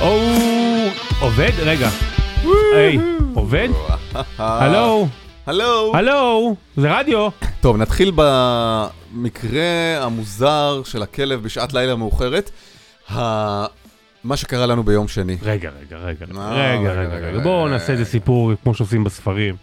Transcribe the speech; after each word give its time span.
או, 0.00 0.20
עובד? 1.20 1.50
רגע. 1.58 1.88
היי, 2.74 2.98
עובד? 3.34 3.68
הלו? 4.38 5.08
הלו. 5.46 5.92
הלו? 5.94 6.54
זה 6.76 6.98
רדיו? 6.98 7.28
טוב, 7.60 7.76
נתחיל 7.76 8.12
במקרה 8.14 9.98
המוזר 10.00 10.82
של 10.84 11.02
הכלב 11.02 11.42
בשעת 11.42 11.72
לילה 11.72 11.96
מאוחרת. 11.96 12.50
מה 14.24 14.36
שקרה 14.36 14.66
לנו 14.66 14.82
ביום 14.82 15.08
שני. 15.08 15.36
רגע, 15.42 15.70
רגע, 15.80 15.96
רגע, 15.96 16.26
מה? 16.30 16.50
רגע, 16.50 16.92
רגע, 16.92 17.16
רגע. 17.16 17.38
בואו. 17.38 17.68
נעשה 17.68 17.92
איזה 17.92 18.04
סיפור 18.04 18.52
כמו 18.62 18.74
שעושים 18.74 19.04
בספרים. 19.04 19.54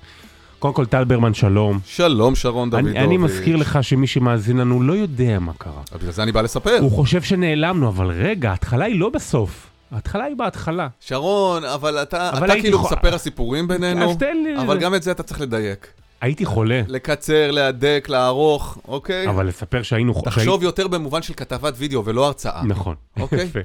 קודם 0.66 0.76
כל, 0.76 0.86
טל 0.86 1.04
ברמן, 1.04 1.34
שלום. 1.34 1.80
שלום, 1.86 2.36
שרון 2.36 2.70
דוידוביץ'. 2.70 2.96
אני 2.96 3.06
אני 3.06 3.18
מזכיר 3.18 3.56
לך 3.56 3.80
שמי 3.82 4.08
שמאזין 4.08 4.58
לנו 4.58 4.82
לא 4.84 4.94
יודע 4.94 5.40
מה 5.40 5.52
קרה. 5.58 5.82
בגלל 5.96 6.12
זה 6.12 6.24
אני 6.24 6.32
בא 6.32 6.42
לספר. 6.42 6.78
הוא 6.82 6.92
חושב 6.92 7.22
שנעלמנו, 7.22 7.88
אבל 7.88 8.08
רגע, 8.12 8.50
ההתחלה 8.50 8.86
היא 8.86 9.00
לא 9.00 9.10
בסוף. 9.10 9.68
ההתחלה 9.92 10.24
היא 10.24 10.36
בהתחלה. 10.36 10.88
שרון, 11.00 11.64
אבל 11.64 11.98
אתה 12.02 12.30
אבל 12.30 12.52
אתה 12.52 12.62
כאילו 12.62 12.80
חו- 12.80 12.86
מספר 12.96 13.16
הסיפורים 13.16 13.68
בינינו, 13.68 14.12
אז 14.12 14.18
תן 14.18 14.38
לי... 14.44 14.62
אבל 14.62 14.80
גם 14.80 14.96
את 14.96 15.04
זה 15.04 15.12
אתה 15.12 15.24
צריך 15.24 15.42
לדייק. 15.42 15.88
הייתי 16.22 16.46
חולה, 16.46 16.82
לקצר, 16.88 17.52
להדק, 17.52 18.06
לערוך, 18.10 18.78
אוקיי? 18.88 19.30
אבל 19.30 19.48
לספר 19.48 19.82
שהיינו... 19.82 20.22
תחשוב 20.24 20.64
יותר 20.64 20.88
במובן 20.88 21.22
של 21.22 21.34
כתבת 21.34 21.74
וידאו 21.78 22.06
ולא 22.06 22.26
הרצאה. 22.26 22.60
שהי- 22.60 22.68
נכון. 22.70 22.96
אוקיי. 23.20 23.44
יפה. 23.44 23.60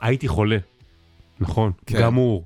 הייתי 0.00 0.28
חולה. 0.28 0.56
נכון. 1.40 1.72
כן. 1.86 2.00
גמור. 2.00 2.44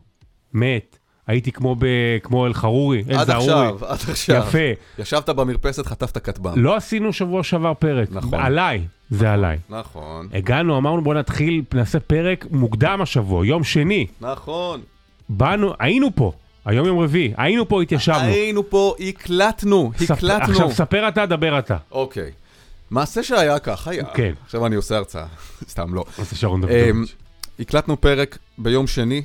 מת. 0.55 0.99
הייתי 1.27 1.53
כמו 1.53 1.77
ב... 1.79 1.87
כמו 2.23 2.47
אל-חרורי. 2.47 3.05
עד 3.09 3.31
אל-זערורי. 3.31 3.53
עכשיו, 3.67 3.85
עד 3.89 3.99
עכשיו. 4.11 4.37
יפה. 4.37 4.59
ישבת 5.03 5.29
במרפסת, 5.29 5.87
חטפת 5.87 6.19
כטב"ם. 6.19 6.53
לא 6.57 6.77
עשינו 6.77 7.13
שבוע 7.13 7.43
שעבר 7.43 7.75
פרק. 7.75 8.09
נכון. 8.13 8.35
עליי. 8.41 8.83
זה 9.11 9.33
עליי. 9.33 9.59
נכון, 9.69 10.29
הגענו, 10.33 10.77
אמרנו 10.79 11.03
בוא 11.03 11.15
נתחיל, 11.15 11.63
נעשה 11.75 12.01
פרק 12.01 12.47
מוקדם 12.51 12.99
השבוע, 13.03 13.47
יום 13.47 13.65
שני. 13.65 14.07
נכון. 14.21 14.81
באנו, 15.29 15.75
היינו 15.79 16.09
פה. 16.15 16.33
היום 16.65 16.87
יום 16.87 16.99
רביעי. 16.99 17.33
היינו 17.37 17.69
פה, 17.69 17.83
התיישבנו. 17.83 18.19
היינו 18.19 18.71
פה, 18.71 18.95
הקלטנו, 19.01 19.93
ספ- 19.99 20.11
הקלטנו. 20.13 20.53
עכשיו 20.53 20.71
ספר 20.73 21.09
אתה, 21.09 21.27
דבר 21.27 21.59
אתה. 21.59 21.77
אוקיי. 21.93 22.31
מעשה 22.91 23.23
שהיה 23.23 23.59
כך, 23.59 23.89
היה. 23.89 24.05
כן. 24.05 24.33
עכשיו 24.45 24.67
אני 24.67 24.77
עושה 24.77 24.97
הרצאה, 24.97 25.27
סתם 25.71 25.95
לא. 25.95 26.05
זה 26.19 26.37
שרון 26.37 26.63
אמ, 26.65 26.69
דודוביץ'. 26.69 27.15
הקלטנו 27.61 28.01
פרק 28.01 28.39
ביום 28.59 28.87
שני, 28.87 29.23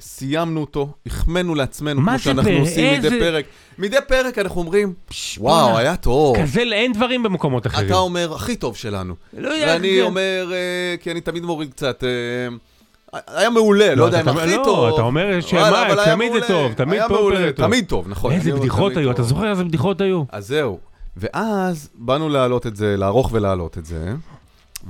סיימנו 0.00 0.60
אותו, 0.60 0.88
החמאנו 1.06 1.54
לעצמנו, 1.54 2.00
כמו 2.00 2.18
שאנחנו 2.18 2.50
פרק? 2.50 2.60
עושים 2.60 2.98
מדי 2.98 3.10
פרק. 3.20 3.44
מדי 3.78 3.96
פרק 4.08 4.38
אנחנו 4.38 4.60
אומרים. 4.60 4.92
וואו, 5.38 5.78
היה 5.78 5.96
טוב. 5.96 6.36
כזה 6.42 6.60
אין 6.72 6.92
דברים 6.92 7.22
במקומות 7.22 7.66
אחרים. 7.66 7.86
אתה 7.86 7.96
אומר, 7.96 8.34
הכי 8.34 8.56
טוב 8.56 8.76
שלנו. 8.76 9.14
לא 9.38 9.48
ואני 9.66 9.96
זה- 9.96 10.02
אומר, 10.02 10.50
אה, 10.52 10.96
כי 11.00 11.10
אני 11.10 11.20
תמיד 11.20 11.42
מוריד 11.44 11.70
קצת, 11.70 12.04
אה, 12.04 13.18
היה 13.26 13.50
מעולה, 13.50 13.94
לא 13.94 14.04
יודע 14.04 14.20
אם 14.20 14.28
הכי 14.28 14.56
לא, 14.56 14.62
טוב. 14.64 14.94
אתה 14.94 15.02
אומר 15.02 15.40
שמה, 15.40 15.86
תמיד 16.04 16.32
זה. 16.32 16.48
טוב, 16.48 16.72
תמיד 16.72 17.02
טוב. 17.08 17.32
תמיד 17.56 17.84
טוב, 17.88 18.08
נכון. 18.08 18.32
איזה 18.32 18.52
בדיחות 18.52 18.96
היו. 18.96 19.10
אתה 19.10 19.22
זוכר 19.22 19.50
איזה 19.50 19.64
בדיחות 19.64 20.00
היו? 20.00 20.22
אז 20.32 20.46
זהו. 20.46 20.78
ואז 21.16 21.90
באנו 21.94 22.28
להעלות 22.28 22.66
את 22.66 22.76
זה, 22.76 22.96
לערוך 22.96 23.30
ולהעלות 23.32 23.78
את 23.78 23.86
זה, 23.86 24.12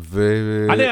ו... 0.00 0.66
אני- 0.70 0.84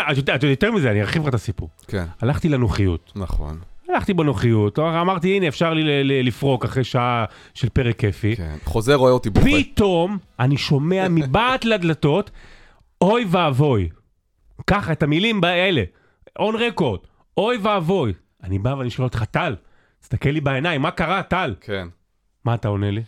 יותר 0.51 0.71
מזה, 0.73 0.91
אני 0.91 1.01
ארחיב 1.01 1.23
לך 1.23 1.29
את 1.29 1.35
הסיפור. 1.35 1.69
כן, 1.89 2.05
הלכתי 2.21 2.49
לנוחיות. 2.49 3.13
נכון. 3.17 3.59
הלכתי 3.95 4.15
בנוחיות, 4.15 4.79
אמרתי, 4.79 5.37
הנה, 5.37 5.49
אפשר 5.49 5.75
לי 5.75 6.23
לפרוק 6.23 6.65
אחרי 6.65 6.85
שעה 6.85 7.25
של 7.55 7.69
פרק 7.69 7.99
כיפי. 7.99 8.37
כן. 8.37 8.57
חוזר 8.65 8.95
רואה 8.95 9.13
אותי 9.13 9.31
בוכה. 9.31 9.47
פתאום 9.47 10.19
אני 10.41 10.57
שומע 10.57 11.09
מבעט 11.11 11.65
לדלתות, 11.65 12.31
אוי 13.01 13.25
ואבוי. 13.29 13.89
ככה, 14.67 14.93
את 14.93 15.03
המילים 15.03 15.45
האלה, 15.45 15.83
און 16.39 16.57
רקורד, 16.57 17.01
אוי 17.37 17.59
ואבוי. 17.63 18.13
אני 18.43 18.59
בא 18.59 18.69
ואני 18.69 18.91
שואל 18.91 19.07
אותך, 19.07 19.25
טל, 19.25 19.57
תסתכל 20.01 20.29
לי 20.29 20.41
בעיניים, 20.41 20.83
מה 20.83 20.91
קרה, 20.91 21.23
טל? 21.23 21.55
כן. 21.61 21.89
מה 22.45 22.55
אתה 22.55 22.69
עונה 22.69 22.91
לי? 22.91 23.03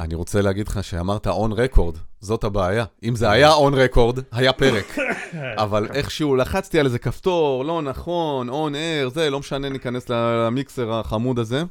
אני 0.00 0.14
רוצה 0.14 0.42
להגיד 0.42 0.68
לך 0.68 0.84
שאמרת 0.84 1.26
און 1.26 1.52
רקורד, 1.52 1.96
זאת 2.20 2.44
הבעיה. 2.44 2.84
אם 3.04 3.16
זה 3.16 3.30
היה 3.30 3.52
און 3.52 3.74
רקורד, 3.74 4.18
היה 4.32 4.52
פרק. 4.52 4.96
אבל 5.64 5.88
איכשהו 5.94 6.36
לחצתי 6.36 6.80
על 6.80 6.86
איזה 6.86 6.98
כפתור, 6.98 7.64
לא 7.64 7.82
נכון, 7.82 8.48
און 8.48 8.74
אר, 8.74 9.08
זה, 9.14 9.30
לא 9.30 9.38
משנה, 9.40 9.68
ניכנס 9.68 10.08
למיקסר 10.08 10.92
החמוד 10.92 11.38
הזה. 11.38 11.62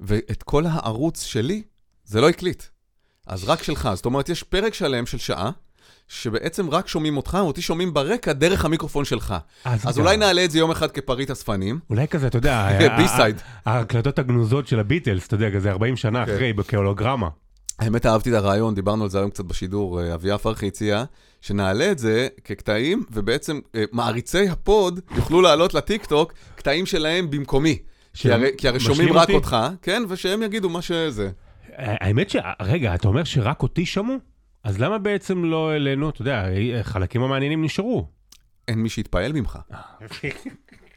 ואת 0.00 0.42
כל 0.42 0.64
הערוץ 0.66 1.22
שלי, 1.22 1.62
זה 2.04 2.20
לא 2.20 2.28
הקליט. 2.28 2.62
אז 3.26 3.44
רק 3.48 3.62
שלך. 3.62 3.88
זאת 3.94 4.04
אומרת, 4.06 4.28
יש 4.28 4.42
פרק 4.42 4.74
שלם 4.74 5.06
של 5.06 5.18
שעה, 5.18 5.50
שבעצם 6.08 6.70
רק 6.70 6.88
שומעים 6.88 7.16
אותך, 7.16 7.38
אותי 7.40 7.62
שומעים 7.62 7.94
ברקע 7.94 8.32
דרך 8.32 8.64
המיקרופון 8.64 9.04
שלך. 9.04 9.34
אז 9.64 9.84
גם- 9.84 9.92
אולי 10.04 10.16
נעלה 10.16 10.44
את 10.44 10.50
זה 10.50 10.58
יום 10.58 10.70
אחד 10.70 10.90
כפריט 10.90 11.30
אספנים. 11.30 11.78
אולי 11.90 12.08
כזה, 12.08 12.26
אתה 12.26 12.38
יודע, 12.38 12.68
בי-סייד. 12.98 13.40
ההקלטות 13.66 14.18
הגנוזות 14.18 14.66
של 14.68 14.80
הביטלס, 14.80 15.26
אתה 15.26 15.34
יודע, 15.34 15.50
כזה 15.50 15.70
40 15.70 15.96
שנה 15.96 16.26
כן. 16.26 16.32
אחרי, 16.34 16.52
כהולוגרמה. 16.68 17.28
האמת, 17.82 18.06
אהבתי 18.06 18.30
את 18.30 18.34
הרעיון, 18.34 18.74
דיברנו 18.74 19.04
על 19.04 19.10
זה 19.10 19.18
היום 19.18 19.30
קצת 19.30 19.44
בשידור, 19.44 20.00
אה, 20.00 20.14
אביה 20.14 20.38
פרחי 20.38 20.66
הציע, 20.66 21.04
שנעלה 21.40 21.90
את 21.90 21.98
זה 21.98 22.28
כקטעים, 22.44 23.04
ובעצם 23.10 23.60
אה, 23.74 23.84
מעריצי 23.92 24.48
הפוד 24.48 25.00
יוכלו 25.16 25.40
לעלות 25.40 25.74
לטיקטוק 25.74 26.32
קטעים 26.54 26.86
שלהם 26.86 27.30
במקומי. 27.30 27.78
כי 28.14 28.32
הרי, 28.32 28.50
כי 28.58 28.68
הרי 28.68 28.76
משלים 28.76 28.94
שומעים 28.94 29.12
רק 29.12 29.20
אותי? 29.20 29.32
אותך, 29.32 29.56
כן, 29.82 30.02
ושהם 30.08 30.42
יגידו 30.42 30.68
מה 30.68 30.82
שזה. 30.82 31.30
האמת 31.76 32.30
ש... 32.30 32.36
רגע, 32.62 32.94
אתה 32.94 33.08
אומר 33.08 33.24
שרק 33.24 33.62
אותי 33.62 33.86
שמעו? 33.86 34.16
אז 34.64 34.78
למה 34.78 34.98
בעצם 34.98 35.44
לא 35.44 35.70
העלינו, 35.70 36.10
אתה 36.10 36.22
יודע, 36.22 36.44
חלקים 36.82 37.22
המעניינים 37.22 37.64
נשארו. 37.64 38.08
אין 38.68 38.78
מי 38.78 38.88
שיתפעל 38.88 39.32
ממך. 39.32 39.58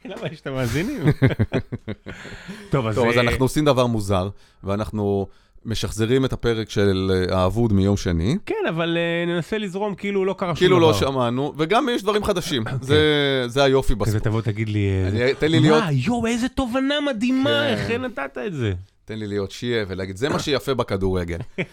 למה 0.06 0.28
יש 0.32 0.42
את 0.42 0.48
המאזינים? 0.48 1.02
טוב, 2.72 2.88
אז... 2.88 2.96
טוב, 2.96 3.08
אז 3.08 3.18
אה, 3.18 3.22
אנחנו 3.22 3.46
עושים 3.46 3.66
דבר 3.66 3.88
מוזר, 3.88 4.30
ואנחנו 4.64 5.28
משחזרים 5.66 6.26
את 6.26 6.34
הפרק 6.34 6.70
של 6.70 7.12
אה, 7.30 7.38
האבוד 7.40 7.74
מיום 7.74 7.98
שני. 7.98 8.38
כן, 8.46 8.56
אבל 8.70 8.98
אה, 8.98 9.34
ננסה 9.36 9.58
לזרום 9.58 9.96
כאילו 9.96 10.26
לא 10.26 10.34
קרה 10.38 10.56
שום 10.56 10.68
דבר. 10.68 10.76
כאילו 10.76 10.80
לא 10.80 10.94
שמענו, 10.94 11.54
וגם 11.58 11.88
יש 11.92 12.04
דברים 12.04 12.24
חדשים. 12.24 12.64
זה, 12.82 13.00
זה 13.48 13.64
היופי 13.64 13.94
כזה 13.94 14.04
בספורט. 14.06 14.24
תבוא 14.24 14.42
תגיד 14.42 14.70
לי... 14.70 14.88
אה, 14.90 15.08
אני- 15.08 15.34
תן 15.34 15.52
לי 15.52 15.60
להיות- 15.60 15.84
מה, 15.84 15.92
יואו, 15.92 16.26
איזה 16.28 16.48
תובנה 16.50 16.96
מדהימה, 17.02 17.50
כן. 17.68 17.74
איך 17.92 18.02
נתת 18.02 18.38
את 18.48 18.54
זה? 18.54 18.74
תן 19.06 19.20
לי 19.20 19.28
להיות 19.28 19.52
שיהיה 19.52 19.86
ולהגיד, 19.88 20.18
זה 20.18 20.30
מה 20.30 20.40
שיפה 20.40 20.74
בכדורגל. 20.74 21.38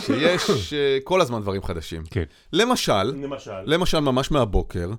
שיש 0.00 0.72
אה, 0.72 0.98
כל 1.04 1.20
הזמן 1.20 1.40
דברים 1.42 1.62
חדשים. 1.62 2.02
כן. 2.10 2.22
למשל, 2.52 3.02
למשל. 3.02 3.50
למשל 3.64 4.00
ממש 4.00 4.30
מהבוקר, 4.30 4.90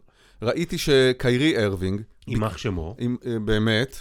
ראיתי 0.42 0.78
שקיירי 0.78 1.64
ארווינג, 1.64 2.02
יימח 2.28 2.58
שמו. 2.58 2.96
עם, 3.00 3.16
באמת, 3.46 3.98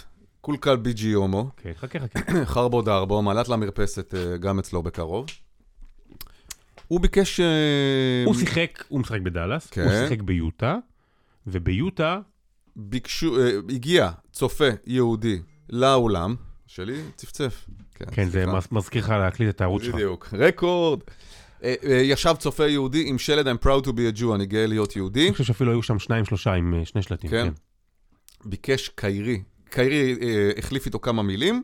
קולקל 0.47 0.75
ביג'י 0.75 1.11
הומו, 1.13 1.49
כן, 1.57 1.71
חכה, 1.75 1.99
חכה. 1.99 2.19
חרבו 2.53 2.81
דרבו, 2.81 3.21
מעלת 3.21 3.49
למרפסת 3.49 4.13
אה, 4.15 4.37
גם 4.37 4.59
אצלו 4.59 4.83
בקרוב. 4.83 5.25
הוא 6.87 6.99
ביקש... 7.01 7.39
אה, 7.39 8.23
הוא 8.25 8.33
שיחק, 8.35 8.83
הוא 8.87 8.99
משחק 8.99 9.21
בדאלאס, 9.21 9.67
כן. 9.69 9.81
הוא 9.81 9.91
שיחק 9.91 10.21
ביוטה, 10.21 10.77
וביוטה, 11.47 12.19
ביקשו, 12.75 13.39
אה, 13.39 13.51
הגיע 13.69 14.09
צופה 14.31 14.65
יהודי 14.85 15.39
לאולם, 15.69 16.35
שלי 16.67 17.01
צפצף. 17.15 17.65
כן, 18.11 18.25
זה 18.25 18.31
סליחה. 18.31 18.57
מז- 18.57 18.67
מזכיר 18.71 19.03
לך 19.03 19.09
להקליט 19.09 19.49
את 19.49 19.61
הערוץ 19.61 19.83
שלך. 19.83 19.95
בדיוק, 19.95 20.29
רקורד. 20.33 20.99
ישב 21.83 22.35
צופה 22.39 22.67
יהודי 22.67 23.03
עם 23.09 23.17
שלט 23.17 23.45
I'm 23.45 23.65
proud 23.65 23.85
to 23.85 23.89
be 23.89 24.15
a 24.15 24.21
Jew, 24.21 24.35
אני 24.35 24.45
גאה 24.45 24.67
להיות 24.67 24.95
יהודי. 24.95 25.23
אני 25.25 25.31
חושב 25.31 25.43
שאפילו 25.43 25.71
היו 25.71 25.83
שם 25.83 25.99
שניים, 25.99 26.25
שלושה 26.25 26.53
עם 26.53 26.73
שני 26.85 27.01
שלטים. 27.01 27.29
כן. 27.29 27.47
כן. 27.47 28.49
ביקש 28.49 28.89
קיירי, 28.89 29.41
קיירי 29.69 30.15
אה, 30.21 30.51
החליף 30.57 30.85
איתו 30.85 30.99
כמה 30.99 31.23
מילים, 31.23 31.63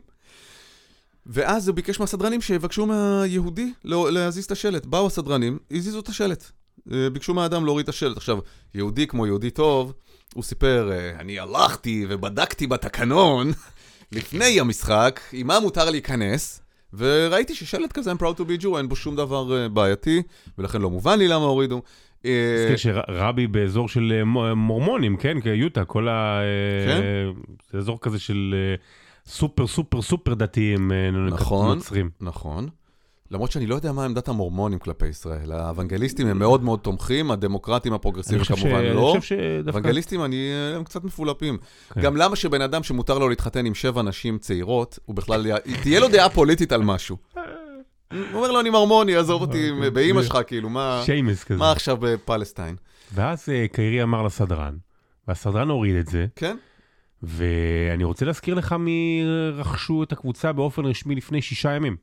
ואז 1.26 1.68
הוא 1.68 1.76
ביקש 1.76 2.00
מהסדרנים 2.00 2.40
שיבקשו 2.40 2.86
מהיהודי 2.86 3.72
לא- 3.84 4.12
להזיז 4.12 4.44
את 4.44 4.50
השלט. 4.50 4.86
באו 4.86 5.06
הסדרנים, 5.06 5.58
הזיזו 5.70 6.00
את 6.00 6.08
השלט. 6.08 6.44
אה, 6.92 7.10
ביקשו 7.10 7.34
מהאדם 7.34 7.64
להוריד 7.64 7.82
את 7.82 7.88
השלט. 7.88 8.16
עכשיו, 8.16 8.38
יהודי 8.74 9.06
כמו 9.06 9.26
יהודי 9.26 9.50
טוב, 9.50 9.92
הוא 10.34 10.44
סיפר, 10.44 10.90
אה, 10.92 11.20
אני 11.20 11.38
הלכתי 11.38 12.06
ובדקתי 12.08 12.66
בתקנון 12.66 13.50
לפני 14.12 14.60
המשחק, 14.60 15.20
עם 15.32 15.46
מה 15.46 15.60
מותר 15.60 15.90
להיכנס, 15.90 16.60
וראיתי 16.92 17.54
ששלט 17.54 17.92
כזה, 17.92 18.12
I'm 18.12 18.16
proud 18.16 18.38
to 18.38 18.42
be 18.42 18.62
Jew, 18.62 18.78
אין 18.78 18.88
בו 18.88 18.96
שום 18.96 19.16
דבר 19.16 19.62
אה, 19.62 19.68
בעייתי, 19.68 20.22
ולכן 20.58 20.82
לא 20.82 20.90
מובן 20.90 21.18
לי 21.18 21.28
למה 21.28 21.44
הורידו. 21.44 21.82
אה, 22.24 22.56
תזכיר 22.74 22.76
שרבי 22.76 23.46
באזור 23.46 23.88
של 23.88 24.12
אה, 24.20 24.54
מורמונים, 24.54 25.16
כן, 25.16 25.40
כיוטה, 25.40 25.84
כל 25.84 26.08
ה... 26.08 26.40
אה, 26.40 26.86
כן. 26.86 27.02
זה 27.70 27.78
אזור 27.78 28.00
כזה 28.00 28.18
של 28.18 28.54
סופר 29.26 29.66
סופר 29.66 30.02
סופר 30.02 30.34
דתיים 30.34 30.92
אה, 30.92 31.10
נכון. 31.10 31.76
נוצרים. 31.76 32.10
נכון. 32.20 32.68
למרות 33.30 33.52
שאני 33.52 33.66
לא 33.66 33.74
יודע 33.74 33.92
מה 33.92 34.04
עמדת 34.04 34.28
המורמונים 34.28 34.78
כלפי 34.78 35.06
ישראל. 35.06 35.52
האוונגליסטים 35.52 36.26
הם 36.26 36.38
מאוד 36.38 36.64
מאוד 36.64 36.80
תומכים, 36.80 37.30
הדמוקרטים 37.30 37.92
אני 37.92 37.96
הפרוגרסיביים 37.96 38.44
ש- 38.44 38.48
כמובן 38.52 38.74
אני 38.74 38.94
לא. 38.94 39.12
חושב 39.16 39.36
שדווקא... 39.36 39.70
אוונגליסטים 39.78 40.24
אני, 40.24 40.36
הם 40.76 40.84
קצת 40.84 41.04
מפולפים. 41.04 41.58
כן. 41.94 42.00
גם 42.00 42.16
למה 42.16 42.36
שבן 42.36 42.60
אדם 42.62 42.82
שמותר 42.82 43.18
לו 43.18 43.28
להתחתן 43.28 43.66
עם 43.66 43.74
שבע 43.74 44.02
נשים 44.02 44.38
צעירות, 44.38 44.98
הוא 45.04 45.16
בכלל, 45.16 45.46
תהיה 45.82 46.00
לו 46.00 46.08
דעה 46.08 46.28
פוליטית 46.28 46.72
על 46.72 46.82
משהו. 46.82 47.16
הוא 48.32 48.38
אומר 48.40 48.52
לו, 48.52 48.60
אני 48.60 48.70
מרמוני, 48.70 49.16
עזוב 49.16 49.42
אותי 49.42 49.68
עם- 49.68 49.94
באימא 49.94 50.22
שלך, 50.22 50.38
כאילו, 50.46 50.68
מה 50.68 51.02
שיימס 51.06 51.44
כזה. 51.44 51.58
מה 51.58 51.72
עכשיו 51.72 51.96
בפלסטיין? 52.00 52.76
ואז 53.14 53.48
אה, 53.48 53.66
קיירי 53.72 54.02
אמר 54.02 54.22
לסדרן, 54.22 54.76
והסדרן 55.28 55.68
הוריד 55.68 55.96
את 55.96 56.06
זה, 56.06 56.26
כן? 56.36 56.56
ואני 57.22 58.04
רוצה 58.04 58.24
להזכיר 58.24 58.54
לך 58.54 58.72
מי 58.72 59.22
רכשו 59.52 60.02
את 60.02 60.12
הקבוצה 60.12 60.52
באופן 60.52 60.84
רשמי 60.84 61.14
לפני 61.14 61.42
שישה 61.42 61.72
ימים. 61.72 61.96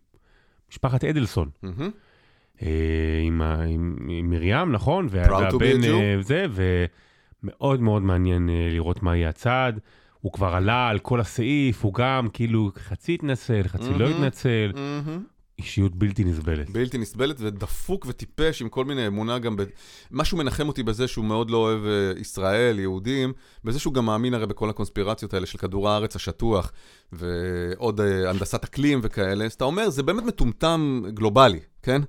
משפחת 0.71 1.03
אדלסון. 1.03 1.49
אה, 2.61 2.67
עם, 3.23 3.41
עם, 3.41 3.95
עם 4.09 4.29
מרים, 4.29 4.71
נכון? 4.71 5.07
והבן. 5.09 5.83
אה, 5.83 6.15
זה, 6.21 6.45
ומאוד 7.43 7.81
מאוד 7.81 8.01
מעניין 8.01 8.49
אה, 8.49 8.67
לראות 8.71 9.03
מה 9.03 9.15
יהיה 9.17 9.29
הצעד. 9.29 9.79
הוא 10.21 10.31
כבר 10.31 10.55
עלה 10.55 10.87
על 10.89 10.99
כל 10.99 11.19
הסעיף, 11.19 11.83
הוא 11.83 11.93
גם 11.93 12.27
כאילו 12.33 12.71
חצי 12.77 13.13
התנצל, 13.13 13.61
חצי 13.67 13.89
לא 13.89 13.97
מהמם. 14.09 14.11
התנצל. 14.13 14.71
מהמם. 14.75 15.23
אישיות 15.61 15.95
בלתי 15.95 16.23
נסבלת. 16.23 16.69
בלתי 16.69 16.97
נסבלת 16.97 17.35
ודפוק 17.39 18.05
וטיפש 18.09 18.61
עם 18.61 18.69
כל 18.69 18.85
מיני 18.85 19.07
אמונה 19.07 19.39
גם 19.39 19.55
ב... 19.55 19.63
משהו 20.11 20.37
מנחם 20.37 20.67
אותי 20.67 20.83
בזה 20.83 21.07
שהוא 21.07 21.25
מאוד 21.25 21.51
לא 21.51 21.57
אוהב 21.57 21.85
אה, 21.85 22.11
ישראל, 22.19 22.79
יהודים, 22.79 23.33
בזה 23.63 23.79
שהוא 23.79 23.93
גם 23.93 24.05
מאמין 24.05 24.33
הרי 24.33 24.45
בכל 24.47 24.69
הקונספירציות 24.69 25.33
האלה 25.33 25.45
של 25.45 25.57
כדור 25.57 25.89
הארץ 25.89 26.15
השטוח 26.15 26.71
ועוד 27.11 28.01
אה, 28.01 28.29
הנדסת 28.29 28.63
אקלים 28.63 28.99
וכאלה, 29.03 29.45
אז 29.45 29.53
אתה 29.53 29.63
אומר, 29.65 29.89
זה 29.89 30.03
באמת 30.03 30.23
מטומטם 30.23 31.01
גלובלי, 31.13 31.59
כן? 31.83 32.01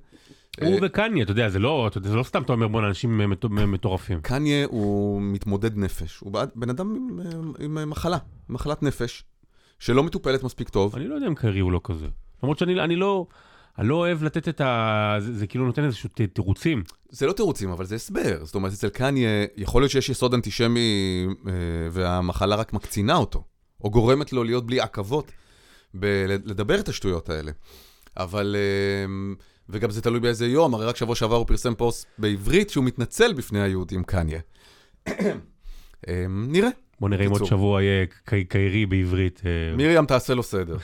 הוא 0.61 0.69
אה, 0.69 0.79
וקניה, 0.83 1.23
אתה 1.25 1.33
יודע, 1.33 1.49
זה 1.49 1.59
לא, 1.59 1.87
אתה 1.87 1.99
יודע, 1.99 2.09
זה 2.11 2.17
לא 2.17 2.23
סתם 2.23 2.43
אתה 2.43 2.53
אומר 2.53 2.69
בואנה, 2.69 2.89
אנשים 2.89 3.19
מטו- 3.31 3.49
מטורפים. 3.49 4.21
קניה 4.21 4.67
הוא 4.67 5.23
מתמודד 5.23 5.77
נפש, 5.77 6.19
הוא 6.21 6.33
בעד- 6.33 6.51
בן 6.55 6.71
אדם 6.71 7.09
עם, 7.59 7.77
עם 7.79 7.91
מחלה, 7.91 8.19
מחלת 8.49 8.83
נפש, 8.83 9.25
שלא 9.79 10.03
מטופלת 10.03 10.43
מספיק 10.43 10.69
טוב. 10.69 10.97
אני 10.97 11.09
לא 11.09 11.15
יודע 11.15 11.27
אם 11.27 11.35
קרי 11.35 11.61
הוא 11.61 11.73
לא 11.73 11.81
כזה. 11.85 12.07
למרות 12.43 12.59
שאני 12.59 12.81
אני 12.81 12.97
לא, 12.97 13.27
אני 13.79 13.89
לא 13.89 13.95
אוהב 13.95 14.23
לתת 14.25 14.49
את 14.49 14.61
ה... 14.61 15.17
זה, 15.19 15.35
זה 15.35 15.47
כאילו 15.47 15.67
נותן 15.67 15.85
איזשהו 15.85 16.09
תירוצים. 16.33 16.83
זה 17.11 17.27
לא 17.27 17.33
תירוצים, 17.33 17.71
אבל 17.71 17.85
זה 17.85 17.95
הסבר. 17.95 18.45
זאת 18.45 18.55
אומרת, 18.55 18.73
אצל 18.73 18.89
קניה, 18.89 19.29
יכול 19.57 19.83
להיות 19.83 19.91
שיש 19.93 20.09
יסוד 20.09 20.35
אנטישמי 20.35 20.81
אה, 21.47 21.53
והמחלה 21.91 22.57
רק 22.57 22.73
מקצינה 22.73 23.17
אותו, 23.17 23.45
או 23.85 23.91
גורמת 23.91 24.33
לו 24.33 24.45
להיות 24.45 24.67
בלי 24.67 24.81
עכבות 24.81 25.33
בלדבר 25.95 26.81
את 26.81 26.89
השטויות 26.89 27.29
האלה. 27.31 27.53
אבל, 28.17 28.57
אה, 28.59 29.35
וגם 29.69 29.91
זה 29.91 30.03
תלוי 30.03 30.21
באיזה 30.21 30.47
יום, 30.47 30.75
הרי 30.75 30.87
רק 30.87 30.97
שבוע 30.97 31.15
שעבר 31.15 31.37
הוא 31.37 31.47
פרסם 31.47 31.75
פוסט 31.75 32.07
בעברית 32.19 32.71
שהוא 32.71 32.85
מתנצל 32.85 33.33
בפני 33.33 33.61
היהודים, 33.63 34.05
קניה. 34.05 34.41
אה, 36.09 36.27
נראה. 36.29 36.69
בוא 37.01 37.09
נראה 37.09 37.27
אם 37.27 37.31
עוד. 37.31 37.45
שבוע 37.45 37.83
יהיה 37.83 38.07
קי- 38.25 38.45
קיירי 38.45 38.87
בעברית. 38.87 39.43
אה, 39.47 39.77
מרים, 39.77 40.07
תעשה 40.07 40.35
לו 40.35 40.43
סדר. 40.43 40.77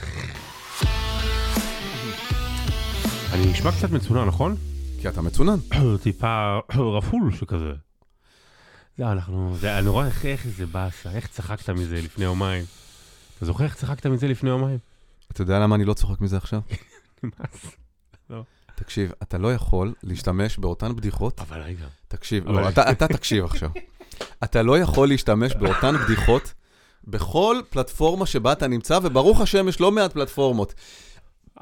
אני 3.38 3.50
נשמע 3.50 3.72
קצת 3.72 3.90
מצונן, 3.90 4.24
נכון? 4.24 4.56
כי 5.00 5.08
אתה 5.08 5.22
מצונן. 5.22 5.56
טיפה 6.02 6.58
רפול 6.96 7.32
שכזה. 7.36 7.72
זה 8.98 9.12
אנחנו, 9.12 9.56
זה, 9.60 9.78
אני 9.78 9.88
רואה 9.88 10.06
איך, 10.06 10.24
איך 10.26 10.46
זה 10.56 10.66
באסה, 10.66 11.10
איך 11.10 11.26
צחקת 11.26 11.70
מזה 11.70 12.00
לפני 12.02 12.24
יומיים. 12.24 12.64
אתה 13.36 13.46
זוכר 13.46 13.64
איך 13.64 13.74
צחקת 13.74 14.06
מזה 14.06 14.28
לפני 14.28 14.50
יומיים? 14.50 14.78
אתה 15.32 15.42
יודע 15.42 15.58
למה 15.58 15.74
אני 15.74 15.84
לא 15.84 15.94
צוחק 15.94 16.20
מזה 16.20 16.36
עכשיו? 16.36 16.60
נמאס. 17.22 17.76
תקשיב, 18.74 19.12
אתה 19.22 19.38
לא 19.38 19.54
יכול 19.54 19.94
להשתמש 20.02 20.58
באותן 20.58 20.96
בדיחות 20.96 21.40
אבל 21.40 21.60
רגע. 21.60 21.86
תקשיב, 22.08 22.48
לא, 22.48 22.68
אתה, 22.68 22.90
אתה 22.90 23.08
תקשיב 23.08 23.44
עכשיו. 23.44 23.70
אתה 24.44 24.62
לא 24.62 24.78
יכול 24.78 25.08
להשתמש 25.08 25.54
באותן 25.54 25.94
בדיחות 26.04 26.52
בכל 27.04 27.60
פלטפורמה 27.70 28.26
שבה 28.26 28.52
אתה 28.52 28.66
נמצא, 28.66 28.98
וברוך 29.02 29.40
השם 29.40 29.68
יש 29.68 29.80
לא 29.80 29.92
מעט 29.92 30.12
פלטפורמות. 30.12 30.74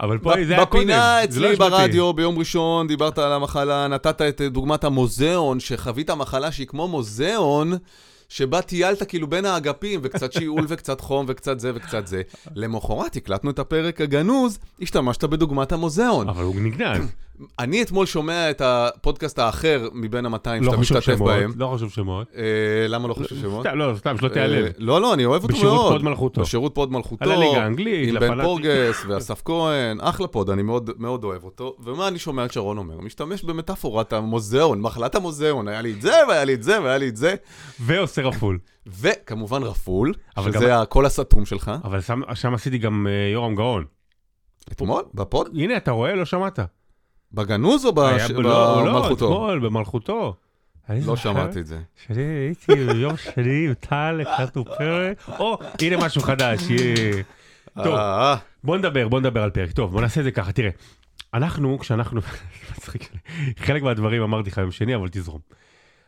אבל 0.01 0.19
פה 0.19 0.33
זה 0.47 0.55
היה 0.55 0.67
קודם. 0.67 0.83
בפינה 0.83 1.19
לא 1.21 1.25
אצלי 1.25 1.47
אשמתי. 1.53 1.71
ברדיו 1.71 2.13
ביום 2.13 2.39
ראשון 2.39 2.87
דיברת 2.87 3.19
על 3.19 3.33
המחלה, 3.33 3.89
נתת 3.89 4.23
את 4.23 4.41
דוגמת 4.41 4.85
המוזיאון, 4.85 5.61
שחווית 5.61 6.11
מחלה 6.11 6.53
שהיא 6.53 6.67
כמו 6.67 6.89
מוזיאון, 6.89 7.73
שבה 8.29 8.63
טיילת 8.63 9.03
כאילו 9.03 9.27
בין 9.27 9.45
האגפים, 9.45 10.01
וקצת 10.03 10.33
שיעול 10.33 10.65
וקצת 10.71 11.01
חום 11.01 11.27
וקצת 11.29 11.61
זה 11.61 11.73
וקצת 11.75 12.07
זה. 12.07 12.23
למחרת 12.55 13.17
הקלטנו 13.17 13.51
את 13.51 13.59
הפרק 13.59 14.01
הגנוז, 14.01 14.59
השתמשת 14.83 15.25
בדוגמת 15.25 15.73
המוזיאון. 15.73 16.29
אבל 16.29 16.45
הוא 16.45 16.55
נגנז. 16.61 17.13
אני 17.59 17.83
אתמול 17.83 18.07
שומע 18.07 18.51
את 18.51 18.61
הפודקאסט 18.65 19.39
האחר 19.39 19.89
מבין 19.93 20.27
ה-200 20.27 20.33
לא 20.33 20.63
שאתה 20.63 20.71
חשוב 20.71 20.81
משתתף 20.81 21.03
שמות. 21.17 21.31
בהם. 21.31 21.53
לא 21.57 21.73
חשוב 21.75 21.91
שמות. 21.91 22.27
אה, 22.37 22.43
למה 22.89 23.09
לא 23.09 23.15
חשוב 23.15 23.37
שמות? 23.37 23.67
סתם, 23.67 23.79
לא, 23.79 23.93
סתם, 23.97 24.19
שלא 24.19 24.29
תיעלב. 24.29 24.65
אה, 24.65 24.71
לא, 24.79 25.01
לא, 25.01 25.15
אני 25.15 25.25
אוהב 25.25 25.43
אותו 25.43 25.55
מאוד. 25.55 25.65
בשירות 25.67 25.93
פוד 25.93 26.05
מלכותו. 26.05 26.41
בשירות 26.41 26.75
פוד 26.75 26.93
מלכותו. 26.93 27.25
על 27.25 27.33
הליגה 27.33 27.63
האנגלית, 27.63 28.09
עם 28.09 28.19
בן. 28.21 28.43
פורגס 28.43 29.05
ואסף 29.09 29.43
כהן, 29.45 29.99
אחלה 30.01 30.27
פוד, 30.27 30.51
אני 30.51 30.63
מאוד, 30.99 31.25
אוהב 31.25 31.45
אותו. 31.45 31.77
ומה 31.85 32.09
אני 32.09 32.19
שומע 32.19 32.45
את 32.45 32.53
שרון 32.53 32.79
אומר? 32.79 33.01
משתמש 33.01 33.45
במטאפורת 33.45 34.13
המוזיאון, 34.13 34.81
מחלת 34.81 35.15
המוזיאון, 35.15 35.69
היה 35.69 35.83
לי 35.83 35.93
את 35.93 36.03
זה, 36.03 36.13
והיה 36.29 36.45
לי 36.45 36.55
את 36.55 36.63
זה, 36.63 36.81
והיה 36.83 36.99
לי 36.99 37.09
את 37.09 37.17
זה. 37.17 37.35
ועושה 37.81 38.23
רפול. 38.23 38.59
וכמובן 39.01 39.63
רפול, 39.63 40.13
שזה 40.45 40.81
הקול 40.81 41.07
הסתום 41.07 41.45
שלך. 41.47 41.71
אבל 41.85 42.01
שם- 42.01 42.23
שם 42.35 42.55
עשיתי 42.55 42.79
גם 42.79 43.07
אה, 43.11 43.33
יורם 43.33 43.55
גאון. 43.55 43.85
אתמול? 44.73 45.03
בפוד? 45.15 45.49
הנה, 45.55 45.77
אתה 45.77 45.91
רואה? 45.91 46.15
לא 46.15 46.25
שמעת. 46.25 46.59
בגנוז 47.37 47.85
או 47.85 47.93
בש- 47.93 48.31
ב- 48.31 48.39
לא, 48.41 48.85
לא, 48.87 48.93
במלכותו? 48.93 49.27
אתמול, 49.27 49.59
במלכותו. 49.59 50.35
לא 51.07 51.17
שמעתי 51.17 51.61
את 51.61 51.67
זה. 51.67 51.79
שאני 52.07 52.23
הייתי 52.23 52.75
ביום 52.87 53.17
שני 53.17 53.67
עם 53.67 53.75
טל, 53.75 54.21
הקלטנו 54.27 54.65
פרק. 54.65 55.29
או, 55.39 55.59
הנה 55.83 55.97
משהו 55.97 56.23
חדש. 56.23 56.63
יהיה. 56.71 57.23
טוב. 57.85 57.95
אה, 57.95 58.37
בוא 58.65 58.77
נדבר, 58.77 59.09
בוא 59.09 59.21
נדבר 59.21 59.43
על 59.43 59.51
פרק. 59.51 59.73
טוב, 59.73 59.93
בוא 59.93 60.01
נעשה 60.01 60.21
את 60.21 60.25
זה 60.25 60.31
ככה, 60.31 60.53
תראה. 60.53 60.71
אנחנו, 61.35 61.79
כשאנחנו, 61.79 62.21
חלק 63.67 63.83
מהדברים 63.83 64.23
אמרתי 64.23 64.51
לך 64.51 64.59
יום 64.59 64.71
שני, 64.71 64.95
אבל 64.95 65.09
תזרום. 65.09 65.41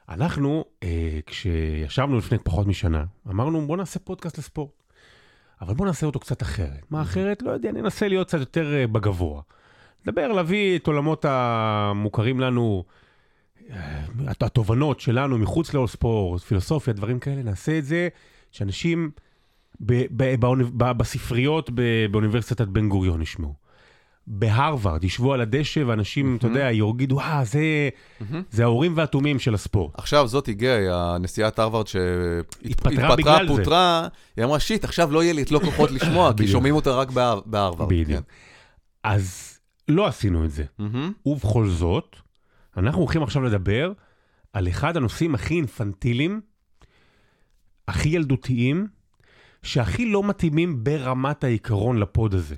אנחנו, 0.08 0.64
אה, 0.82 1.18
כשישבנו 1.26 2.18
לפני 2.18 2.38
פחות 2.38 2.66
משנה, 2.66 3.04
אמרנו 3.30 3.66
בוא 3.66 3.76
נעשה 3.76 3.98
פודקאסט 3.98 4.38
לספורט. 4.38 4.70
אבל 5.60 5.74
בוא 5.74 5.86
נעשה 5.86 6.06
אותו 6.06 6.20
קצת 6.20 6.42
אחרת. 6.42 6.82
מה 6.90 7.02
אחרת? 7.02 7.42
לא 7.42 7.50
יודע, 7.50 7.72
ננסה 7.72 8.08
להיות 8.08 8.26
קצת 8.28 8.38
יותר 8.38 8.74
אה, 8.74 8.86
בגבוה. 8.86 9.42
נדבר, 10.08 10.28
להביא 10.32 10.78
את 10.78 10.86
עולמות 10.86 11.24
המוכרים 11.28 12.40
לנו, 12.40 12.84
אה, 13.70 13.76
הת- 14.26 14.42
התובנות 14.42 15.00
שלנו 15.00 15.38
מחוץ 15.38 15.74
לספורט, 15.74 16.40
פילוסופיה, 16.42 16.94
דברים 16.94 17.18
כאלה, 17.18 17.42
נעשה 17.42 17.78
את 17.78 17.84
זה, 17.84 18.08
שאנשים 18.52 19.10
ב- 19.80 20.02
ב- 20.16 20.34
ב- 20.76 20.92
בספריות 20.92 21.70
באוניברסיטת 22.10 22.68
בן 22.68 22.88
גוריון 22.88 23.22
ישמעו. 23.22 23.54
בהרווארד 24.26 25.04
ישבו 25.04 25.32
על 25.34 25.40
הדשא 25.40 25.80
ואנשים, 25.86 26.36
אתה 26.36 26.46
יודע, 26.46 26.68
יגידו, 26.72 27.20
אה, 27.20 27.42
זה, 27.44 27.88
זה 28.50 28.62
האורים 28.64 28.92
והתומים 28.96 29.38
של 29.38 29.54
הספורט. 29.54 29.92
עכשיו 29.98 30.28
זאתי 30.28 30.54
גיי, 30.54 30.86
הנשיאת 30.90 31.58
הרווארד 31.58 31.86
התפטרה 32.64 33.16
בגלל 33.16 33.48
זה. 33.48 33.56
פוטרה, 33.56 34.08
היא 34.36 34.44
אמרה, 34.44 34.60
שיט, 34.60 34.84
עכשיו 34.84 35.12
לא 35.12 35.22
יהיה 35.22 35.32
לי 35.32 35.42
את 35.42 35.50
לא 35.50 35.58
כוחות 35.64 35.90
לשמוע, 35.90 36.32
כי. 36.36 36.48
שומעים 36.48 36.74
אותה 36.74 36.90
רק 36.90 37.10
בהר- 37.10 37.40
בהרווארד. 37.46 37.88
בדיוק. 37.92 38.24
אז 39.04 39.57
לא 39.88 40.06
עשינו 40.06 40.44
את 40.44 40.50
זה. 40.50 40.64
מהמם. 40.78 41.12
ובכל 41.26 41.68
זאת, 41.68 42.16
אנחנו 42.76 43.00
הולכים 43.00 43.22
עכשיו 43.22 43.42
לדבר 43.42 43.92
על 44.52 44.68
אחד 44.68 44.96
הנושאים 44.96 45.34
הכי 45.34 45.54
אינפנטיליים, 45.54 46.40
הכי 47.88 48.08
ילדותיים, 48.08 48.86
שהכי 49.62 50.06
לא 50.06 50.22
מתאימים 50.22 50.84
ברמת 50.84 51.44
העיקרון 51.44 51.98
לפוד 51.98 52.34
הזה. 52.34 52.54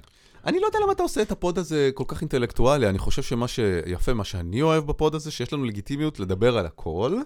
אני 0.46 0.60
לא 0.60 0.66
יודע 0.66 0.78
למה 0.82 0.92
אתה 0.92 1.02
עושה 1.02 1.22
את 1.22 1.30
הפוד 1.30 1.58
הזה 1.58 1.90
כל 1.94 2.04
כך 2.06 2.20
אינטלקטואלי, 2.20 2.88
אני 2.88 2.98
חושב 2.98 3.22
שמה 3.22 3.48
שיפה, 3.48 4.14
מה 4.14 4.24
שאני 4.24 4.62
אוהב 4.62 4.86
בפוד 4.86 5.14
הזה, 5.14 5.30
שיש 5.30 5.52
לנו 5.52 5.64
לגיטימיות 5.64 6.20
לדבר 6.20 6.58
על 6.58 6.66
הכל, 6.66 7.20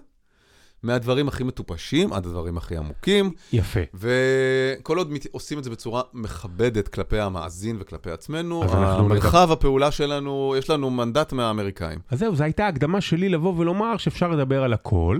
מהדברים 0.83 1.27
הכי 1.27 1.43
מטופשים 1.43 2.13
עד 2.13 2.25
הדברים 2.25 2.57
הכי 2.57 2.77
עמוקים, 2.77 3.31
יפה. 3.53 3.79
וכל 3.93 4.97
עוד 4.97 5.13
עושים 5.31 5.59
את 5.59 5.63
זה 5.63 5.69
בצורה 5.69 6.01
מכבדת 6.13 6.87
כלפי 6.87 7.19
המאזין 7.19 7.77
וכלפי 7.79 8.11
עצמנו, 8.11 8.63
המרחב 8.63 9.51
הפעולה 9.51 9.91
שלנו, 9.91 10.55
יש 10.57 10.69
לנו 10.69 10.89
מנדט 10.89 11.33
מהאמריקאים. 11.33 11.99
אז 12.09 12.19
זהו, 12.19 12.35
זו 12.35 12.43
הייתה 12.43 12.67
הקדמה 12.67 13.01
שלי 13.01 13.29
לבוא 13.29 13.53
ולומר 13.57 13.97
שאפשר 13.97 14.29
לדבר 14.29 14.63
על 14.63 14.73
הכל, 14.73 15.19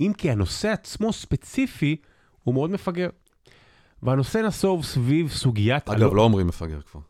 אם 0.00 0.12
כי 0.18 0.30
הנושא 0.30 0.68
עצמו 0.68 1.12
ספציפי 1.12 1.96
הוא 2.44 2.54
מאוד 2.54 2.70
מפגר. 2.70 3.08
והנושא 4.02 4.38
נסוב 4.38 4.84
סביב 4.84 5.30
סוגיית... 5.30 5.88
אגב, 5.88 6.14
לא 6.14 6.22
אומרים 6.22 6.46
מפגר 6.46 6.80
כבר. 6.80 7.00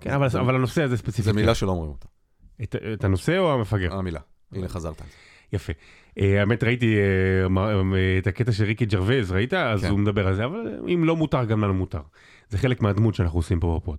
כן, 0.00 0.10
אבל, 0.10 0.26
אבל 0.40 0.54
הנושא 0.54 0.82
הזה 0.82 0.96
ספציפי. 0.96 1.22
זו 1.22 1.34
מילה 1.34 1.54
שלא 1.54 1.70
אומרים 1.70 1.90
אותה, 1.90 2.06
את, 2.62 2.76
את 2.94 3.04
הנושא 3.04 3.38
או 3.38 3.52
המפגר? 3.52 3.94
המילה. 3.94 4.20
הנה, 4.52 4.68
חזרת 4.68 5.00
על 5.00 5.06
זה. 5.06 5.14
יפה. 5.54 5.72
אה, 6.20 6.40
האמת, 6.40 6.64
ראיתי 6.64 6.96
אה, 6.96 7.62
אה, 7.96 8.18
את 8.18 8.26
הקטע 8.26 8.52
של 8.52 8.64
ריקי 8.64 8.86
ג'רווייז, 8.86 9.32
ראית? 9.32 9.54
אז 9.54 9.82
כן. 9.82 9.90
הוא 9.90 9.98
מדבר 9.98 10.28
על 10.28 10.34
זה, 10.34 10.44
אבל 10.44 10.78
אם 10.94 11.04
לא 11.04 11.16
מותר, 11.16 11.44
גם 11.44 11.64
לנו 11.64 11.74
מותר. 11.74 12.00
זה 12.48 12.58
חלק 12.58 12.82
מהדמות 12.82 13.14
שאנחנו 13.14 13.38
עושים 13.38 13.60
פה 13.60 13.80
בפוד. 13.80 13.98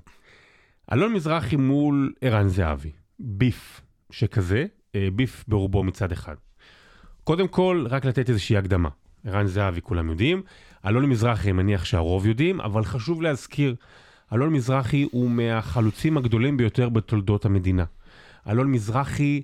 אלון 0.94 1.14
מזרחי 1.14 1.56
מול 1.56 2.14
ערן 2.22 2.48
זהבי. 2.48 2.92
beef 3.20 3.82
שכזה, 4.12 4.66
ביף 5.14 5.46
ברובו 5.48 5.84
מצד 5.84 6.12
אחד. 6.12 6.36
קודם 7.24 7.48
כל, 7.48 7.86
רק 7.90 8.06
לתת 8.06 8.30
איזושהי 8.30 8.58
הקדמה. 8.58 8.90
ערן 9.26 9.48
זהבי 9.48 9.82
כולם 9.82 10.10
יודעים, 10.10 10.42
אלון 10.86 11.06
מזרחי, 11.06 11.48
אני 11.48 11.52
מניח 11.52 11.86
שהרוב 11.86 12.26
יודעים, 12.26 12.62
אבל 12.62 12.84
חשוב 12.84 13.22
להזכיר, 13.22 13.76
אלון 14.34 14.54
מזרחי 14.54 15.08
הוא 15.12 15.30
מהחלוצים 15.30 16.18
הגדולים 16.18 16.58
ביותר 16.58 16.90
בתולדות 16.90 17.46
המדינה. 17.46 17.84
אלון 18.50 18.72
מזרחי 18.72 19.42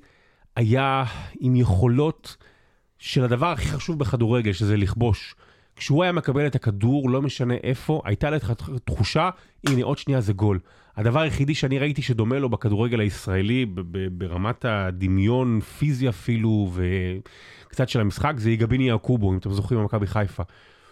היה 0.55 1.03
עם 1.39 1.55
יכולות 1.55 2.37
של 2.99 3.23
הדבר 3.23 3.47
הכי 3.47 3.65
חשוב 3.65 3.99
בכדורגל, 3.99 4.53
שזה 4.53 4.77
לכבוש. 4.77 5.35
כשהוא 5.75 6.03
היה 6.03 6.11
מקבל 6.11 6.47
את 6.47 6.55
הכדור, 6.55 7.09
לא 7.09 7.21
משנה 7.21 7.53
איפה, 7.63 8.01
הייתה 8.05 8.29
לו 8.29 8.37
תחושה, 8.85 9.29
הנה 9.67 9.83
עוד 9.83 9.97
שנייה 9.97 10.21
זה 10.21 10.33
גול. 10.33 10.59
הדבר 10.95 11.19
היחידי 11.19 11.55
שאני 11.55 11.79
ראיתי 11.79 12.01
שדומה 12.01 12.39
לו 12.39 12.49
בכדורגל 12.49 12.99
הישראלי, 12.99 13.65
ברמת 14.11 14.65
הדמיון, 14.65 15.59
פיזי 15.59 16.09
אפילו, 16.09 16.71
וקצת 16.73 17.89
של 17.89 17.99
המשחק, 17.99 18.33
זה 18.37 18.51
אייגבני 18.51 18.87
יעקובו, 18.87 19.31
אם 19.31 19.37
אתם 19.37 19.51
זוכרים, 19.51 19.81
במכבי 19.81 20.07
חיפה. 20.07 20.43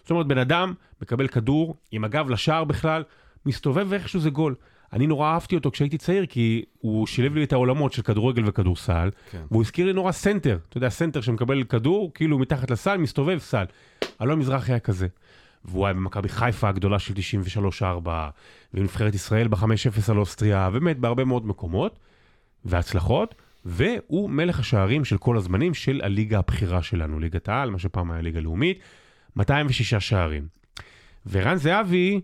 זאת 0.01 0.11
אומרת, 0.11 0.27
בן 0.27 0.37
אדם 0.37 0.73
מקבל 1.01 1.27
כדור, 1.27 1.75
עם 1.91 2.03
הגב 2.03 2.29
לשער 2.29 2.63
בכלל, 2.63 3.03
מסתובב 3.45 3.85
ואיכשהו 3.89 4.19
זה 4.19 4.29
גול. 4.29 4.55
אני 4.93 5.07
נורא 5.07 5.33
אהבתי 5.33 5.55
אותו 5.55 5.71
כשהייתי 5.71 5.97
צעיר, 5.97 6.25
כי 6.25 6.63
הוא 6.79 7.07
שילב 7.07 7.35
לי 7.35 7.43
את 7.43 7.53
העולמות 7.53 7.93
של 7.93 8.01
כדורגל 8.01 8.43
וכדורסל, 8.45 9.09
כן. 9.31 9.41
והוא 9.51 9.61
הזכיר 9.61 9.85
לי 9.85 9.93
נורא 9.93 10.11
סנטר, 10.11 10.57
אתה 10.69 10.77
יודע, 10.77 10.89
סנטר 10.89 11.21
שמקבל 11.21 11.63
כדור, 11.63 12.11
כאילו 12.13 12.39
מתחת 12.39 12.71
לסל, 12.71 12.97
מסתובב 12.97 13.37
סל. 13.39 13.65
אלון 14.21 14.39
מזרחי 14.39 14.71
היה 14.71 14.79
כזה. 14.79 15.07
והוא 15.65 15.85
היה 15.85 15.93
במכבי 15.93 16.29
חיפה 16.29 16.69
הגדולה 16.69 16.99
של 16.99 17.13
93-4, 17.81 18.09
ובנבחרת 18.73 19.15
ישראל 19.15 19.47
ב-5-0 19.47 20.11
על 20.11 20.17
אוסטריה, 20.17 20.69
באמת 20.69 20.97
בהרבה 20.97 21.25
מאוד 21.25 21.45
מקומות, 21.45 21.99
והצלחות, 22.65 23.35
והוא 23.65 24.29
מלך 24.29 24.59
השערים 24.59 25.05
של 25.05 25.17
כל 25.17 25.37
הזמנים 25.37 25.73
של 25.73 26.01
הליגה 26.03 26.39
הבכירה 26.39 26.83
שלנו, 26.83 27.19
ליגת 27.19 27.49
העל, 27.49 27.69
מה 27.69 27.79
שפעם 27.79 28.11
היה 28.11 28.21
ליגה 28.21 28.39
לאומית, 28.39 28.79
206 29.35 29.93
שערים. 29.93 30.47
ורן 31.31 31.55
זהבי 31.55 32.21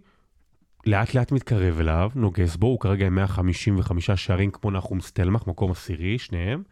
לאט 0.85 1.13
לאט 1.13 1.31
מתקרב 1.31 1.79
אליו, 1.79 2.11
נוגס 2.15 2.55
בו, 2.55 2.67
הוא 2.67 2.79
כרגע 2.79 3.07
עם 3.07 3.15
155 3.15 4.11
שערים 4.11 4.51
כמו 4.51 4.71
נחום 4.71 5.01
סטלמך, 5.01 5.47
מקום 5.47 5.71
עשירי, 5.71 6.17
שניהם. 6.17 6.63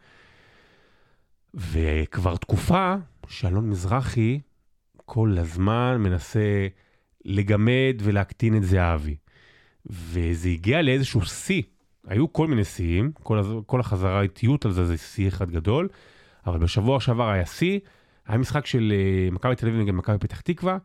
וכבר 1.53 2.35
תקופה 2.35 2.95
שאלון 3.27 3.69
מזרחי 3.69 4.39
כל 5.05 5.35
הזמן 5.37 5.97
מנסה 5.99 6.67
לגמד 7.25 7.95
ולהקטין 7.99 8.57
את 8.57 8.63
זהבי. 8.63 9.15
וזה 9.85 10.49
הגיע 10.49 10.81
לאיזשהו 10.81 11.21
שיא. 11.21 11.61
היו 12.07 12.33
כל 12.33 12.47
מיני 12.47 12.63
שיאים, 12.63 13.11
כל, 13.23 13.41
כל 13.65 13.79
החזרה 13.79 14.21
איטיות 14.21 14.65
על 14.65 14.71
זה 14.71 14.85
זה 14.85 14.97
שיא 14.97 15.27
אחד 15.27 15.51
גדול, 15.51 15.89
אבל 16.45 16.59
בשבוע 16.59 16.99
שעבר 16.99 17.29
היה 17.29 17.45
שיא, 17.45 17.79
היה 18.27 18.37
משחק 18.37 18.65
של 18.65 18.93
uh, 18.93 19.33
מכבי 19.33 19.55
תל 19.55 19.67
אביב 19.67 19.81
נגד 19.81 19.93
מכבי 19.93 20.17
פתח 20.17 20.41
תקווה, 20.41 20.77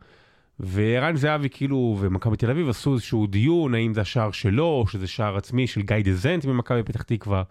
וערן 0.59 1.15
זהבי 1.15 1.49
כאילו 1.49 1.97
ומכבי 1.99 2.37
תל 2.37 2.51
אביב 2.51 2.69
עשו 2.69 2.93
איזשהו 2.93 3.27
דיון 3.27 3.73
האם 3.73 3.93
זה 3.93 4.01
השער 4.01 4.31
שלו 4.31 4.65
או 4.65 4.87
שזה 4.87 5.07
שער 5.07 5.37
עצמי 5.37 5.67
של 5.67 5.81
גיא 5.81 5.97
דזנט 6.03 6.45
ממכבי 6.45 6.83
פתח 6.83 7.01
תקווה. 7.01 7.43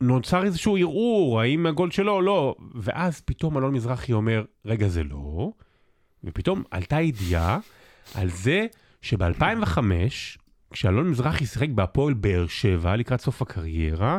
ונוצר 0.00 0.44
איזשהו 0.44 0.76
ערעור 0.76 1.40
האם 1.40 1.66
הגול 1.66 1.90
שלו 1.90 2.12
או 2.12 2.22
לא 2.22 2.54
ואז 2.74 3.20
פתאום 3.20 3.58
אלון 3.58 3.74
מזרחי 3.74 4.12
אומר 4.12 4.44
רגע 4.64 4.88
זה 4.88 5.02
לא 5.02 5.50
ופתאום 6.24 6.62
עלתה 6.70 7.00
ידיעה 7.00 7.58
על 8.14 8.30
זה 8.30 8.66
שב-2005 9.02 9.78
כשאלון 10.70 11.10
מזרחי 11.10 11.46
שיחק 11.46 11.68
בהפועל 11.68 12.14
באר 12.14 12.46
שבע 12.46 12.96
לקראת 12.96 13.20
סוף 13.20 13.42
הקריירה 13.42 14.18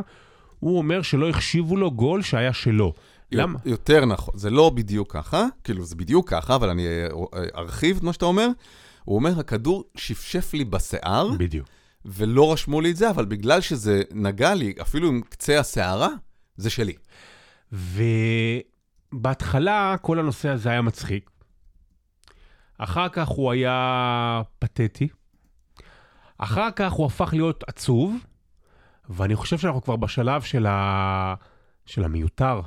הוא 0.58 0.78
אומר 0.78 1.02
שלא 1.02 1.28
החשיבו 1.28 1.76
לו 1.76 1.90
גול 1.90 2.22
שהיה 2.22 2.52
שלו. 2.52 2.94
למה? 3.32 3.58
יותר 3.64 4.04
נכון, 4.04 4.34
זה 4.36 4.50
לא 4.50 4.70
בדיוק 4.70 5.12
ככה, 5.12 5.46
כאילו 5.64 5.84
זה 5.84 5.96
בדיוק 5.96 6.30
ככה, 6.30 6.54
אבל 6.54 6.70
אני 6.70 6.86
אה, 6.86 7.06
ארחיב 7.56 7.96
את 7.96 8.02
מה 8.02 8.12
שאתה 8.12 8.24
אומר. 8.24 8.48
הוא 9.04 9.16
אומר, 9.16 9.40
הכדור 9.40 9.84
שפשף 9.96 10.54
לי 10.54 10.64
בשיער, 10.64 11.28
בדיוק. 11.38 11.68
ולא 12.04 12.52
רשמו 12.52 12.80
לי 12.80 12.90
את 12.90 12.96
זה, 12.96 13.10
אבל 13.10 13.24
בגלל 13.24 13.60
שזה 13.60 14.02
נגע 14.10 14.54
לי, 14.54 14.74
אפילו 14.82 15.08
עם 15.08 15.20
קצה 15.28 15.60
השערה, 15.60 16.08
זה 16.56 16.70
שלי. 16.70 16.94
ובהתחלה 19.12 19.96
כל 20.00 20.18
הנושא 20.18 20.48
הזה 20.48 20.70
היה 20.70 20.82
מצחיק. 20.82 21.30
אחר 22.78 23.08
כך 23.08 23.28
הוא 23.28 23.52
היה 23.52 24.42
פתטי. 24.58 25.08
אחר 26.38 26.70
כך 26.76 26.92
הוא 26.92 27.06
הפך 27.06 27.30
להיות 27.32 27.64
עצוב, 27.66 28.16
ואני 29.08 29.36
חושב 29.36 29.58
שאנחנו 29.58 29.82
כבר 29.82 29.96
בשלב 29.96 30.42
של, 30.42 30.66
ה... 30.66 31.34
של 31.86 32.04
המיותר. 32.04 32.60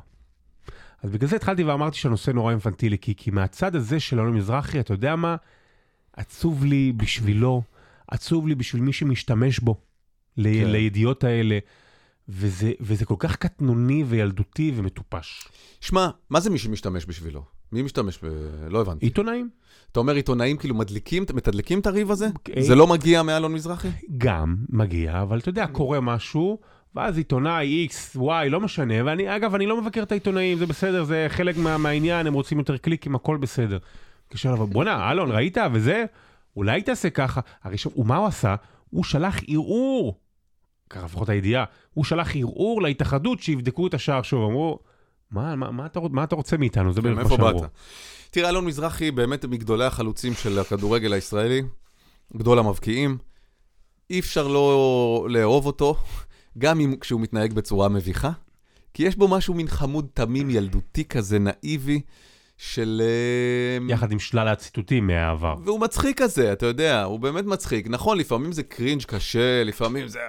אז 1.06 1.12
בגלל 1.12 1.30
זה 1.30 1.36
התחלתי 1.36 1.64
ואמרתי 1.64 1.98
שהנושא 1.98 2.32
נורא 2.32 2.52
אינפנטילי, 2.52 2.98
כי, 2.98 3.16
כי 3.16 3.32
מהצד 3.32 3.76
הזה 3.76 4.00
של 4.00 4.20
אלון 4.20 4.34
מזרחי, 4.34 4.80
אתה 4.80 4.94
יודע 4.94 5.16
מה? 5.16 5.36
עצוב 6.14 6.66
לי 6.66 6.92
בשבילו, 6.98 7.62
עצוב 8.08 8.48
לי 8.48 8.56
בשביל 8.56 8.82
מי 8.82 8.94
שמשתמש 8.94 9.60
בו, 9.60 9.74
כן. 9.74 9.82
ל- 10.42 10.72
לידיעות 10.72 11.24
האלה, 11.24 11.60
וזה, 12.30 12.72
וזה 12.80 13.06
כל 13.06 13.16
כך 13.20 13.36
קטנוני 13.36 14.04
וילדותי 14.08 14.72
ומטופש. 14.76 15.48
שמע, 15.82 16.10
מה 16.30 16.40
זה 16.40 16.50
מי 16.50 16.58
שמשתמש 16.58 17.06
בשבילו? 17.06 17.44
מי 17.72 17.82
משתמש 17.82 18.20
ב... 18.24 18.28
לא 18.70 18.82
הבנתי. 18.82 19.06
עיתונאים. 19.06 19.50
אתה 19.92 20.00
אומר 20.00 20.16
עיתונאים 20.16 20.58
כאילו 20.58 20.76
מדליקים, 20.76 21.24
מתדלקים 21.34 21.80
את 21.80 21.88
הריב 21.88 22.12
הזה? 22.12 22.28
Okay. 22.28 22.62
זה 22.62 22.76
לא 22.76 22.88
מגיע 22.88 23.24
מאלון 23.24 23.54
מזרחי? 23.54 23.90
גם 24.18 24.56
מגיע, 24.70 25.22
אבל 25.22 25.40
אתה 25.40 25.50
יודע, 25.50 25.68
קורה 25.68 26.00
משהו, 26.02 26.60
ואז 26.96 27.18
עיתונאי 27.18 27.88
X, 27.92 28.18
Y, 28.18 28.50
לא 28.50 28.60
משנה, 28.60 28.94
ואני, 29.06 29.36
אגב, 29.36 29.56
אני 29.56 29.66
לא 29.66 29.82
מבקר 29.82 30.04
את 30.04 30.12
העיתונאים, 30.12 30.58
זה 30.58 30.66
בסדר, 30.66 31.04
זה 31.04 31.26
חלק 31.30 31.58
מה, 31.58 31.78
מהעניין, 31.78 32.28
הם 32.28 32.34
רוצים 32.34 32.60
יותר 32.60 32.78
קליקים, 32.78 33.16
הכל 33.16 33.38
בסדר. 33.38 33.78
קשה 34.30 34.52
לבוא, 34.52 34.66
בואנה, 34.66 35.12
אלון, 35.12 35.32
ראית? 35.32 35.58
וזה, 35.74 36.06
אולי 36.56 36.82
תעשה 36.82 37.10
ככה. 37.10 37.42
הרי 37.64 37.78
ש... 37.78 37.86
ומה 37.86 38.18
הוא 38.18 38.28
עשה? 38.28 38.56
הוא 38.90 39.04
שלח 39.04 39.40
ערעור, 39.48 40.20
ככה 40.90 41.06
לפחות 41.06 41.30
הידיעה, 41.30 41.64
הוא 41.94 42.06
שלח 42.06 42.36
ערעור 42.36 42.82
להתאחדות 42.82 43.42
שיבדקו 43.42 43.88
את 43.88 43.94
השער 43.94 44.22
שוב, 44.22 44.50
אמרו, 44.50 44.80
מה, 45.32 45.56
מה, 45.56 45.72
מה, 45.72 45.86
אתה, 45.86 46.00
מה 46.12 46.24
אתה 46.24 46.36
רוצה 46.36 46.58
מאיתנו? 46.58 46.94
זה 46.94 47.02
בערך 47.02 47.18
מה 47.18 47.30
שאמרו. 47.30 47.64
תראה, 48.32 48.50
אלון 48.50 48.66
מזרחי 48.66 49.12
באמת 49.12 49.46
מגדולי 49.46 49.86
החלוצים 49.86 50.34
של 50.34 50.60
הכדורגל 50.60 51.14
הישראלי, 51.14 51.62
גדול 52.38 52.60
המבקיעים. 52.60 53.18
אי 54.10 54.20
אפשר 54.20 54.48
לא 54.48 55.28
לאהוב 55.30 55.66
אותו. 55.66 55.98
גם 56.58 56.80
אם 56.80 56.96
כשהוא 57.02 57.22
מתנהג 57.22 57.54
בצורה 57.54 57.90
מביכה, 57.90 58.32
כי 58.94 59.04
יש 59.04 59.16
בו 59.16 59.28
משהו 59.28 59.54
מין 59.54 59.68
חמוד 59.68 60.08
תמים 60.14 60.50
ילדותי 60.50 61.06
כזה, 61.06 61.40
נאיבי, 61.40 62.02
של... 62.58 63.02
אה, 63.06 63.94
יחד 63.94 64.12
עם 64.12 64.20
שלל 64.20 64.48
הציטוטים 64.48 65.08
מהעבר. 65.08 65.56
והוא 65.66 65.80
מצחיק 65.80 66.22
כזה, 66.22 66.54
אתה 66.54 66.66
יודע, 66.66 67.04
הוא 67.04 67.20
באמת 67.20 67.46
מצחיק. 67.46 67.88
נכון, 67.90 68.18
לפעמים 68.18 68.52
זה 68.52 68.64
קרינג' 68.64 69.04
קשה, 69.04 69.64
לפעמים 69.64 70.08
זה... 70.08 70.20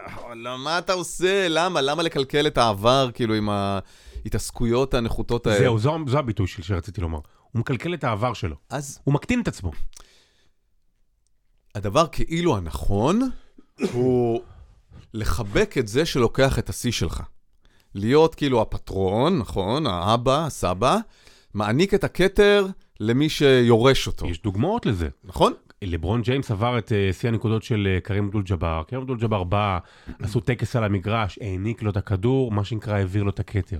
מה 0.58 0.78
אתה 0.78 0.92
עושה? 0.92 1.48
למה? 1.48 1.80
למה 1.80 2.02
לקלקל 2.02 2.46
את 2.46 2.58
העבר, 2.58 3.10
כאילו, 3.14 3.34
עם 3.34 3.48
ההתעסקויות 3.48 4.94
הנחותות 4.94 5.46
האלה? 5.46 5.58
זהו, 5.58 5.78
זו, 5.78 5.96
זו 6.06 6.18
הביטוי 6.18 6.46
שרציתי 6.46 7.00
לומר. 7.00 7.18
הוא 7.52 7.60
מקלקל 7.60 7.94
את 7.94 8.04
העבר 8.04 8.32
שלו. 8.32 8.56
אז... 8.70 8.98
הוא 9.04 9.14
מקטין 9.14 9.40
את 9.40 9.48
עצמו. 9.48 9.72
הדבר 11.74 12.06
כאילו 12.06 12.56
הנכון 12.56 13.20
הוא 13.92 14.40
לחבק 15.16 15.78
את 15.78 15.88
זה 15.88 16.04
שלוקח 16.04 16.58
את 16.58 16.68
השיא 16.68 16.92
שלך. 16.92 17.22
להיות 17.94 18.34
כאילו 18.34 18.62
הפטרון, 18.62 19.38
נכון, 19.38 19.86
האבא, 19.86 20.46
הסבא, 20.46 20.98
מעניק 21.54 21.94
את 21.94 22.04
הכתר 22.04 22.66
למי 23.00 23.28
שיורש 23.28 24.06
אותו. 24.06 24.26
יש 24.26 24.42
דוגמאות 24.42 24.86
לזה. 24.86 25.08
נכון. 25.24 25.52
לברון 25.82 26.22
ג'יימס 26.22 26.50
עבר 26.50 26.78
את 26.78 26.92
uh, 26.92 27.12
שיא 27.12 27.28
הנקודות 27.28 27.62
של 27.62 27.98
uh, 27.98 28.00
קרים 28.00 28.24
אבדול 28.24 28.42
ג'אבר. 28.42 28.82
קרים 28.88 29.00
אבדול 29.00 29.18
ג'אבר 29.18 29.44
בא, 29.44 29.78
עשו 30.22 30.40
טקס 30.40 30.76
על 30.76 30.84
המגרש, 30.84 31.38
העניק 31.42 31.82
לו 31.82 31.90
את 31.90 31.96
הכדור, 31.96 32.52
מה 32.52 32.64
שנקרא 32.64 32.94
העביר 32.94 33.22
לו 33.22 33.30
את 33.30 33.40
הכתר. 33.40 33.78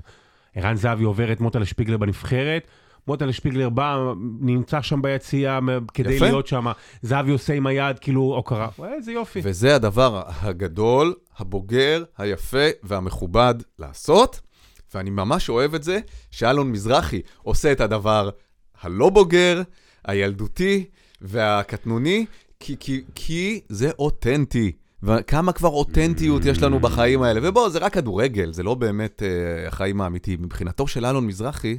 ערן 0.54 0.74
זהבי 0.74 1.04
עובר 1.04 1.32
את 1.32 1.40
מוטה 1.40 1.58
לשפיגלר 1.58 1.96
בנבחרת, 1.96 2.66
מוטל 3.08 3.32
שפיגלר 3.32 3.68
בא, 3.68 4.12
נמצא 4.40 4.82
שם 4.82 5.02
ביציאה 5.02 5.58
כדי 5.94 6.14
יפה. 6.14 6.24
להיות 6.24 6.46
שם, 6.46 6.66
זהבי 7.02 7.32
עושה 7.32 7.54
עם 7.54 7.66
היד, 7.66 7.98
כאילו 7.98 8.20
הוקרה, 8.20 8.68
איזה 8.84 9.12
יופי. 9.12 9.40
וזה 9.42 9.74
הדבר 9.74 10.22
הגדול, 10.26 11.14
הבוגר, 11.38 12.04
היפה 12.18 12.66
והמכובד 12.82 13.54
לעשות, 13.78 14.40
ואני 14.94 15.10
ממש 15.10 15.48
אוהב 15.48 15.74
את 15.74 15.82
זה 15.82 15.98
שאלון 16.30 16.72
מזרחי 16.72 17.20
עושה 17.42 17.72
את 17.72 17.80
הדבר 17.80 18.30
הלא 18.80 19.10
בוגר, 19.10 19.62
הילדותי 20.04 20.84
והקטנוני, 21.20 22.26
כי, 22.60 22.76
כי, 22.80 23.02
כי 23.14 23.60
זה 23.68 23.90
אותנטי. 23.98 24.72
וכמה 25.02 25.52
כבר 25.52 25.68
אותנטיות 25.68 26.44
יש 26.44 26.62
לנו 26.62 26.80
בחיים 26.80 27.22
האלה. 27.22 27.40
ובוא, 27.42 27.68
זה 27.68 27.78
רק 27.78 27.92
כדורגל, 27.92 28.52
זה 28.52 28.62
לא 28.62 28.74
באמת 28.74 29.22
uh, 29.22 29.68
החיים 29.68 30.00
האמיתיים. 30.00 30.42
מבחינתו 30.42 30.86
של 30.86 31.06
אלון 31.06 31.26
מזרחי, 31.26 31.78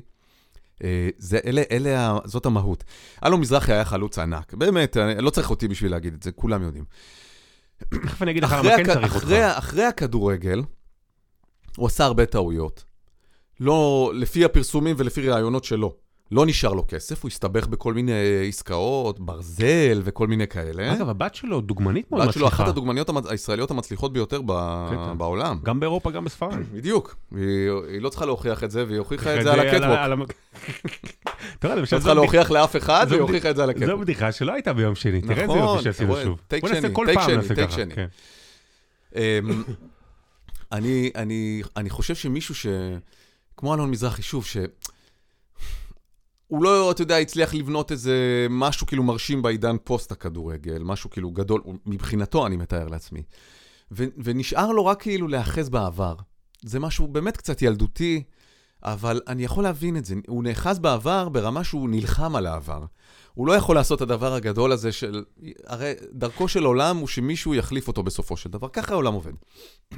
אה, 0.83 1.09
זה, 1.17 1.39
אלה, 1.45 1.61
אלה, 1.71 2.17
זאת 2.25 2.45
המהות. 2.45 2.83
אלו 3.25 3.37
מזרחי 3.37 3.73
היה 3.73 3.85
חלוץ 3.85 4.19
ענק, 4.19 4.53
באמת, 4.53 4.97
אני 4.97 5.21
לא 5.21 5.29
צריך 5.29 5.49
אותי 5.49 5.67
בשביל 5.67 5.91
להגיד 5.91 6.13
את 6.13 6.23
זה, 6.23 6.31
כולם 6.31 6.63
יודעים. 6.63 6.83
תכף 7.77 8.21
אני 8.21 8.31
אגיד 8.31 8.43
לך 8.43 8.51
למה 8.59 8.77
כן 8.77 8.83
צריך 8.93 9.15
אותך. 9.15 9.25
אחרי 9.57 9.83
הכדורגל, 9.83 10.61
הוא 11.77 11.87
עשה 11.87 12.05
הרבה 12.05 12.25
טעויות. 12.25 12.83
לא, 13.59 14.11
לפי 14.15 14.45
הפרסומים 14.45 14.95
ולפי 14.99 15.29
ראיונות 15.29 15.63
שלו. 15.63 15.95
לא 16.31 16.45
נשאר 16.45 16.73
לו 16.73 16.85
כסף, 16.87 17.23
הוא 17.23 17.29
הסתבך 17.29 17.67
בכל 17.67 17.93
מיני 17.93 18.11
עסקאות, 18.47 19.19
ברזל 19.19 20.01
וכל 20.03 20.27
מיני 20.27 20.47
כאלה. 20.47 20.93
אגב, 20.93 21.09
הבת 21.09 21.35
שלו 21.35 21.61
דוגמנית 21.61 22.11
מאוד 22.11 22.23
הבת 22.23 22.33
שלו 22.33 22.45
מצליחה. 22.45 22.63
אחת 22.63 22.71
הדוגמניות 22.71 23.09
הישראליות 23.29 23.71
המצליחות 23.71 24.13
ביותר 24.13 24.41
ב-. 24.45 25.13
בעולם. 25.17 25.59
גם 25.63 25.79
באירופה, 25.79 26.11
גם 26.11 26.25
בספרד. 26.25 26.59
בדיוק. 26.73 27.15
היא 27.35 27.69
היא 27.89 28.01
לא 28.01 28.09
צריכה 28.09 28.25
להוכיח 28.25 28.63
את 28.63 28.71
זה, 28.71 28.85
והיא 28.87 28.99
הוכיחה 28.99 29.37
את 29.37 29.43
זה 29.43 29.53
על 29.53 29.59
הקטווק. 29.59 29.83
רואה, 31.63 31.75
למשל, 31.75 31.95
לא 31.95 31.99
זו 31.99 32.05
צריכה 32.05 32.13
להוכיח 32.13 32.51
לאף 32.51 32.75
אחד, 32.75 33.05
זו 33.09 33.11
והיא 33.11 33.21
הוכיחה 33.21 33.49
את 33.49 33.55
זה 33.55 33.63
על 33.63 33.69
זו 33.69 33.83
הקטווק. 33.83 34.01
בדיחה 34.01 34.31
שלא 34.31 34.53
הייתה 34.53 34.73
ביום 34.73 34.95
שני, 34.95 35.21
תראה 35.21 35.41
איזה 35.41 35.45
נכון, 35.45 35.57
יופי 35.57 35.83
שעשינו 35.83 36.15
שוב. 36.23 36.39
בוא 36.61 36.69
נעשה 36.69 36.89
כל 36.89 37.07
פעם 37.13 37.31
נעשה 37.31 37.55
ככה. 37.55 37.85
כן. 37.85 38.07
אמ, 39.15 39.63
אני, 40.71 41.89
חושב 41.89 42.15
שמישהו 42.15 42.55
ש... 42.55 42.67
כמו 43.57 43.73
אלון 43.73 43.91
מזרחי, 43.91 44.21
שוב. 44.21 44.45
הוא 46.47 46.63
לא, 46.63 46.91
אתה 46.91 47.01
יודע, 47.01 47.17
הצליח 47.17 47.53
לבנות 47.53 47.91
איזה 47.91 48.47
משהו 48.49 48.87
כאילו 48.87 49.03
מרשים 49.03 49.41
בעידן 49.41 49.75
פוסט 49.83 50.11
הכדורגל, 50.11 50.83
משהו 50.83 51.09
כאילו 51.09 51.31
גדול, 51.31 51.61
מבחינתו 51.85 52.47
אני 52.47 52.57
מתאר 52.57 52.87
לעצמי. 52.87 53.23
ו- 53.91 54.05
ונשאר 54.23 54.71
לו 54.71 54.85
רק 54.85 55.01
כאילו 55.01 55.27
להיאחז 55.27 55.69
בעבר. 55.69 56.15
זה 56.65 56.79
משהו 56.79 57.07
באמת 57.07 57.37
קצת 57.37 57.61
ילדותי, 57.61 58.23
אבל 58.83 59.21
אני 59.27 59.43
יכול 59.43 59.63
להבין 59.63 59.97
את 59.97 60.05
זה. 60.05 60.15
הוא 60.27 60.43
נאחז 60.43 60.79
בעבר 60.79 61.29
ברמה 61.29 61.63
שהוא 61.63 61.89
נלחם 61.89 62.35
על 62.35 62.45
העבר. 62.45 62.85
הוא 63.33 63.47
לא 63.47 63.53
יכול 63.53 63.75
לעשות 63.75 63.97
את 63.97 64.01
הדבר 64.01 64.33
הגדול 64.33 64.71
הזה 64.71 64.91
של... 64.91 65.23
הרי 65.65 65.93
דרכו 66.11 66.47
של 66.47 66.63
עולם 66.63 66.97
הוא 66.97 67.07
שמישהו 67.07 67.55
יחליף 67.55 67.87
אותו 67.87 68.03
בסופו 68.03 68.37
של 68.37 68.49
דבר. 68.49 68.67
ככה 68.73 68.93
העולם 68.93 69.13
עובד. 69.13 69.33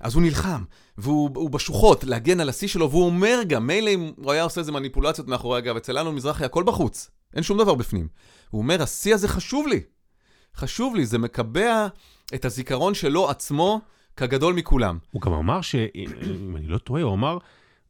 אז 0.00 0.14
הוא 0.14 0.22
נלחם, 0.22 0.62
והוא 0.98 1.30
הוא 1.34 1.50
בשוחות, 1.50 2.04
להגן 2.04 2.40
על 2.40 2.48
השיא 2.48 2.68
שלו, 2.68 2.90
והוא 2.90 3.06
אומר 3.06 3.40
גם, 3.46 3.66
מילא 3.66 3.90
אם 3.90 4.12
הוא 4.16 4.32
היה 4.32 4.42
עושה 4.42 4.60
איזה 4.60 4.72
מניפולציות 4.72 5.28
מאחורי 5.28 5.58
הגב, 5.58 5.76
אצל 5.76 5.98
אלון 5.98 6.14
מזרחי 6.14 6.44
הכל 6.44 6.62
בחוץ, 6.62 7.10
אין 7.34 7.42
שום 7.42 7.58
דבר 7.58 7.74
בפנים. 7.74 8.08
הוא 8.50 8.62
אומר, 8.62 8.82
השיא 8.82 9.14
הזה 9.14 9.28
חשוב 9.28 9.66
לי. 9.66 9.80
חשוב 10.56 10.96
לי, 10.96 11.06
זה 11.06 11.18
מקבע 11.18 11.86
את 12.34 12.44
הזיכרון 12.44 12.94
שלו 12.94 13.30
עצמו 13.30 13.80
כגדול 14.16 14.54
מכולם. 14.54 14.98
הוא 15.10 15.22
גם 15.22 15.32
אמר 15.32 15.60
ש... 15.60 15.74
אם 15.74 16.56
אני 16.56 16.66
לא 16.66 16.78
טועה, 16.78 17.02
הוא 17.02 17.14
אמר 17.14 17.38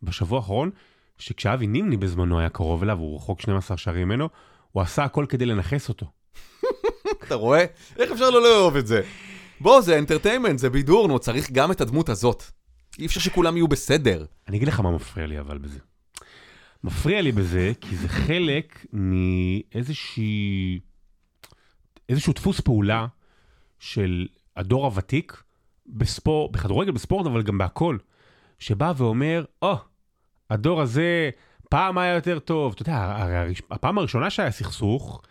בשבוע 0.03 0.39
האחרון, 0.39 0.71
שכשאבי 1.19 1.67
נימני 1.67 1.97
בזמנו 1.97 2.41
היה 2.41 2.49
קרוב 2.49 2.83
אליו, 2.83 2.99
הוא 2.99 3.17
רחוק 3.17 3.41
12 3.41 3.77
שערים 3.77 4.09
ממנו, 4.09 4.29
הוא 4.73 4.83
עשה 4.83 5.05
הכל 5.05 5.27
כדי 5.29 5.47
לנכס 5.47 5.89
אותו. 5.89 6.07
אתה 7.25 7.35
רואה? 7.35 7.65
איך 7.99 8.13
אפשר 8.13 8.31
לא 8.31 8.43
לאהוב 8.43 8.77
את 8.77 8.87
זה? 8.87 9.03
בוא, 9.61 9.81
זה 9.81 9.99
אנטרטיימנט, 9.99 10.59
זה 10.59 10.71
בידור, 10.71 11.09
נו, 11.09 11.19
צריך 11.19 11.51
גם 11.51 11.73
את 11.73 11.81
הדמות 11.81 12.09
הזאת. 12.09 12.45
אי 12.99 13.07
אפשר 13.07 13.21
שכולם 13.21 13.57
יהיו 13.57 13.69
בסדר. 13.69 14.25
אני 14.49 14.57
אגיד 14.57 14.69
לך 14.69 14.81
מה 14.81 14.91
מפריע 14.91 15.27
לי 15.27 15.41
אבל 15.41 15.59
בזה. 15.59 15.79
מפריע 16.85 17.23
לי 17.23 17.33
בזה 17.33 17.73
כי 17.81 17.97
זה 17.97 18.09
חלק 18.09 18.87
מאיזושהי... 18.93 20.81
איזשהו 22.09 22.33
דפוס 22.33 22.61
פעולה 22.61 23.07
של 23.79 24.27
הדור 24.57 24.85
הוותיק 24.85 25.43
בספורט, 25.87 26.53
בכדורגל, 26.53 26.91
בספורט, 26.91 27.27
אבל 27.27 27.43
גם 27.43 27.59
בהכל, 27.59 27.97
שבא 28.59 28.93
ואומר, 28.97 29.45
או, 29.63 29.75
oh, 29.75 29.79
הדור 30.51 30.81
הזה 30.81 31.31
פעם 31.69 31.99
היה 31.99 32.15
יותר 32.15 32.39
טוב. 32.39 32.73
אתה 32.73 32.83
יודע, 32.83 33.27
הפעם 33.71 33.99
הראשונה 33.99 34.31
שהיה 34.31 34.51
סכסוך, 34.51 35.23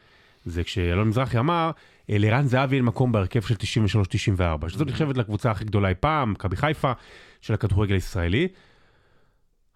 זה 0.45 0.63
כשאלון 0.63 1.07
מזרחי 1.07 1.39
אמר, 1.39 1.71
"אה, 2.09 2.17
לערן 2.17 2.47
זהבי 2.47 2.75
אין 2.75 2.85
מקום 2.85 3.11
בהרכב 3.11 3.41
של 3.41 3.55
93-94, 3.55 4.69
שזאת 4.69 4.87
נחשבת 4.87 5.17
לקבוצה 5.17 5.51
הכי 5.51 5.65
גדולה 5.65 5.89
אי 5.89 5.93
פעם, 5.99 6.31
מכבי 6.31 6.55
חיפה, 6.55 6.91
של 7.41 7.53
הכדורגל 7.53 7.93
הישראלי. 7.93 8.47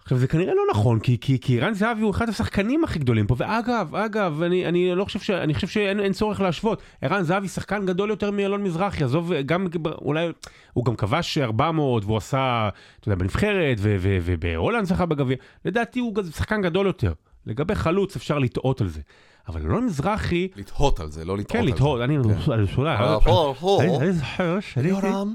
עכשיו 0.05 0.17
זה 0.17 0.27
כנראה 0.27 0.53
לא 0.53 0.61
נכון, 0.71 0.99
כי, 0.99 1.17
כי, 1.21 1.39
כי 1.39 1.61
ערן 1.61 1.73
זהבי 1.73 2.01
הוא 2.01 2.11
אחד 2.11 2.29
השחקנים 2.29 2.83
הכי 2.83 2.99
גדולים 2.99 3.27
פה, 3.27 3.35
ואגב, 3.37 3.95
אגב, 3.95 4.41
אני, 4.41 4.65
אני 4.65 4.95
לא 4.95 5.05
חושב 5.05 5.19
ש... 5.19 5.29
אני 5.29 5.53
חושב 5.53 5.67
שאין 5.67 5.99
אין 5.99 6.13
צורך 6.13 6.41
להשוות. 6.41 6.81
ערן 7.01 7.23
זהבי 7.23 7.47
שחקן 7.47 7.85
גדול 7.85 8.09
יותר 8.09 8.31
מאלון 8.31 8.63
מזרחי, 8.63 9.03
עזוב, 9.03 9.33
גם 9.33 9.67
אולי, 9.85 10.27
הוא 10.73 10.85
גם 10.85 10.95
כבש 10.95 11.37
400 11.37 12.05
והוא 12.05 12.17
עשה, 12.17 12.69
אתה 12.99 13.07
יודע, 13.07 13.15
בנבחרת, 13.15 13.77
ובהולנד 13.81 14.85
זכה 14.85 15.05
בגביע, 15.05 15.37
לדעתי 15.65 15.99
הוא 15.99 16.13
שחקן 16.35 16.61
גדול 16.61 16.87
יותר. 16.87 17.13
לגבי 17.45 17.75
חלוץ 17.75 18.15
אפשר 18.15 18.39
לטעות 18.39 18.81
על 18.81 18.87
זה. 18.87 19.01
אבל 19.47 19.61
אלון 19.61 19.85
מזרחי, 19.85 20.47
לתהות 20.55 20.99
על 20.99 21.11
זה, 21.11 21.25
לא 21.25 21.37
לטעות 21.37 21.51
כן, 21.51 21.59
על 21.59 21.65
זה. 21.65 21.71
לטעות, 21.71 22.01
אני 22.01 22.17
אני 22.17 22.67
שואל, 22.67 22.87
אה, 22.87 23.17
הו, 23.25 23.55
הו. 23.59 24.01
אני 24.01 24.13
זוכר 24.13 24.59
שהייתי... 24.59 24.89
יורם. 24.89 25.33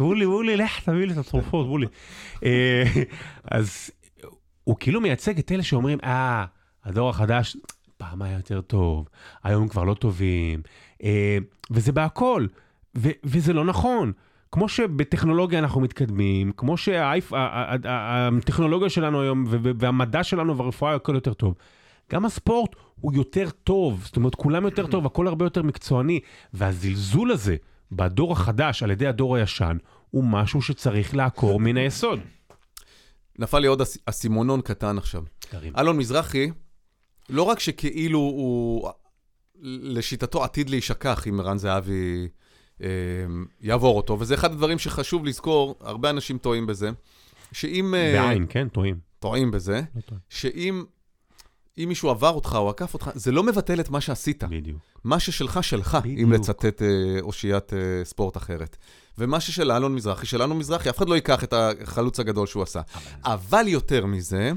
אמרו 0.00 0.14
לי, 0.14 0.24
אמרו 0.24 0.42
לי, 0.42 0.56
לך 0.56 0.80
תביא 0.80 1.06
לי 1.06 1.12
את 1.12 1.18
התרופות, 1.18 1.64
אמרו 1.64 1.78
לי. 1.78 1.86
אה, 2.44 2.82
אז 3.44 3.90
הוא 4.64 4.76
כאילו 4.80 5.00
מייצג 5.00 5.38
את 5.38 5.52
אלה 5.52 5.62
שאומרים, 5.62 5.98
אה, 6.04 6.44
הדור 6.84 7.10
החדש, 7.10 7.56
פעם 7.96 8.22
היה 8.22 8.36
יותר 8.36 8.60
טוב, 8.60 9.08
היום 9.44 9.68
כבר 9.68 9.84
לא 9.84 9.94
טובים, 9.94 10.62
אה, 11.02 11.38
וזה 11.70 11.92
בהכל, 11.92 12.46
וזה 13.24 13.52
לא 13.52 13.64
נכון. 13.64 14.12
כמו 14.52 14.68
שבטכנולוגיה 14.68 15.58
אנחנו 15.58 15.80
מתקדמים, 15.80 16.52
כמו 16.56 16.76
שהטכנולוגיה 16.76 18.88
שלנו 18.88 19.22
היום, 19.22 19.44
והמדע 19.78 20.24
שלנו 20.24 20.56
והרפואה 20.56 20.94
הכל 20.94 21.14
יותר 21.14 21.32
טוב. 21.32 21.54
גם 22.12 22.24
הספורט 22.24 22.70
הוא 23.00 23.12
יותר 23.14 23.50
טוב, 23.64 24.02
זאת 24.04 24.16
אומרת, 24.16 24.34
כולם 24.34 24.64
יותר 24.64 24.86
טוב, 24.86 25.06
הכל 25.06 25.26
הרבה 25.26 25.44
יותר 25.46 25.62
מקצועני, 25.62 26.20
והזלזול 26.52 27.30
הזה 27.30 27.56
בדור 27.92 28.32
החדש 28.32 28.82
על 28.82 28.90
ידי 28.90 29.06
הדור 29.06 29.36
הישן, 29.36 29.76
הוא 30.10 30.24
משהו 30.24 30.62
שצריך 30.62 31.14
לעקור 31.14 31.60
מן 31.60 31.76
היסוד. 31.76 32.20
נפל 33.38 33.58
לי 33.58 33.66
עוד 33.66 33.80
אס- 33.80 33.98
אסימונון 34.06 34.60
קטן 34.60 34.98
עכשיו. 34.98 35.22
אלון 35.78 35.96
מזרחי, 35.96 36.50
לא 37.28 37.42
רק 37.42 37.60
שכאילו 37.60 38.18
הוא, 38.18 38.90
לשיטתו 39.62 40.44
עתיד 40.44 40.70
להישכח 40.70 41.28
אם 41.28 41.40
ערן 41.40 41.58
זהבי 41.58 42.28
אה, 42.82 42.86
יעבור 43.60 43.96
אותו, 43.96 44.20
וזה 44.20 44.34
אחד 44.34 44.52
הדברים 44.52 44.78
שחשוב 44.78 45.26
לזכור, 45.26 45.74
הרבה 45.80 46.10
אנשים 46.10 46.38
טועים 46.38 46.66
בזה, 46.66 46.90
שאם... 47.52 47.94
אה, 47.94 48.12
בעין, 48.28 48.46
כן, 48.48 48.68
טועים. 48.68 48.98
טועים 49.18 49.50
בזה, 49.50 49.80
לא 49.96 50.00
טועים. 50.00 50.20
שאם 50.28 50.84
אם 51.78 51.88
מישהו 51.88 52.10
עבר 52.10 52.30
אותך 52.30 52.56
או 52.58 52.70
עקף 52.70 52.94
אותך, 52.94 53.10
זה 53.14 53.32
לא 53.32 53.42
מבטל 53.42 53.80
את 53.80 53.90
מה 53.90 54.00
שעשית. 54.00 54.44
בדיוק. 54.44 54.78
מה 55.04 55.20
ששלך, 55.20 55.64
שלך, 55.64 55.98
אם 56.04 56.12
בדיוק. 56.12 56.30
לצטט 56.32 56.82
אה, 56.82 56.86
אושיית 57.20 57.72
אה, 57.72 57.78
ספורט 58.04 58.36
אחרת. 58.36 58.76
ומה 59.18 59.40
ששל 59.40 59.72
אלון 59.72 59.94
מזרחי, 59.94 60.26
של 60.26 60.42
אלון 60.42 60.58
מזרחי, 60.58 60.90
אף 60.90 60.98
אחד 60.98 61.08
לא 61.08 61.14
ייקח 61.14 61.44
את 61.44 61.52
החלוץ 61.52 62.20
הגדול 62.20 62.46
שהוא 62.46 62.62
עשה. 62.62 62.80
אבל 63.24 63.68
יותר 63.68 64.06
מזה, 64.06 64.52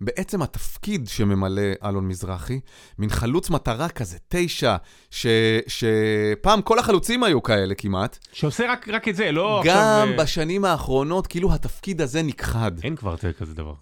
בעצם 0.00 0.42
התפקיד 0.42 1.08
שממלא 1.08 1.62
אלון 1.84 2.08
מזרחי, 2.08 2.60
מין 2.98 3.10
חלוץ 3.10 3.50
מטרה 3.50 3.88
כזה, 3.88 4.18
תשע, 4.28 4.76
ש, 5.10 5.26
שפעם 5.66 6.62
כל 6.62 6.78
החלוצים 6.78 7.22
היו 7.22 7.42
כאלה 7.42 7.74
כמעט, 7.74 8.18
שעושה 8.32 8.72
רק, 8.72 8.88
רק 8.88 9.08
את 9.08 9.16
זה, 9.16 9.32
לא 9.32 9.62
גם 9.64 9.76
עכשיו... 9.76 10.18
אה, 10.18 10.24
בשנים 10.24 10.64
האחרונות, 10.64 11.26
כאילו 11.26 11.52
התפקיד 11.54 12.00
הזה 12.00 12.22
נכחד. 12.22 12.72
אין 12.82 12.96
כבר 12.96 13.16
כזה 13.16 13.54
דבר. 13.54 13.74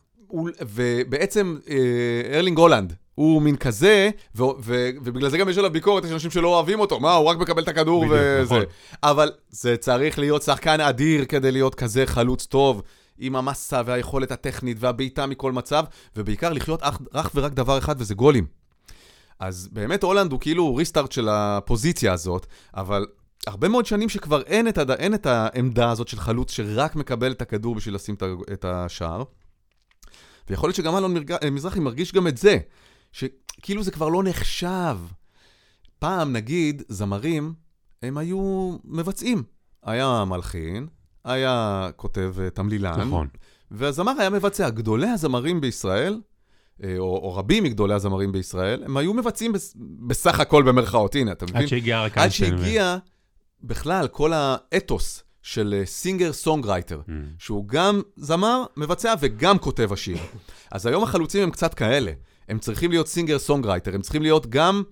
ובעצם 0.61 1.59
אה, 1.71 2.37
ארלינג 2.37 2.59
הולנד, 2.59 2.95
הוא 3.15 3.43
מין 3.43 3.57
כזה, 3.57 4.11
ו- 4.37 4.43
ו- 4.43 4.91
ובגלל 5.05 5.29
זה 5.29 5.39
גם 5.39 5.49
יש 5.49 5.59
עליו 5.59 5.71
ביקורת, 5.71 6.05
יש 6.05 6.13
אנשים 6.13 6.31
שלא 6.31 6.49
אוהבים 6.49 6.81
אותו, 6.81 7.01
מה, 7.01 7.15
הוא 7.15 7.27
רק 7.27 7.39
מקבל 7.39 7.63
את 7.63 7.69
הכדור 7.69 8.05
בדיוק, 8.05 8.21
וזה. 8.21 8.45
נכון. 8.45 8.63
אבל 9.03 9.33
זה 9.51 9.77
צריך 9.77 10.19
להיות 10.19 10.43
שחקן 10.43 10.81
אדיר 10.81 11.25
כדי 11.25 11.53
להיות 11.53 11.75
כזה 11.75 12.07
חלוץ 12.07 12.47
טוב, 12.47 12.83
עם 13.19 13.37
המסה 13.37 13.83
והיכולת 13.87 14.31
הטכנית 14.31 14.77
והבעיטה 14.81 15.27
מכל 15.27 15.53
מצב, 15.53 15.85
ובעיקר 16.17 16.53
לחיות 16.53 16.83
אך, 16.83 16.99
אך 17.13 17.31
ורק 17.35 17.53
דבר 17.53 17.79
אחד, 17.79 17.95
וזה 17.99 18.15
גולים. 18.15 18.47
אז 19.41 19.69
באמת 19.73 20.03
הולנד 20.03 20.33
הוא 20.33 20.41
כאילו 20.41 20.75
ריסטארט 20.75 21.13
של 21.13 21.29
הפוזיציה 21.29 22.13
הזאת, 22.13 22.47
אבל 22.77 23.07
הרבה 23.47 23.69
מאוד 23.69 23.87
שנים 23.87 24.09
שכבר 24.09 24.43
אין 24.43 24.69
את, 24.69 24.79
הד... 24.79 24.91
אין 24.91 25.15
את 25.15 25.27
העמדה 25.27 25.91
הזאת 25.91 26.09
של 26.09 26.21
חלוץ 26.21 26.53
שרק 26.53 26.97
מקבל 26.97 27.33
את 27.33 27.43
הכדור 27.43 27.75
בשביל 27.75 27.95
לשים 27.95 28.17
את 28.53 28.65
השער. 28.65 29.23
ויכול 30.51 30.69
להיות 30.69 30.77
שגם 30.77 30.97
אלון 30.97 31.15
מרג... 31.15 31.33
מזרחי 31.53 31.81
מרגיש 31.81 32.13
גם 32.13 32.27
את 32.27 32.39
זה, 32.39 32.59
שכאילו 33.13 33.83
זה 33.83 33.91
כבר 33.91 34.09
לא 34.09 34.23
נחשב. 34.23 34.99
פעם, 35.99 36.33
נגיד, 36.33 36.83
זמרים, 36.89 37.55
הם 38.03 38.19
היו 38.19 38.77
מבצעים. 38.85 39.43
היה 39.83 40.25
מלחין, 40.27 40.87
היה 41.25 41.89
כותב 41.97 42.35
אה, 42.41 42.51
תמלילן, 42.51 43.01
נכון. 43.01 43.29
והזמר 43.71 44.13
היה 44.19 44.31
מבצע. 44.31 44.71
גדולי 44.71 45.09
הזמרים 45.09 45.61
בישראל, 45.61 46.21
אה, 46.85 46.95
או, 46.99 47.05
או 47.05 47.35
רבים 47.35 47.65
מגדולי 47.65 47.95
הזמרים 47.95 48.33
בישראל, 48.33 48.85
הם 48.85 48.97
היו 48.97 49.15
מבצעים 49.15 49.53
בס... 49.53 49.77
בסך 50.07 50.41
הכל 50.41 50.63
במרכאות, 50.63 51.15
הנה, 51.15 51.33
אתה 51.33 51.45
מבין? 51.45 51.63
עד 51.63 51.67
שהגיע 51.67 52.01
אריק 52.01 52.19
עד 52.19 52.31
שהגיע 52.31 52.97
בכלל 53.63 54.09
כל 54.09 54.33
האתוס 54.35 55.23
של 55.53 55.83
singer 55.85 56.33
songwriter, 56.33 57.01
אממ. 57.07 57.11
שהוא 57.39 57.69
גם 57.69 58.03
זמר, 58.17 58.65
מבצע 58.77 59.15
וגם 59.21 59.59
כותב 59.59 59.93
השיר. 59.93 60.17
אז 60.73 60.87
היום 60.87 61.03
החלוצים 61.03 61.43
הם 61.43 61.51
קצת 61.51 61.75
כאלה. 61.75 62.13
הם 62.49 62.59
צריכים 62.59 62.91
להיות 62.91 63.09
singer 63.09 63.39
songwriter, 63.39 63.95
הם 63.95 64.03
צריכים 64.03 64.23
להיות 64.23 64.47
גם 64.47 64.83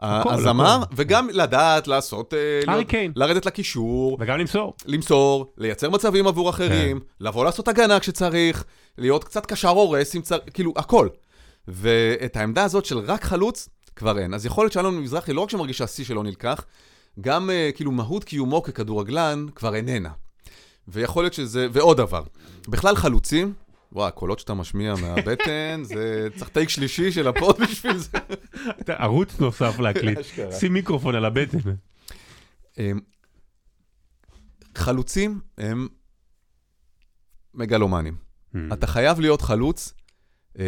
ה- 0.00 0.20
הכל, 0.20 0.32
הזמר. 0.34 0.82
וגם 0.96 1.28
לדעת 1.32 1.88
לעשות... 1.88 2.34
אה, 2.34 2.38
הארי 2.68 2.76
להיות- 2.76 2.88
קיין. 2.90 3.12
לרדת 3.16 3.46
לקישור, 3.46 4.16
וגם 4.20 4.38
למסור. 4.38 4.74
למסור, 4.86 5.52
לייצר 5.58 5.90
מצבים 5.90 6.26
עבור 6.26 6.50
אחרים, 6.50 6.98
כן. 7.00 7.06
לבוא 7.20 7.44
לעשות 7.44 7.68
הגנה 7.68 8.00
כשצריך, 8.00 8.64
להיות 8.98 9.24
קצת 9.24 9.46
קשר 9.46 9.68
הורס, 9.68 10.16
כאילו, 10.54 10.72
הכל. 10.76 11.08
ואת 11.68 12.36
העמדה 12.36 12.64
הזאת 12.64 12.84
של 12.84 12.98
רק 12.98 13.24
חלוץ, 13.24 13.68
כבר 13.96 14.18
אין. 14.18 14.34
אז 14.34 14.46
יכול 14.46 14.64
להיות 14.64 14.72
שאלון 14.72 14.98
מזרחי, 14.98 15.32
לא 15.32 15.40
רק 15.40 15.50
שמרגיש 15.50 15.78
שהשיא 15.78 16.04
שלו 16.04 16.22
נלקח, 16.22 16.64
גם 17.20 17.50
אה, 17.50 17.76
כאילו 17.76 17.92
מהות 17.92 18.24
קיומו 18.24 18.62
ככדורגלן 18.62 19.46
כבר 19.54 19.74
איננה. 19.74 20.10
ויכול 20.88 21.24
להיות 21.24 21.34
שזה, 21.34 21.66
ועוד 21.72 21.96
דבר, 21.96 22.24
בכלל 22.68 22.96
חלוצים, 22.96 23.52
וואי, 23.92 24.08
הקולות 24.08 24.38
שאתה 24.38 24.54
משמיע 24.54 24.94
מהבטן, 24.94 25.80
זה 25.82 26.28
צריך 26.36 26.48
טייק 26.50 26.68
שלישי 26.68 27.12
של 27.12 27.28
הפוד 27.28 27.60
בשביל 27.60 27.96
זה. 27.96 28.08
ערוץ 28.88 29.40
נוסף 29.40 29.78
להקליט. 29.78 30.18
שים 30.58 30.72
מיקרופון 30.72 31.14
על 31.14 31.24
הבטן. 31.24 31.58
הם- 32.76 33.00
חלוצים 34.76 35.40
הם 35.58 35.88
מגלומנים. 37.54 38.16
Hmm. 38.54 38.58
אתה 38.72 38.86
חייב 38.86 39.20
להיות 39.20 39.42
חלוץ, 39.42 39.94
אה, 40.58 40.64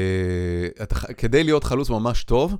כדי 1.18 1.44
להיות 1.44 1.64
חלוץ 1.64 1.90
ממש 1.90 2.24
טוב, 2.24 2.56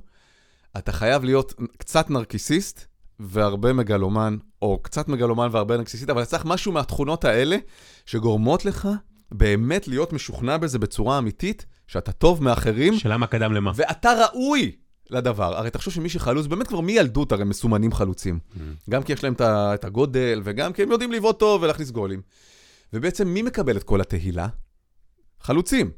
אתה 0.77 0.91
חייב 0.91 1.23
להיות 1.23 1.53
קצת 1.77 2.09
נרקיסיסט 2.09 2.85
והרבה 3.19 3.73
מגלומן, 3.73 4.37
או 4.61 4.79
קצת 4.81 5.07
מגלומן 5.07 5.47
והרבה 5.51 5.77
נרקיסיסט, 5.77 6.09
אבל 6.09 6.25
צריך 6.25 6.45
משהו 6.45 6.71
מהתכונות 6.71 7.25
האלה 7.25 7.57
שגורמות 8.05 8.65
לך 8.65 8.87
באמת 9.31 9.87
להיות 9.87 10.13
משוכנע 10.13 10.57
בזה 10.57 10.79
בצורה 10.79 11.17
אמיתית, 11.17 11.65
שאתה 11.87 12.11
טוב 12.11 12.43
מאחרים, 12.43 12.99
שאלה 12.99 13.17
מה 13.17 13.27
קדם 13.27 13.53
למה. 13.53 13.71
ואתה 13.75 14.13
ראוי 14.25 14.71
לדבר. 15.09 15.57
הרי 15.57 15.69
תחשוב 15.69 15.93
שמי 15.93 16.09
שחלוץ, 16.09 16.47
באמת 16.47 16.67
כבר 16.67 16.81
מילדות 16.81 17.31
הרי 17.31 17.43
מסומנים 17.43 17.91
חלוצים. 17.91 18.39
גם 18.89 19.03
כי 19.03 19.13
יש 19.13 19.23
להם 19.23 19.33
את 19.41 19.83
הגודל, 19.83 20.41
וגם 20.43 20.73
כי 20.73 20.83
הם 20.83 20.91
יודעים 20.91 21.11
לבעוט 21.11 21.39
טוב 21.39 21.61
ולהכניס 21.61 21.91
גולים. 21.91 22.21
ובעצם 22.93 23.27
מי 23.27 23.41
מקבל 23.41 23.77
את 23.77 23.83
כל 23.83 24.01
התהילה? 24.01 24.47
חלוצים. 25.41 25.91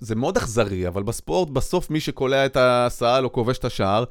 זה 0.00 0.14
מאוד 0.14 0.36
אכזרי, 0.36 0.88
אבל 0.88 1.02
בספורט 1.02 1.50
בסוף 1.50 1.90
מי 1.90 2.00
שקולע 2.00 2.46
את 2.46 2.56
הסל 2.60 3.24
או 3.24 3.32
כובש 3.32 3.58
את 3.58 3.64
השער, 3.64 4.04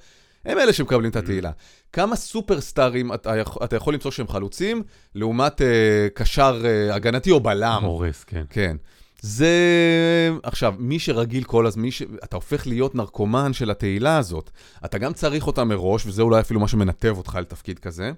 הם 0.46 0.58
אלה 0.58 0.74
שמקבלים 0.74 1.12
את 1.12 1.16
התהילה. 1.16 1.52
כמה 1.92 2.16
סופרסטארים 2.16 3.14
אתה, 3.14 3.42
אתה 3.64 3.76
יכול 3.76 3.94
למצוא 3.94 4.12
שהם 4.12 4.28
חלוצים, 4.28 4.84
לעומת 5.16 5.62
אה, 5.62 6.08
קשר 6.14 6.62
אה, 6.66 6.96
הגנתי 6.96 7.32
או 7.32 7.40
בלם? 7.40 7.84
הורס, 7.84 8.24
כן. 8.24 8.44
כן. 8.50 8.78
זה... 9.22 9.50
עכשיו, 10.44 10.74
מי 10.80 11.00
שרגיל 11.00 11.44
כל 11.44 11.66
הזמן, 11.66 11.92
ש... 11.92 12.02
אתה 12.24 12.36
הופך 12.36 12.68
להיות 12.68 12.96
נרקומן 12.96 13.54
של 13.54 13.72
התהילה 13.72 14.18
הזאת. 14.18 14.50
אתה 14.86 14.98
גם 14.98 15.14
צריך 15.14 15.48
אותה 15.48 15.64
מראש, 15.64 16.06
וזה 16.06 16.22
אולי 16.22 16.40
אפילו 16.40 16.60
מה 16.60 16.68
שמנתב 16.68 17.18
אותך 17.18 17.38
לתפקיד 17.42 17.80
כזה. 17.80 18.12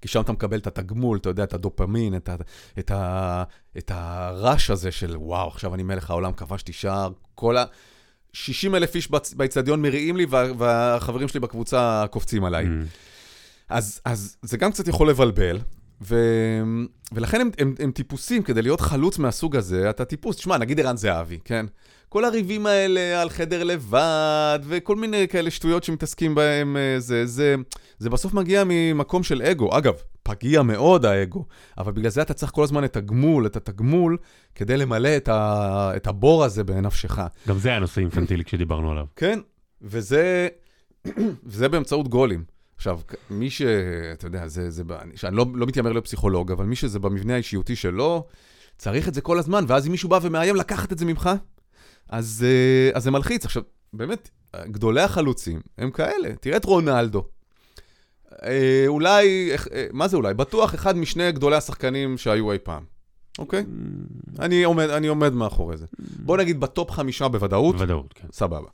כי 0.00 0.08
שם 0.08 0.20
אתה 0.20 0.32
מקבל 0.32 0.58
את 0.58 0.66
התגמול, 0.66 1.18
אתה 1.18 1.28
יודע, 1.28 1.44
את 1.44 1.54
הדופמין, 1.54 2.16
את, 2.16 2.28
ה... 2.28 2.34
את, 2.78 2.90
ה... 2.90 3.44
את 3.78 3.90
הרעש 3.94 4.70
הזה 4.70 4.92
של 4.92 5.16
וואו, 5.16 5.48
עכשיו 5.48 5.74
אני 5.74 5.82
מלך 5.82 6.10
העולם, 6.10 6.32
כבשתי 6.32 6.72
שער, 6.72 7.12
כל 7.34 7.56
ה... 7.56 7.64
60 8.34 8.74
אלף 8.74 8.94
איש 8.94 9.08
באיצטדיון 9.36 9.82
מריעים 9.82 10.16
לי, 10.16 10.26
וה... 10.28 10.44
והחברים 10.58 11.28
שלי 11.28 11.40
בקבוצה 11.40 12.04
קופצים 12.10 12.44
עליי. 12.44 12.64
Hmm. 12.64 12.68
אז, 13.68 14.00
אז 14.04 14.36
זה 14.42 14.56
גם 14.56 14.72
קצת 14.72 14.88
יכול 14.88 15.10
לבלבל, 15.10 15.58
ו... 16.02 16.16
ולכן 17.12 17.40
הם, 17.40 17.50
הם, 17.58 17.74
הם 17.78 17.90
טיפוסים, 17.90 18.42
כדי 18.42 18.62
להיות 18.62 18.80
חלוץ 18.80 19.18
מהסוג 19.18 19.56
הזה, 19.56 19.90
אתה 19.90 20.04
טיפוס, 20.04 20.36
תשמע, 20.36 20.58
נגיד 20.58 20.80
ערן 20.80 20.96
זהבי, 20.96 21.38
כן? 21.44 21.66
כל 22.08 22.24
הריבים 22.24 22.66
האלה 22.66 23.22
על 23.22 23.30
חדר 23.30 23.64
לבד, 23.64 24.58
וכל 24.62 24.96
מיני 24.96 25.28
כאלה 25.28 25.50
שטויות 25.50 25.84
שמתעסקים 25.84 26.34
בהם, 26.34 26.76
אה, 26.76 27.00
זה, 27.00 27.26
זה, 27.26 27.54
זה 27.98 28.10
בסוף 28.10 28.34
מגיע 28.34 28.62
ממקום 28.66 29.22
של 29.22 29.42
אגו. 29.42 29.78
אגב, 29.78 29.94
פגיע 30.24 30.62
מאוד 30.62 31.04
האגו, 31.04 31.46
אבל 31.78 31.92
בגלל 31.92 32.10
זה 32.10 32.22
אתה 32.22 32.34
צריך 32.34 32.52
כל 32.52 32.64
הזמן 32.64 32.84
את 32.84 32.96
הגמול, 32.96 33.46
את 33.46 33.56
התגמול, 33.56 34.16
כדי 34.54 34.76
למלא 34.76 35.16
את, 35.16 35.28
ה... 35.28 35.92
את 35.96 36.06
הבור 36.06 36.44
הזה 36.44 36.64
בנפשך. 36.64 37.18
גם 37.48 37.58
זה 37.58 37.68
היה 37.68 37.78
נושא 37.78 38.00
אינפנטילי 38.00 38.44
כשדיברנו 38.44 38.90
עליו. 38.90 39.06
כן, 39.16 39.38
וזה, 39.82 40.48
וזה 41.46 41.68
באמצעות 41.68 42.08
גולים. 42.08 42.44
עכשיו, 42.76 43.00
מי 43.30 43.50
ש... 43.50 43.62
אתה 44.12 44.26
יודע, 44.26 44.48
זה... 44.48 44.70
זה 44.70 44.82
אני, 45.02 45.16
שאני 45.16 45.36
לא, 45.36 45.46
לא 45.54 45.66
מתיימר 45.66 45.92
להיות 45.92 46.04
פסיכולוג, 46.04 46.52
אבל 46.52 46.64
מי 46.64 46.76
שזה 46.76 46.98
במבנה 46.98 47.34
האישיותי 47.34 47.76
שלו, 47.76 48.26
צריך 48.78 49.08
את 49.08 49.14
זה 49.14 49.20
כל 49.20 49.38
הזמן, 49.38 49.64
ואז 49.68 49.86
אם 49.86 49.90
מישהו 49.90 50.08
בא 50.08 50.18
ומאיים 50.22 50.56
לקחת 50.56 50.92
את 50.92 50.98
זה 50.98 51.04
ממך, 51.04 51.30
אז, 52.08 52.46
אה, 52.46 52.96
אז 52.96 53.04
זה 53.04 53.10
מלחיץ. 53.10 53.44
עכשיו, 53.44 53.62
באמת, 53.92 54.30
גדולי 54.66 55.00
החלוצים 55.00 55.60
הם 55.78 55.90
כאלה. 55.90 56.34
תראה 56.40 56.56
את 56.56 56.64
רונלדו. 56.64 57.24
אה, 58.42 58.84
אולי, 58.86 59.50
אה, 59.74 59.86
מה 59.92 60.08
זה 60.08 60.16
אולי? 60.16 60.34
בטוח 60.34 60.74
אחד 60.74 60.96
משני 60.96 61.32
גדולי 61.32 61.56
השחקנים 61.56 62.18
שהיו 62.18 62.52
אי 62.52 62.58
פעם, 62.58 62.82
אוקיי? 63.38 63.64
אני 64.38 64.64
עומד, 64.64 64.90
אני 64.90 65.06
עומד 65.06 65.32
מאחורי 65.32 65.76
זה. 65.76 65.86
בוא 65.98 66.36
נגיד 66.36 66.60
בטופ 66.60 66.90
חמישה 66.90 67.28
בוודאות, 67.28 67.76
בוודאות, 67.76 68.12
כן. 68.12 68.28
סבבה. 68.32 68.68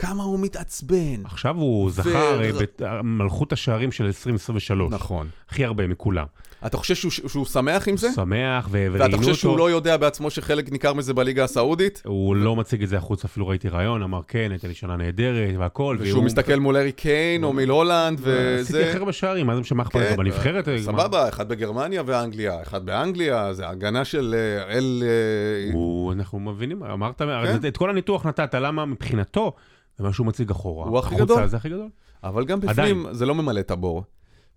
כמה 0.00 0.22
הוא 0.22 0.40
מתעצבן. 0.40 1.24
עכשיו 1.24 1.56
הוא 1.56 1.90
זכר 1.90 2.42
אה, 2.42 2.50
במלכות 2.80 3.52
השערים 3.52 3.92
של 3.92 4.04
2023. 4.04 4.92
נכון. 4.92 5.28
הכי 5.48 5.64
הרבה 5.64 5.86
מכולם. 5.86 6.26
אתה 6.66 6.76
חושב 6.76 6.94
שהוא, 6.94 7.12
שהוא 7.12 7.46
שמח 7.46 7.88
עם 7.88 7.96
זה? 7.96 8.12
שמח 8.12 8.66
ו- 8.66 8.70
וראיינו 8.70 8.92
ואתה 8.92 9.04
אותו. 9.04 9.18
חושב 9.18 9.34
שהוא 9.34 9.58
לא 9.58 9.70
יודע 9.70 9.96
בעצמו 9.96 10.30
שחלק 10.30 10.72
ניכר 10.72 10.94
מזה 10.94 11.14
בליגה 11.14 11.44
הסעודית? 11.44 12.02
הוא 12.04 12.36
לא 12.36 12.56
מציג 12.56 12.82
את 12.82 12.88
זה 12.88 12.96
החוץ, 12.96 13.24
אפילו 13.24 13.48
ראיתי 13.48 13.68
ראיון, 13.68 14.02
אמר 14.02 14.20
כן, 14.28 14.48
הייתה 14.50 14.68
לי 14.68 14.74
שנה 14.74 14.96
נהדרת 14.96 15.54
והכל. 15.58 15.96
ושהוא 16.00 16.24
מסתכל 16.24 16.56
מול 16.56 16.76
ארי 16.76 16.92
קיין 16.92 17.44
או 17.44 17.52
מיל 17.52 17.70
הולנד 17.70 18.18
עשיתי 18.18 18.78
וזה... 18.78 18.88
הכי 18.88 18.98
הרבה 18.98 19.12
שערים, 19.12 19.46
מה 19.46 19.54
זה 19.54 19.60
משנה, 19.60 19.76
מה 19.76 19.82
אכפת 19.82 20.00
לך 20.00 20.08
כן, 20.08 20.16
בנבחרת? 20.16 20.68
אה? 20.68 20.78
סבבה, 20.82 21.28
אחד 21.28 21.48
בגרמניה 21.48 22.02
ואנגליה, 22.06 22.62
אחד 22.62 22.86
באנגליה, 22.86 23.54
זה 23.54 23.68
הגנה 23.68 24.04
של 24.04 24.34
אה, 24.38 24.72
אל... 24.76 25.02
אה, 25.06 25.72
הוא, 25.72 26.12
אנחנו 26.12 26.40
מבינים, 26.40 26.82
אמרת, 26.82 27.18
כן. 27.18 27.68
את 27.68 27.76
כל 27.76 27.90
הניתוח 27.90 28.26
נתת, 28.26 28.54
למה 28.54 28.84
מבחינתו, 28.84 29.52
זה 30.00 30.06
מה 30.06 30.12
שהוא 30.12 30.26
מציג 30.26 30.50
אחורה. 30.50 30.88
הוא 30.88 30.98
הכי 30.98 31.14
החוצה 31.14 31.24
גדול. 31.34 31.46
זה 31.46 31.56
הכי 31.56 31.68
גדול. 31.68 31.88
אבל 32.24 32.44
גם 32.44 32.60
בפנים 32.60 32.70
עדיין. 32.70 33.14
זה 33.14 33.26
לא 33.26 33.34
ממלא 33.34 33.60
את 33.60 33.70
הבור. 33.70 34.04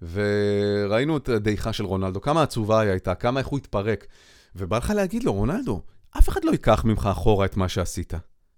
וראינו 0.01 1.17
את 1.17 1.29
הדעיכה 1.29 1.73
של 1.73 1.85
רונלדו, 1.85 2.21
כמה 2.21 2.43
עצובה 2.43 2.79
היא 2.79 2.89
הייתה, 2.89 3.15
כמה 3.15 3.39
איך 3.39 3.47
הוא 3.47 3.59
התפרק. 3.59 4.05
ובא 4.55 4.77
לך 4.77 4.89
להגיד 4.89 5.23
לו, 5.23 5.33
רונלדו, 5.33 5.81
אף 6.17 6.29
אחד 6.29 6.45
לא 6.45 6.51
ייקח 6.51 6.85
ממך 6.85 7.09
אחורה 7.11 7.45
את 7.45 7.57
מה 7.57 7.69
שעשית. 7.69 8.13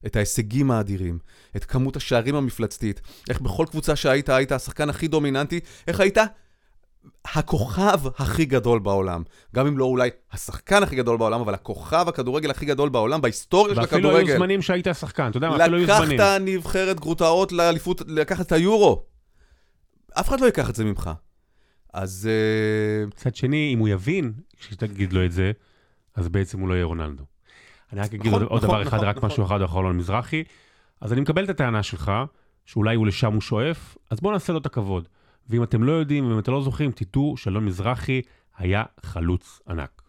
את 0.06 0.16
ההישגים 0.16 0.72
האדירים, 0.72 1.20
את 1.56 1.66
כמות 1.66 1.96
השערים 1.96 2.36
המפלצתית, 2.36 3.02
איך 3.30 3.42
בכל 3.42 3.66
קבוצה 3.70 3.96
שהיית, 3.96 4.30
היית 4.30 4.52
השחקן 4.52 4.90
הכי 4.90 5.08
דומיננטי, 5.08 5.60
איך 5.88 6.00
היית 6.00 6.18
הכוכב 7.26 8.00
הכי 8.18 8.46
גדול 8.46 8.80
בעולם. 8.80 9.24
גם 9.56 9.68
אם 9.68 9.78
לא 9.78 9.86
אולי 9.86 10.10
השחקן 10.32 10.84
הכי 10.84 10.96
גדול 10.96 11.18
בעולם, 11.18 11.42
אבל 11.42 11.54
הכוכב 11.54 12.06
הכדורגל 12.10 12.52
הכי 12.52 12.66
גדול 12.66 12.90
בעולם 12.90 13.22
בהיסטוריה 13.22 13.76
של 13.76 13.82
ואפילו 13.82 14.10
היו 14.10 14.18
הכדורגל. 14.18 14.38
זמנים 14.38 14.62
שהיית 14.62 14.88
שחקן, 15.00 15.30
אתה 15.30 15.38
יודע 15.38 15.50
מה, 15.50 15.56
אפילו 15.64 15.78
היו 15.78 15.88
זמנים. 15.88 16.20
לקחת 16.20 16.42
נבחרת 16.42 17.00
גרוטאות 17.00 17.52
לאליפות, 17.52 18.02
לקחת 18.08 18.48
את 18.48 18.52
היורו. 18.52 19.04
אף 20.20 20.30
אחד 20.30 20.40
לא 20.40 20.46
ייקח 20.46 20.70
את 20.70 20.76
זה 20.76 20.86
ממך. 20.86 21.10
אז 21.94 22.30
אה, 22.32 23.06
מצד 23.08 23.36
שני, 23.36 23.72
אם 23.74 23.80
הוא 23.80 23.88
יבין, 23.90 24.34
כשתגיד 24.60 25.14
לו 25.14 25.26
את 25.26 25.32
זה, 25.32 25.52
אז 26.16 26.28
בעצם 26.28 26.60
הוא 26.60 26.70
לא 26.70 26.74
יהיה 26.74 26.86
רונלדו. 26.86 27.24
אני 27.94 28.02
רק 28.02 28.14
אגיד 28.14 28.28
נכון, 28.28 28.44
עוד, 28.44 28.64
נכון, 28.64 28.70
דבר 28.70 28.82
אחד, 28.82 28.98
נכון, 28.98 29.08
רק. 29.08 29.24
משהו 29.24 29.46
אחד 29.46 29.62
אחרון 29.62 29.98
מזרחי. 29.98 30.44
אז 31.02 31.14
אני 31.14 31.22
מקבל 31.22 31.44
את 31.44 31.50
הטענה 31.50 31.84
שלך, 31.84 32.12
שאולי 32.66 32.96
הוא 32.96 33.08
לשם 33.08 33.34
הוא 33.34 33.42
שואף, 33.42 33.98
אז 34.10 34.20
בואו 34.20 34.34
נעשה 34.34 34.54
לו 34.54 34.60
את 34.60 34.66
הכבוד. 34.66 35.08
ואם 35.50 35.64
אתם 35.64 35.84
לא 35.84 35.92
יודעים 35.92 36.28
ואם 36.28 36.40
אתם 36.40 36.52
לא 36.52 36.62
זוכרים, 36.62 36.92
תדעו 36.92 37.38
שאלון 37.38 37.66
מזרחי 37.66 38.22
היה 38.58 38.84
חלוץ 39.02 39.60
ענק. 39.70 40.02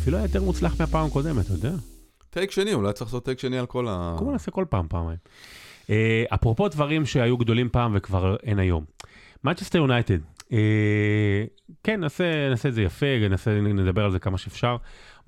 אפילו 0.00 0.16
היה 0.16 0.26
יותר 0.26 0.42
מוצלח 0.42 0.80
מהפעם 0.80 1.06
הקודמת, 1.06 1.46
אתה 1.46 1.52
יודע? 1.52 1.72
טייק 2.30 2.50
שני, 2.50 2.74
אולי 2.74 2.92
צריך 2.92 3.08
לעשות 3.08 3.24
טייק 3.24 3.38
שני 3.38 3.58
על 3.58 3.66
כל 3.66 3.88
ה... 3.88 4.16
בואו 4.18 4.32
נעשה 4.32 4.50
כל 4.50 4.64
פעם 4.68 4.86
פעמיים. 4.88 5.18
אה, 5.86 5.90
אפרופו 6.34 6.68
דברים 6.68 7.06
שהיו 7.06 7.36
גדולים 7.36 7.68
פעם 7.68 7.92
וכבר 7.96 8.36
אין 8.42 8.58
היום. 8.58 8.84
מנצ'סטר 9.44 9.78
יונייטד, 9.78 10.18
אה, 10.44 10.50
כן, 11.82 12.00
נעשה, 12.00 12.50
נעשה 12.50 12.68
את 12.68 12.74
זה 12.74 12.82
יפה, 12.82 13.06
נעשה, 13.30 13.60
נדבר 13.60 14.04
על 14.04 14.10
זה 14.10 14.18
כמה 14.18 14.38
שאפשר. 14.38 14.76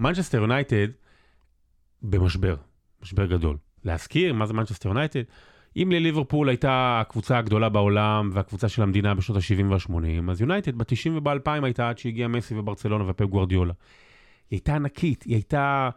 מנצ'סטר 0.00 0.38
יונייטד 0.38 0.88
במשבר, 2.03 2.57
משבר 3.03 3.26
גדול. 3.26 3.57
להזכיר 3.85 4.33
מה 4.33 4.47
זה 4.47 4.53
מנצ'סטר 4.55 4.88
יונייטד? 4.88 5.23
אם 5.77 5.93
לליברפול 5.93 6.49
הייתה 6.49 7.01
הקבוצה 7.01 7.38
הגדולה 7.38 7.69
בעולם 7.69 8.31
והקבוצה 8.33 8.69
של 8.69 8.83
המדינה 8.83 9.14
בשנות 9.14 9.38
ה-70 9.38 9.64
וה-80, 9.71 10.31
אז 10.31 10.40
יונייטד 10.40 10.79
ב-90 10.79 11.11
וב-2000 11.14 11.64
הייתה 11.64 11.88
עד 11.88 11.99
שהגיע 11.99 12.29
מסי 12.29 12.59
וברצלונה 12.59 13.11
ופפ 13.11 13.27
גוורדיולה. 13.27 13.73
היא 14.51 14.57
הייתה 14.57 14.75
ענקית, 14.75 15.23
היא 15.23 15.35
הייתה 15.35 15.90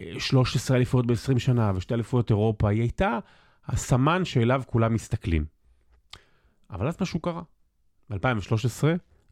אה, 0.00 0.12
13 0.18 0.76
אליפויות 0.76 1.06
ב-20 1.06 1.38
שנה 1.38 1.72
ושתי 1.74 1.94
אליפויות 1.94 2.30
אירופה, 2.30 2.68
היא 2.68 2.80
הייתה 2.80 3.18
הסמן 3.66 4.24
שאליו 4.24 4.62
כולם 4.66 4.94
מסתכלים. 4.94 5.44
אבל 6.70 6.88
אז 6.88 6.96
משהו 7.00 7.20
קרה. 7.20 7.42
ב-2013 8.10 8.84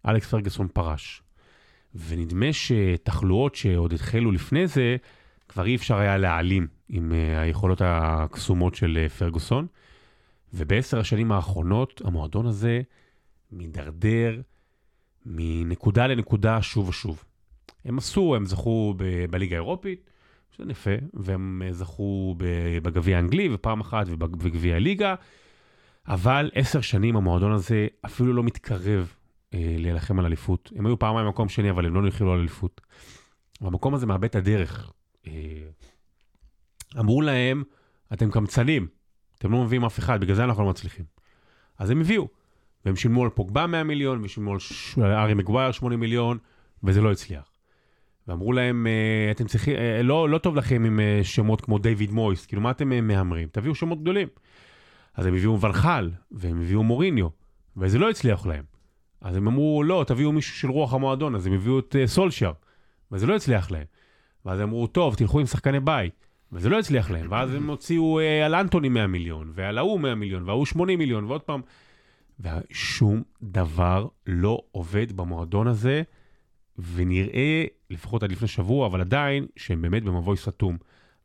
אלכס 0.08 0.30
פרגוסון 0.30 0.68
פרש. 0.68 1.22
ונדמה 1.94 2.52
שתחלואות 2.52 3.54
שעוד 3.54 3.92
התחלו 3.92 4.32
לפני 4.32 4.66
זה, 4.66 4.96
כבר 5.48 5.66
אי 5.66 5.76
אפשר 5.76 5.96
היה 5.96 6.16
להעלים 6.16 6.66
עם 6.88 7.12
uh, 7.12 7.38
היכולות 7.38 7.80
הקסומות 7.84 8.74
של 8.74 9.06
uh, 9.06 9.12
פרגוסון. 9.12 9.66
ובעשר 10.54 10.98
השנים 10.98 11.32
האחרונות 11.32 12.02
המועדון 12.04 12.46
הזה 12.46 12.80
מידרדר 13.52 14.40
מנקודה 15.26 16.06
לנקודה 16.06 16.62
שוב 16.62 16.88
ושוב. 16.88 17.24
הם 17.84 17.98
עשו, 17.98 18.34
הם 18.36 18.46
זכו 18.46 18.94
ב- 18.96 19.24
בליגה 19.30 19.56
האירופית, 19.56 20.10
שזה 20.50 20.70
יפה, 20.70 20.90
והם 21.14 21.62
אה, 21.66 21.72
זכו 21.72 22.34
בגביע 22.82 23.16
האנגלי, 23.16 23.48
ופעם 23.54 23.80
אחת 23.80 24.06
ובג- 24.08 24.36
בגביע 24.36 24.76
הליגה, 24.76 25.14
אבל 26.08 26.50
עשר 26.54 26.80
שנים 26.80 27.16
המועדון 27.16 27.52
הזה 27.52 27.86
אפילו 28.06 28.32
לא 28.32 28.42
מתקרב 28.42 29.14
אה, 29.54 29.74
להילחם 29.78 30.18
על 30.18 30.26
אליפות. 30.26 30.72
הם 30.76 30.86
היו 30.86 30.98
פעמיים 30.98 31.26
במקום 31.26 31.48
שני, 31.48 31.70
אבל 31.70 31.86
הם 31.86 31.94
לא 31.94 32.02
נכללו 32.02 32.32
על 32.32 32.38
אליפות. 32.38 32.80
והמקום 33.60 33.94
הזה 33.94 34.06
מאבד 34.06 34.24
את 34.24 34.34
הדרך. 34.34 34.92
אה, 35.26 35.32
אמרו 36.98 37.22
להם, 37.22 37.62
אתם 38.12 38.30
קמצנים, 38.30 38.86
אתם 39.38 39.52
לא 39.52 39.64
מביאים 39.64 39.84
אף 39.84 39.98
אחד, 39.98 40.20
בגלל 40.20 40.34
זה 40.36 40.44
אנחנו 40.44 40.62
לא 40.62 40.70
מצליחים. 40.70 41.04
אז 41.78 41.90
הם 41.90 42.00
הביאו, 42.00 42.28
והם 42.84 42.96
שילמו 42.96 43.24
על 43.24 43.30
פוגבה 43.30 43.66
100 43.66 43.84
מיליון, 43.84 44.24
ושילמו 44.24 44.52
על 44.52 44.58
ש- 44.58 44.98
ארי 44.98 45.34
מגווייר 45.34 45.72
80 45.72 46.00
מיליון, 46.00 46.38
וזה 46.84 47.00
לא 47.00 47.12
הצליח. 47.12 47.52
ואמרו 48.28 48.52
להם, 48.52 48.86
אה, 48.86 49.30
אתם 49.30 49.46
צריכים, 49.46 49.76
אה, 49.76 50.02
לא, 50.02 50.28
לא 50.28 50.38
טוב 50.38 50.56
לכם 50.56 50.84
עם 50.84 51.00
שמות 51.22 51.60
כמו 51.60 51.78
דיוויד 51.78 52.10
מויס, 52.10 52.46
כאילו 52.46 52.62
מה 52.62 52.70
אתם 52.70 53.06
מהמרים? 53.06 53.48
תביאו 53.52 53.74
שמות 53.74 54.02
גדולים. 54.02 54.28
אז 55.14 55.26
הם 55.26 55.34
הביאו 55.34 55.60
ונחל, 55.60 56.10
והם 56.30 56.60
הביאו 56.60 56.82
מוריניו, 56.82 57.28
וזה 57.76 57.98
לא 57.98 58.10
הצליח 58.10 58.46
להם. 58.46 58.64
אז 59.20 59.36
הם 59.36 59.46
אמרו, 59.48 59.82
לא, 59.82 60.04
תביאו 60.06 60.32
מישהו 60.32 60.56
של 60.56 60.70
רוח 60.70 60.94
המועדון, 60.94 61.34
אז 61.34 61.46
הם 61.46 61.52
הביאו 61.52 61.78
את 61.78 61.96
סולשר, 62.06 62.52
וזה 63.12 63.26
לא 63.26 63.36
הצליח 63.36 63.70
להם. 63.70 63.84
ואז 64.48 64.60
אמרו, 64.60 64.86
טוב, 64.86 65.14
תלכו 65.14 65.40
עם 65.40 65.46
שחקני 65.46 65.80
בית, 65.80 66.12
וזה 66.52 66.68
לא 66.68 66.78
הצליח 66.78 67.10
להם. 67.10 67.26
ואז 67.30 67.54
הם 67.54 67.70
הוציאו 67.70 68.20
אה, 68.20 68.46
על 68.46 68.54
אנטוני 68.54 68.88
100 68.88 69.06
מיליון, 69.06 69.52
ועל 69.54 69.78
ההוא 69.78 70.00
100 70.00 70.14
מיליון, 70.14 70.42
וההוא 70.42 70.66
80 70.66 70.98
מיליון, 70.98 71.24
ועוד 71.24 71.40
פעם. 71.40 71.60
ושום 72.40 73.22
דבר 73.42 74.06
לא 74.26 74.62
עובד 74.72 75.12
במועדון 75.12 75.66
הזה, 75.66 76.02
ונראה, 76.94 77.64
לפחות 77.90 78.22
עד 78.22 78.32
לפני 78.32 78.48
שבוע, 78.48 78.86
אבל 78.86 79.00
עדיין, 79.00 79.46
שהם 79.56 79.82
באמת 79.82 80.04
במבוי 80.04 80.36
סתום. 80.36 80.76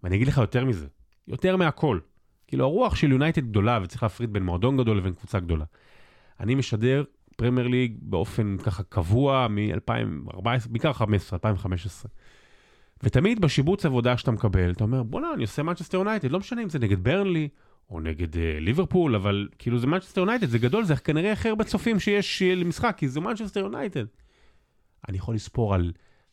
ואני 0.03 0.15
אגיד 0.15 0.27
לך 0.27 0.37
יותר 0.37 0.65
מזה, 0.65 0.87
יותר 1.27 1.57
מהכל. 1.57 1.99
כאילו, 2.47 2.65
הרוח 2.65 2.95
של 2.95 3.11
יונייטד 3.11 3.45
גדולה, 3.45 3.79
וצריך 3.83 4.03
להפריד 4.03 4.33
בין 4.33 4.43
מועדון 4.43 4.77
גדול 4.77 4.97
לבין 4.97 5.13
קבוצה 5.13 5.39
גדולה. 5.39 5.65
אני 6.39 6.55
משדר 6.55 7.03
פרמייר 7.35 7.67
ליג 7.67 7.97
באופן 8.01 8.57
ככה 8.57 8.83
קבוע 8.83 9.47
מ-2014, 9.47 10.69
בעיקר 10.69 10.93
15, 10.93 11.37
2015. 11.37 12.11
ותמיד 13.03 13.41
בשיבוץ 13.41 13.85
עבודה 13.85 14.17
שאתה 14.17 14.31
מקבל, 14.31 14.71
אתה 14.71 14.83
אומר, 14.83 15.03
בוא'נה, 15.03 15.33
אני 15.33 15.41
עושה 15.41 15.63
מנצ'סטר 15.63 15.97
יונייטד, 15.97 16.31
לא 16.31 16.39
משנה 16.39 16.63
אם 16.63 16.69
זה 16.69 16.79
נגד 16.79 17.03
ברנלי, 17.03 17.49
או 17.89 17.99
נגד 17.99 18.33
אה, 18.33 18.37
ליברפול, 18.59 19.15
אבל 19.15 19.47
כאילו 19.59 19.79
זה 19.79 19.87
מנצ'סטר 19.87 20.21
יונייטד, 20.21 20.49
זה 20.49 20.59
גדול, 20.59 20.83
זה 20.83 20.95
כנראה 20.95 21.31
הכי 21.31 21.49
הרבה 21.49 21.63
צופים 21.63 21.99
שיש 21.99 22.41
אה, 22.41 22.55
למשחק, 22.55 22.95
כי 22.97 23.07
זה 23.07 23.19
מנצ'סטר 23.19 23.59
יונייטד. 23.59 24.05
אני 25.09 25.17
יכול 25.17 25.35
לספור 25.35 25.73
על 25.73 25.91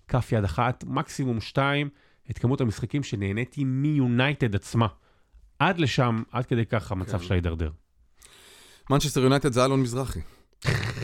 כף 0.08 0.32
יד 0.32 0.44
אחת, 0.44 0.84
מקסימום 0.86 1.40
שתיים, 1.40 1.88
את 2.30 2.38
כמות 2.38 2.60
המשחקים 2.60 3.02
שנהניתי 3.02 3.64
מיונייטד 3.64 4.54
עצמה. 4.54 4.86
עד 5.58 5.78
לשם, 5.78 6.22
עד 6.30 6.46
כדי 6.46 6.66
כך 6.66 6.92
המצב 6.92 7.18
כן. 7.18 7.24
שלה 7.24 7.36
הידרדר. 7.36 7.70
מנצ'סטר 8.90 9.20
יונייטד 9.20 9.52
זה 9.52 9.64
אלון 9.64 9.82
מזרחי. 9.82 10.20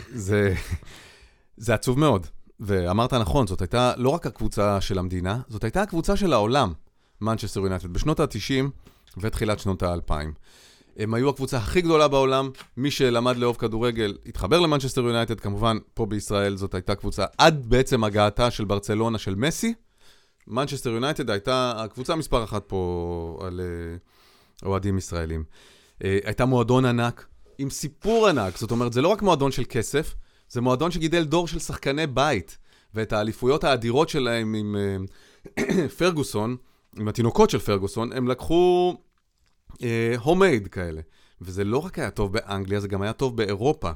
זה, 0.09 0.53
זה 1.57 1.73
עצוב 1.73 1.99
מאוד. 1.99 2.27
ואמרת 2.59 3.13
נכון, 3.13 3.47
זאת 3.47 3.61
הייתה 3.61 3.93
לא 3.97 4.09
רק 4.09 4.25
הקבוצה 4.25 4.81
של 4.81 4.99
המדינה, 4.99 5.39
זאת 5.47 5.63
הייתה 5.63 5.81
הקבוצה 5.81 6.15
של 6.15 6.33
העולם, 6.33 6.73
מנצ'סטר 7.21 7.59
יונייטד, 7.59 7.93
בשנות 7.93 8.19
ה-90 8.19 8.65
ותחילת 9.17 9.59
שנות 9.59 9.83
ה-2000. 9.83 10.11
הם 10.97 11.13
היו 11.13 11.29
הקבוצה 11.29 11.57
הכי 11.57 11.81
גדולה 11.81 12.07
בעולם, 12.07 12.49
מי 12.77 12.91
שלמד 12.91 13.37
לאהוב 13.37 13.55
כדורגל 13.55 14.17
התחבר 14.25 14.59
למנצ'סטר 14.59 15.01
יונייטד, 15.01 15.39
כמובן 15.39 15.77
פה 15.93 16.05
בישראל 16.05 16.57
זאת 16.57 16.73
הייתה 16.73 16.95
קבוצה 16.95 17.25
עד 17.37 17.65
בעצם 17.65 18.03
הגעתה 18.03 18.51
של 18.51 18.65
ברצלונה 18.65 19.17
של 19.17 19.35
מסי. 19.35 19.73
מנצ'סטר 20.47 20.89
יונייטד 20.89 21.29
הייתה 21.29 21.73
הקבוצה 21.77 22.15
מספר 22.15 22.43
אחת 22.43 22.63
פה 22.67 23.39
על 23.47 23.59
אה, 23.59 23.97
אוהדים 24.69 24.97
ישראלים. 24.97 25.43
אה, 26.03 26.17
הייתה 26.23 26.45
מועדון 26.45 26.85
ענק, 26.85 27.27
עם 27.57 27.69
סיפור 27.69 28.27
ענק, 28.27 28.57
זאת 28.57 28.71
אומרת, 28.71 28.93
זה 28.93 29.01
לא 29.01 29.07
רק 29.07 29.21
מועדון 29.21 29.51
של 29.51 29.63
כסף, 29.69 30.15
זה 30.49 30.61
מועדון 30.61 30.91
שגידל 30.91 31.23
דור 31.23 31.47
של 31.47 31.59
שחקני 31.59 32.07
בית, 32.07 32.57
ואת 32.93 33.13
האליפויות 33.13 33.63
האדירות 33.63 34.09
שלהם 34.09 34.53
עם 34.53 34.75
אה, 35.57 35.87
פרגוסון, 35.97 36.57
עם 36.97 37.07
התינוקות 37.07 37.49
של 37.49 37.59
פרגוסון, 37.59 38.13
הם 38.13 38.27
לקחו 38.27 38.95
homemade 40.19 40.65
אה, 40.65 40.69
כאלה. 40.69 41.01
וזה 41.41 41.63
לא 41.63 41.77
רק 41.77 41.99
היה 41.99 42.11
טוב 42.11 42.33
באנגליה, 42.33 42.79
זה 42.79 42.87
גם 42.87 43.01
היה 43.01 43.13
טוב 43.13 43.37
באירופה. 43.37 43.91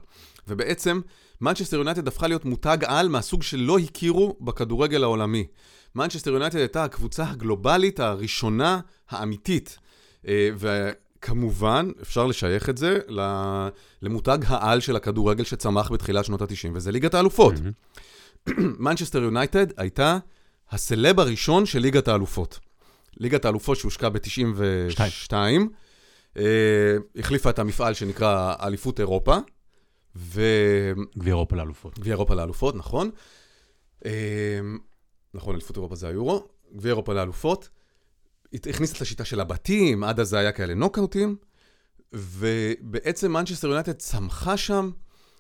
ובעצם, 0.48 1.02
מנצ'סטר 1.42 1.78
יונייטד 1.78 2.08
הפכה 2.08 2.28
להיות 2.28 2.46
מותג 2.46 2.78
על 2.86 3.10
מהסוג 3.10 3.44
שלא 3.44 3.80
הכירו 3.80 4.38
בכדורגל 4.42 5.04
העולמי. 5.04 5.48
מנצ'סטר 5.96 6.32
יונייטד 6.32 6.58
הייתה 6.58 6.84
הקבוצה 6.84 7.30
הגלובלית 7.30 8.00
הראשונה 8.00 8.80
האמיתית. 9.10 9.78
אה, 10.24 10.28
וכמובן, 11.22 11.92
אפשר 12.02 12.28
לשייך 12.28 12.70
את 12.70 12.78
זה 12.78 13.00
למותג 14.02 14.38
העל 14.48 14.80
של 14.80 14.96
הכדורגל 14.96 15.44
שצמח 15.44 15.92
בתחילת 15.92 16.26
שנות 16.26 16.42
ה-90, 16.42 16.70
וזה 16.74 16.92
ליגת 16.92 17.14
האלופות. 17.14 17.54
מנצ'סטר 18.58 19.22
יונייטד 19.22 19.68
הייתה 19.82 20.18
הסלב 20.72 21.20
הראשון 21.20 21.66
של 21.66 21.80
ליגת 21.80 22.08
האלופות. 22.08 22.60
ליגת 23.18 23.46
האלופות 23.46 23.78
שהושקע 23.78 24.10
ב-92, 24.10 25.34
אה, 26.38 26.44
החליפה 27.16 27.50
את 27.50 27.60
המפעל 27.60 27.94
שנקרא 27.94 28.54
אליפות 28.62 29.00
אירופה, 29.00 29.38
ו... 30.16 30.42
גביע 31.18 31.34
אירופה 31.34 31.56
לאלופות. 31.56 32.00
גביע 32.00 32.14
אירופה 32.14 32.36
לאלופות, 32.36 32.76
נכון. 32.76 33.10
אה, 34.06 34.60
נכון, 35.34 35.56
אליפות 35.56 35.76
אירופה 35.76 35.96
זה 35.96 36.08
היורו. 36.08 36.48
גביע 36.76 36.92
אירופה 36.92 37.14
לאלופות. 37.14 37.70
הכניס 38.56 38.94
את 38.98 39.02
השיטה 39.02 39.26
של 39.26 39.40
הבתים, 39.40 40.04
עד 40.04 40.20
אז 40.20 40.30
זה 40.30 40.38
היה 40.40 40.52
כאלה 40.52 40.74
נוקאוטים, 40.74 41.36
ובעצם 42.14 43.32
מנצ'סטר 43.34 43.68
יונייטד 43.68 43.92
צמחה 43.92 44.58
שם 44.58 44.90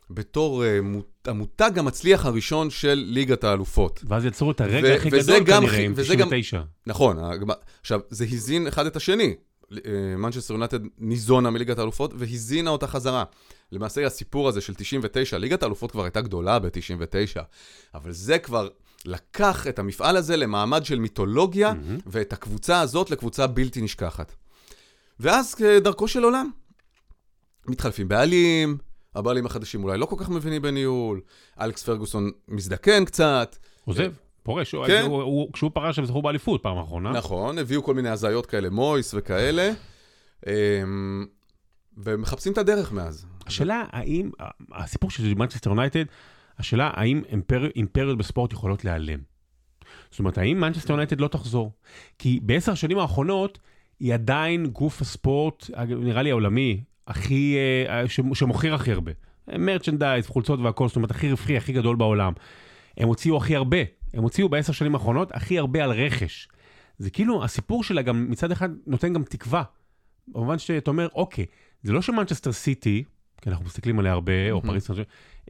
בתור 0.10 0.64
אה, 0.64 1.00
המותג 1.30 1.72
המצליח 1.80 2.26
הראשון 2.26 2.70
של 2.70 3.04
ליגת 3.08 3.44
האלופות. 3.44 4.04
ואז 4.08 4.26
יצרו 4.26 4.52
את 4.52 4.62
הרגע 4.62 4.88
ו- 4.88 4.96
הכי 4.96 5.10
גדול 5.10 5.46
כנראה, 5.46 5.80
עם 5.80 5.94
וזה 5.96 6.16
גם- 6.16 6.28
99. 6.28 6.62
נכון, 6.88 7.18
הגמ- 7.20 7.54
עכשיו, 7.82 8.00
זה 8.10 8.26
הזין 8.32 8.68
אחד 8.68 8.86
את 8.86 8.96
השני. 8.96 9.36
מנצ'סטר 10.18 10.54
יונייטד 10.54 10.80
ניזונה 10.98 11.50
מליגת 11.50 11.80
האלופות 11.80 12.14
והזינה 12.18 12.70
אותה 12.70 12.88
חזרה. 12.88 13.24
למעשה 13.72 14.06
הסיפור 14.06 14.48
הזה 14.50 14.62
של 14.62 14.74
99, 14.74 15.38
ליגת 15.38 15.64
האלופות 15.64 15.92
כבר 15.92 16.04
הייתה 16.04 16.22
גדולה 16.22 16.60
ב-99, 16.60 17.42
אבל 17.96 18.12
זה 18.12 18.40
כבר 18.40 18.68
לקח 19.06 19.68
את 19.68 19.80
המפעל 19.80 20.18
הזה 20.18 20.38
למעמד 20.38 20.86
של 20.86 21.00
מיתולוגיה, 21.00 21.74
מהמם. 21.74 21.98
ואת 22.06 22.34
הקבוצה 22.34 22.80
הזאת 22.82 23.12
לקבוצה 23.12 23.48
בלתי 23.48 23.82
נשכחת. 23.82 24.32
ואז 25.20 25.56
כדרכו 25.56 26.08
של 26.08 26.24
עולם, 26.24 26.50
מתחלפים 27.68 28.08
בעלים, 28.08 28.78
הבעלים 29.16 29.46
החדשים 29.46 29.84
אולי 29.84 29.98
לא 29.98 30.06
כל 30.06 30.16
כך 30.20 30.30
מבינים 30.30 30.62
בניהול, 30.62 31.22
אלכס 31.62 31.84
פרגוסון 31.84 32.32
מזדקן 32.48 33.06
קצת, 33.06 33.56
עוזב, 33.86 34.12
פורש. 34.44 34.76
כן. 34.88 35.04
הוא- 35.08 35.22
הוא- 35.22 35.54
כשהוא 35.54 35.72
פרש 35.74 36.00
הם 36.00 36.06
זכו 36.06 36.22
באליפות 36.22 36.64
פעם 36.64 36.78
אחרונה. 36.78 37.12
נכון, 37.12 37.58
הביאו 37.58 37.84
כל 37.84 37.94
מיני 37.94 38.10
הזיות 38.10 38.46
כאלה, 38.46 38.70
מויס 38.70 39.14
וכאלה, 39.18 39.72
אמ, 40.48 41.26
ומחפשים 41.98 42.54
את 42.54 42.58
הדרך 42.58 42.92
מאז. 42.92 43.26
השאלה 43.46 43.84
האם, 43.92 44.30
הסיפור 44.72 45.12
של 45.12 45.34
מנצ'סטר 45.34 45.70
יונייטד, 45.70 46.04
השאלה 46.62 46.92
האם 46.94 47.22
אימפר- 47.30 47.70
אימפריות 47.76 48.18
בספורט 48.18 48.54
יכולות 48.54 48.86
להיעלם. 48.86 49.20
זאת 50.12 50.20
אומרת, 50.20 50.38
האם 50.38 50.60
מנצ'סטר 50.60 50.94
יונייטד 50.94 51.22
לא 51.22 51.28
תחזור? 51.28 51.72
כי 52.20 52.40
בעשר 52.44 52.72
השנים 52.72 53.00
האחרונות 53.00 53.60
היא 54.00 54.14
עדיין 54.14 54.66
גוף 54.68 55.02
הספורט, 55.02 55.70
נראה 55.88 56.22
לי 56.22 56.32
העולמי, 56.32 56.84
הכי, 57.08 57.56
אה, 57.90 58.08
ש- 58.08 58.20
שמוכר 58.34 58.74
הכי 58.74 58.92
הרבה. 58.92 59.12
מרצ'נדייז, 59.58 60.28
חולצות 60.28 60.60
והכל, 60.60 60.88
זאת 60.88 60.96
אומרת, 60.96 61.12
הכי 61.12 61.30
רווחי, 61.30 61.58
הכי 61.58 61.74
גדול 61.74 61.96
בעולם. 61.96 62.34
הם 62.98 63.08
הוציאו 63.08 63.38
הכי 63.38 63.56
הרבה, 63.56 63.78
הם 64.14 64.24
הוציאו 64.24 64.50
בעשר 64.50 64.74
שנים 64.74 64.94
האחרונות 64.96 65.32
הכי 65.32 65.60
הרבה 65.60 65.84
על 65.84 65.92
רכש. 65.92 66.48
זה 66.98 67.10
כאילו, 67.10 67.44
הסיפור 67.44 67.84
שלה 67.84 68.02
גם 68.02 68.30
מצד 68.30 68.52
אחד 68.52 68.70
נותן 68.88 69.14
גם 69.14 69.24
תקווה. 69.24 69.64
במובן 70.28 70.60
שאתה 70.60 70.92
אומר, 70.92 71.08
אוקיי, 71.16 71.46
זה 71.84 71.94
לא 71.94 72.02
שמנצ'סטר 72.02 72.52
סיטי, 72.52 73.04
כי 73.42 73.50
אנחנו 73.50 73.66
מסתכלים 73.66 74.00
עליה 74.00 74.12
הרבה, 74.12 74.52
או 74.52 74.62
פריס, 74.62 74.92
אה, 74.92 74.96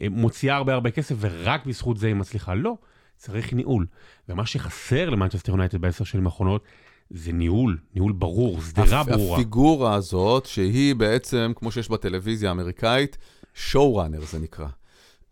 מוציאה 0.09 0.55
הרבה 0.55 0.73
הרבה 0.73 0.91
כסף, 0.91 1.15
ורק 1.19 1.65
בזכות 1.65 1.97
זה 1.97 2.07
היא 2.07 2.15
מצליחה. 2.15 2.55
לא, 2.55 2.77
צריך 3.17 3.53
ניהול. 3.53 3.85
ומה 4.29 4.45
שחסר 4.45 5.09
למנצ'סטר 5.09 5.51
יונייטד 5.51 5.81
בעשר 5.81 6.03
שנים 6.03 6.25
האחרונות, 6.25 6.63
זה 7.09 7.31
ניהול, 7.31 7.77
ניהול 7.95 8.11
ברור, 8.11 8.61
שדרה 8.61 9.01
הפ- 9.01 9.09
ברורה. 9.09 9.37
הפיגורה 9.37 9.95
הזאת, 9.95 10.45
שהיא 10.45 10.95
בעצם, 10.95 11.51
כמו 11.55 11.71
שיש 11.71 11.89
בטלוויזיה 11.89 12.49
האמריקאית, 12.49 13.17
showrunner 13.53 14.21
זה 14.25 14.39
נקרא. 14.39 14.67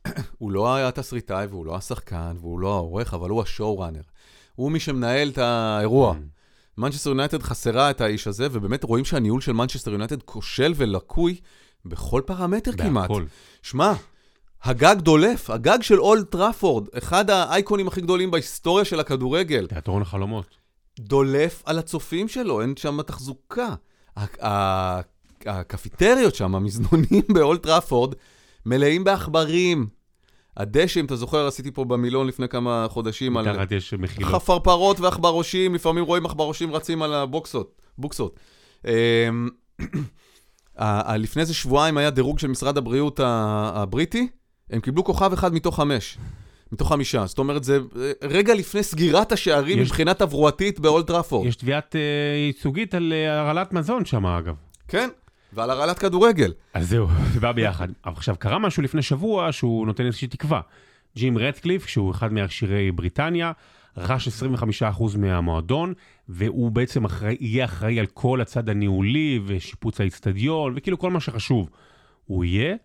הוא 0.37 0.51
לא 0.51 0.75
היה 0.75 0.91
תסריטאי 0.91 1.45
והוא 1.45 1.65
לא 1.65 1.75
השחקן 1.75 2.35
והוא 2.39 2.59
לא 2.59 2.73
העורך, 2.73 3.13
אבל 3.13 3.29
הוא 3.29 3.41
ה 3.41 3.46
showrunner. 3.46 4.01
הוא 4.55 4.71
מי 4.71 4.79
שמנהל 4.79 5.29
את 5.29 5.37
האירוע. 5.37 6.15
מנצ'סטר 6.77 7.09
יונייטד 7.09 7.41
חסרה 7.41 7.89
את 7.89 8.01
האיש 8.01 8.27
הזה, 8.27 8.47
ובאמת 8.51 8.83
רואים 8.83 9.05
שהניהול 9.05 9.41
של 9.41 9.51
מנצ'סטר 9.51 9.91
יונייטד 9.91 10.21
כושל 10.23 10.73
ולקוי 10.75 11.39
בכל 11.85 12.21
פרמטר 12.25 12.71
כמעט. 12.71 13.09
בהכל. 13.09 13.25
שמע, 13.61 13.93
הגג 14.63 14.95
דולף, 14.99 15.49
הגג 15.49 15.77
של 15.81 15.99
אולד 15.99 16.25
טראפורד, 16.25 16.87
אחד 16.97 17.29
האייקונים 17.29 17.87
הכי 17.87 18.01
גדולים 18.01 18.31
בהיסטוריה 18.31 18.85
של 18.85 18.99
הכדורגל, 18.99 19.67
תיאטרון 19.67 20.01
החלומות. 20.01 20.45
דולף 20.99 21.63
על 21.65 21.79
הצופים 21.79 22.27
שלו, 22.27 22.61
אין 22.61 22.73
שם 22.77 23.01
תחזוקה. 23.01 23.75
הקפיטריות 25.45 26.35
שם, 26.35 26.55
המזנונים 26.55 27.23
באולד 27.33 27.59
טראפורד, 27.59 28.13
מלאים 28.65 29.03
בעכברים. 29.03 29.87
הדשא, 30.57 30.99
אם 30.99 31.05
אתה 31.05 31.15
זוכר, 31.15 31.47
עשיתי 31.47 31.71
פה 31.71 31.85
במילון 31.85 32.27
לפני 32.27 32.47
כמה 32.47 32.87
חודשים 32.89 33.37
על 33.37 33.51
מתחת 33.51 33.71
יש 33.71 33.93
מחילות. 33.93 34.31
חפרפרות 34.31 34.99
ועכברושים, 34.99 35.75
לפעמים 35.75 36.03
רואים 36.03 36.25
עכברושים 36.25 36.71
רצים 36.73 37.01
על 37.01 37.13
הבוקסות, 37.13 37.81
בוקסות. 37.97 38.39
אמ, 38.85 39.49
לפני 41.19 41.41
איזה 41.41 41.53
שבועיים 41.53 41.97
היה 41.97 42.09
דירוג 42.09 42.39
של 42.39 42.47
משרד 42.47 42.77
הבריאות 42.77 43.19
הבריטי, 43.23 44.27
הם 44.69 44.79
קיבלו 44.81 45.03
כוכב 45.03 45.33
אחד 45.33 45.53
מתוך 45.53 45.75
חמש. 45.75 46.17
מתוך 46.71 46.89
חמישה. 46.89 47.25
זאת 47.25 47.37
אומרת, 47.37 47.63
זה 47.63 47.79
אה, 48.01 48.11
רגע 48.23 48.53
לפני 48.53 48.83
סגירת 48.83 49.31
השערים 49.31 49.79
יש- 49.79 49.87
מבחינה 49.87 50.13
תברואתית 50.13 50.79
באולד 50.79 51.05
טראפורד. 51.05 51.47
יש 51.47 51.55
תביעת 51.55 51.95
אה, 51.95 52.01
ייצוגית 52.47 52.93
על 52.93 53.13
אה, 53.15 53.39
הרעלת 53.39 53.73
מזון 53.73 54.05
שם, 54.05 54.25
אגב. 54.25 54.55
כן, 54.87 55.09
ועל 55.53 55.69
הרעלת 55.69 55.99
כדורגל. 55.99 56.53
אז 56.73 56.89
זהו, 56.89 57.07
זה 57.33 57.39
בא 57.39 57.51
ביחד. 57.51 57.87
אבל 58.05 58.13
עכשיו, 58.15 58.35
קרה 58.39 58.59
משהו 58.59 58.83
לפני 58.83 59.01
שבוע 59.01 59.51
שהוא 59.51 59.87
נותן 59.87 60.05
איזושהי 60.05 60.27
תקווה. 60.27 60.61
ג'ים 61.17 61.37
רדקליף, 61.37 61.87
שהוא 61.87 62.11
אחד 62.11 62.33
מעשירי 62.33 62.91
בריטניה, 62.91 63.51
רכש 63.97 64.27
25% 64.27 65.17
מהמועדון, 65.17 65.93
והוא 66.29 66.71
בעצם 66.71 67.05
אחראי, 67.05 67.37
יהיה 67.39 67.65
אחראי 67.65 67.99
על 67.99 68.05
כל 68.05 68.41
הצד 68.41 68.69
הניהולי 68.69 69.39
ושיפוץ 69.45 70.01
האיצטדיון, 70.01 70.73
וכאילו 70.77 70.99
כל 70.99 71.11
מה 71.11 71.19
שחשוב 71.19 71.69
הוא 72.25 72.43
יהיה. 72.45 72.75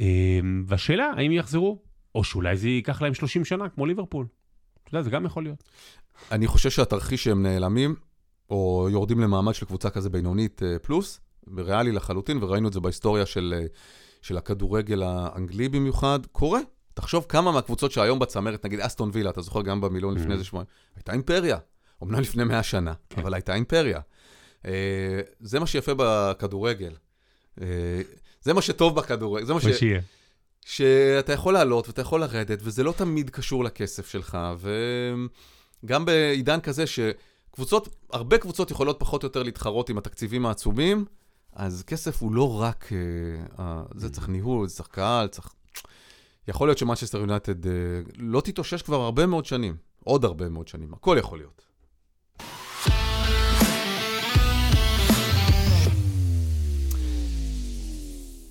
אמ, 0.00 0.64
והשאלה, 0.66 1.10
האם 1.16 1.32
יחזרו, 1.32 1.78
או 2.14 2.24
שאולי 2.24 2.56
זה 2.56 2.68
ייקח 2.68 3.02
להם 3.02 3.14
30 3.14 3.44
שנה, 3.44 3.68
כמו 3.68 3.86
ליברפול. 3.86 4.26
אתה 4.84 4.96
יודע, 4.96 5.02
זה 5.02 5.10
גם 5.10 5.24
יכול 5.24 5.42
להיות. 5.42 5.64
אני 6.32 6.46
חושב 6.46 6.70
שהתרחיש 6.70 7.24
שהם 7.24 7.42
נעלמים, 7.42 7.94
או 8.50 8.88
יורדים 8.90 9.20
למעמד 9.20 9.54
של 9.54 9.66
קבוצה 9.66 9.90
כזה 9.90 10.10
בינונית 10.10 10.62
אה, 10.62 10.78
פלוס, 10.78 11.20
ריאלי 11.56 11.92
לחלוטין, 11.92 12.42
וראינו 12.42 12.68
את 12.68 12.72
זה 12.72 12.80
בהיסטוריה 12.80 13.26
של, 13.26 13.54
אה, 13.56 13.66
של 14.22 14.36
הכדורגל 14.36 15.02
האנגלי 15.02 15.68
במיוחד, 15.68 16.18
קורה. 16.32 16.60
תחשוב 16.94 17.26
כמה 17.28 17.52
מהקבוצות 17.52 17.92
שהיום 17.92 18.18
בצמרת, 18.18 18.66
נגיד 18.66 18.80
אסטון 18.80 19.10
וילה, 19.12 19.30
אתה 19.30 19.40
זוכר 19.40 19.62
גם 19.62 19.80
במילון 19.80 20.14
לפני 20.14 20.28
Mhm. 20.28 20.32
איזה 20.32 20.44
שבועיים, 20.44 20.66
הייתה 20.96 21.12
אימפריה. 21.12 21.58
אמנם 22.02 22.20
לפני 22.20 22.44
100 22.44 22.62
שנה, 22.62 22.92
כן. 23.10 23.20
אבל 23.20 23.34
הייתה 23.34 23.54
אימפריה. 23.54 24.00
אה, 24.66 25.20
זה 25.40 25.60
מה 25.60 25.66
שיפה 25.66 25.92
בכדורגל. 25.96 26.92
זה 28.40 28.52
מה 28.52 28.62
שטוב 28.62 28.96
בכדורגל, 28.96 29.46
זה 29.46 29.54
מה 29.54 29.60
ש... 29.60 29.66
שיהיה. 29.66 30.00
שאתה 30.64 31.32
יכול 31.32 31.54
לעלות 31.54 31.88
ואתה 31.88 32.00
יכול 32.00 32.20
לרדת, 32.20 32.58
וזה 32.62 32.82
לא 32.82 32.92
תמיד 32.92 33.30
קשור 33.30 33.64
לכסף 33.64 34.08
שלך, 34.08 34.38
וגם 35.84 36.04
בעידן 36.04 36.60
כזה 36.60 36.84
שקבוצות, 36.86 37.88
הרבה 38.12 38.38
קבוצות 38.38 38.70
יכולות 38.70 38.96
פחות 39.00 39.22
או 39.22 39.26
יותר 39.26 39.42
להתחרות 39.42 39.88
עם 39.88 39.98
התקציבים 39.98 40.46
העצומים, 40.46 41.04
אז 41.52 41.82
כסף 41.86 42.22
הוא 42.22 42.32
לא 42.32 42.60
רק, 42.60 42.90
אה, 43.58 43.82
זה 43.94 44.10
צריך 44.10 44.28
ניהול, 44.28 44.68
זה 44.68 44.74
צריך 44.74 44.88
קהל, 44.88 45.28
צריך... 45.28 45.52
יכול 46.48 46.68
להיות 46.68 46.78
שמנצ'סטר 46.78 47.18
יונייטד 47.18 47.66
אה, 47.66 47.72
לא 48.16 48.40
תתאושש 48.40 48.82
כבר 48.82 49.00
הרבה 49.00 49.26
מאוד 49.26 49.44
שנים, 49.44 49.76
עוד 50.04 50.24
הרבה 50.24 50.48
מאוד 50.48 50.68
שנים, 50.68 50.94
הכל 50.94 51.16
יכול 51.20 51.38
להיות. 51.38 51.69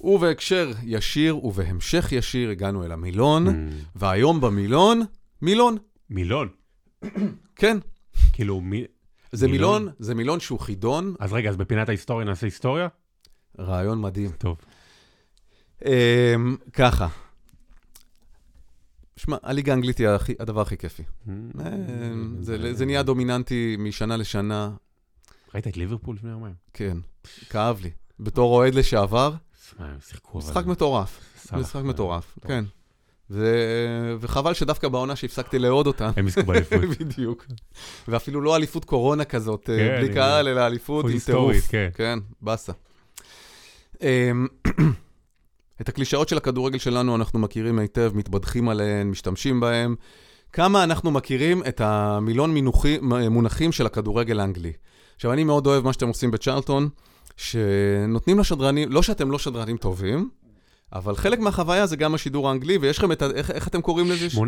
ובהקשר 0.02 0.72
ישיר 0.84 1.46
ובהמשך 1.46 2.12
ישיר 2.12 2.50
הגענו 2.50 2.86
אל 2.86 2.92
המילון, 2.92 3.48
אמ, 3.48 3.70
והיום 3.96 4.42
במילון, 4.42 5.02
מילון. 5.42 5.78
מילון. 6.10 6.50
כן, 7.56 7.78
כאילו, 8.34 8.62
מי... 8.62 8.84
זה 9.32 9.48
מילון? 9.48 9.88
זה 10.00 10.16
מילון 10.16 10.40
שהוא 10.40 10.60
חידון, 10.60 11.16
אז 11.20 11.34
רגע, 11.34 11.50
אז 11.50 11.58
בפינת 11.58 11.90
ההיסטוריה 11.90 12.26
נעשה 12.26 12.48
היסטוריה? 12.48 12.88
רעיון 13.60 14.02
מדהים. 14.02 14.32
טוב. 14.32 14.58
אמ, 15.86 16.56
ככה. 16.74 17.08
שמע, 19.18 19.38
הליגה 19.44 19.72
האנגלית 19.72 19.98
היא 19.98 20.08
הדבר 20.40 20.62
הכי 20.62 20.78
כיפי. 20.78 21.04
אמ, 21.28 21.52
אמ, 21.60 22.36
זה 22.74 22.86
נהיה 22.86 23.04
דומיננטי 23.04 23.76
משנה 23.80 24.18
לשנה, 24.18 24.72
ראית 25.54 25.68
את 25.68 25.78
ליברפול 25.78 26.16
לפני 26.16 26.30
יומיים? 26.30 26.56
כן, 26.74 26.98
כאב 27.50 27.80
לי. 27.82 27.92
בתור 28.20 28.56
אוהד 28.56 28.76
לשעבר, 28.76 29.34
מה, 29.80 29.86
הם 29.86 29.98
שיחקו 30.08 30.40
אבל... 30.40 30.48
משחק 30.48 30.66
מטורף. 30.66 31.20
משחק 31.54 31.76
אה, 31.76 31.84
מטורף. 31.84 32.38
כן. 32.48 32.64
וחבל 34.20 34.54
שדווקא 34.54 34.88
בעונה 34.88 35.16
שהפסקתי 35.16 35.60
לאהוד 35.60 35.88
אותה, 35.88 36.12
הם 36.16 36.28
יזכו 36.28 36.44
באליפות. 36.44 36.80
בדיוק. 37.00 37.46
ואפילו 38.08 38.42
לא 38.42 38.56
אליפות 38.56 38.86
קורונה 38.86 39.26
כזאת, 39.26 39.70
אה, 39.70 39.78
כן, 39.78 40.02
בלי 40.02 40.14
קהל, 40.14 40.48
אלא 40.48 40.68
אליפות 40.68 41.06
עם 41.10 41.20
טירוף. 41.26 41.56
כן. 41.68 41.90
כן, 41.94 42.20
באסה. 42.42 42.74
אמ, 44.02 44.48
את 45.82 45.90
הקלישאות 45.90 46.30
של 46.30 46.38
הכדורגל 46.38 46.78
שלנו 46.78 47.16
אנחנו 47.16 47.40
מכירים 47.40 47.80
היטב, 47.80 48.12
מתבדחים 48.16 48.70
עליהן, 48.70 49.10
משתמשים 49.10 49.60
בהן. 49.60 49.96
כמה 50.54 50.84
אנחנו 50.84 51.12
מכירים 51.12 51.64
את 51.68 51.82
המילון 51.82 52.54
מינוחי, 52.54 52.98
מונחים 53.30 53.72
של 53.72 53.86
הכדורגל 53.86 54.40
האנגלי. 54.40 54.74
עכשיו, 55.16 55.34
אני 55.34 55.44
מאוד 55.44 55.68
אוהב 55.68 55.84
מה 55.84 55.94
שאתם 55.94 56.08
עושים 56.08 56.32
בצ'רלטון, 56.32 56.90
שנותנים 57.40 58.40
לשדרנים, 58.40 58.92
לא 58.92 59.02
שאתם 59.02 59.32
לא 59.32 59.40
שדרנים 59.40 59.78
טובים, 59.78 60.30
אבל 60.94 61.16
חלק 61.16 61.40
מהחוויה 61.40 61.86
זה 61.86 61.96
גם 61.96 62.14
השידור 62.16 62.50
האנגלי, 62.50 62.78
ויש 62.78 62.98
לכם 62.98 63.12
את 63.12 63.22
ה... 63.22 63.26
איך, 63.26 63.52
איך 63.52 63.68
אתם 63.68 63.82
קוראים 63.82 64.12
לזה? 64.12 64.28
80-20. 64.28 64.40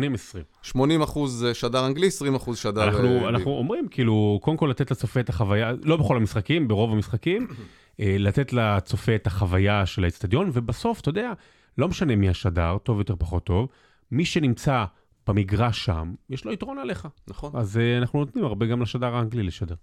80 0.62 1.02
אחוז 1.02 1.46
שדר 1.52 1.86
אנגלי, 1.86 2.06
20 2.06 2.34
אחוז 2.34 2.58
שדר... 2.58 2.80
אה, 2.80 2.88
אנחנו, 2.88 3.28
אנחנו 3.28 3.50
אומרים, 3.50 3.88
כאילו, 3.90 4.38
קודם 4.42 4.56
כל 4.56 4.66
לתת 4.66 4.90
לצופה 4.90 5.20
את 5.20 5.28
החוויה, 5.28 5.72
לא 5.82 5.96
בכל 5.96 6.16
המשחקים, 6.16 6.68
ברוב 6.68 6.92
המשחקים, 6.92 7.46
אה, 8.00 8.16
לתת 8.18 8.52
לצופה 8.52 9.14
את 9.14 9.26
החוויה 9.26 9.86
של 9.86 10.04
האצטדיון, 10.04 10.50
ובסוף, 10.52 11.00
אתה 11.00 11.08
יודע, 11.08 11.32
לא 11.78 11.88
משנה 11.88 12.16
מי 12.16 12.28
השדר, 12.28 12.76
טוב 12.82 12.98
יותר, 12.98 13.14
פחות 13.18 13.44
טוב, 13.44 13.68
מי 14.10 14.24
שנמצא 14.24 14.84
במגרש 15.26 15.84
שם, 15.84 16.14
יש 16.30 16.44
לו 16.44 16.52
יתרון 16.52 16.78
עליך. 16.78 17.08
נכון. 17.28 17.50
אז 17.54 17.76
אה, 17.78 17.98
אנחנו 17.98 18.18
נותנים 18.18 18.44
הרבה 18.44 18.66
גם 18.66 18.82
לשדר 18.82 19.16
האנגלי 19.16 19.42
לשדר. 19.42 19.74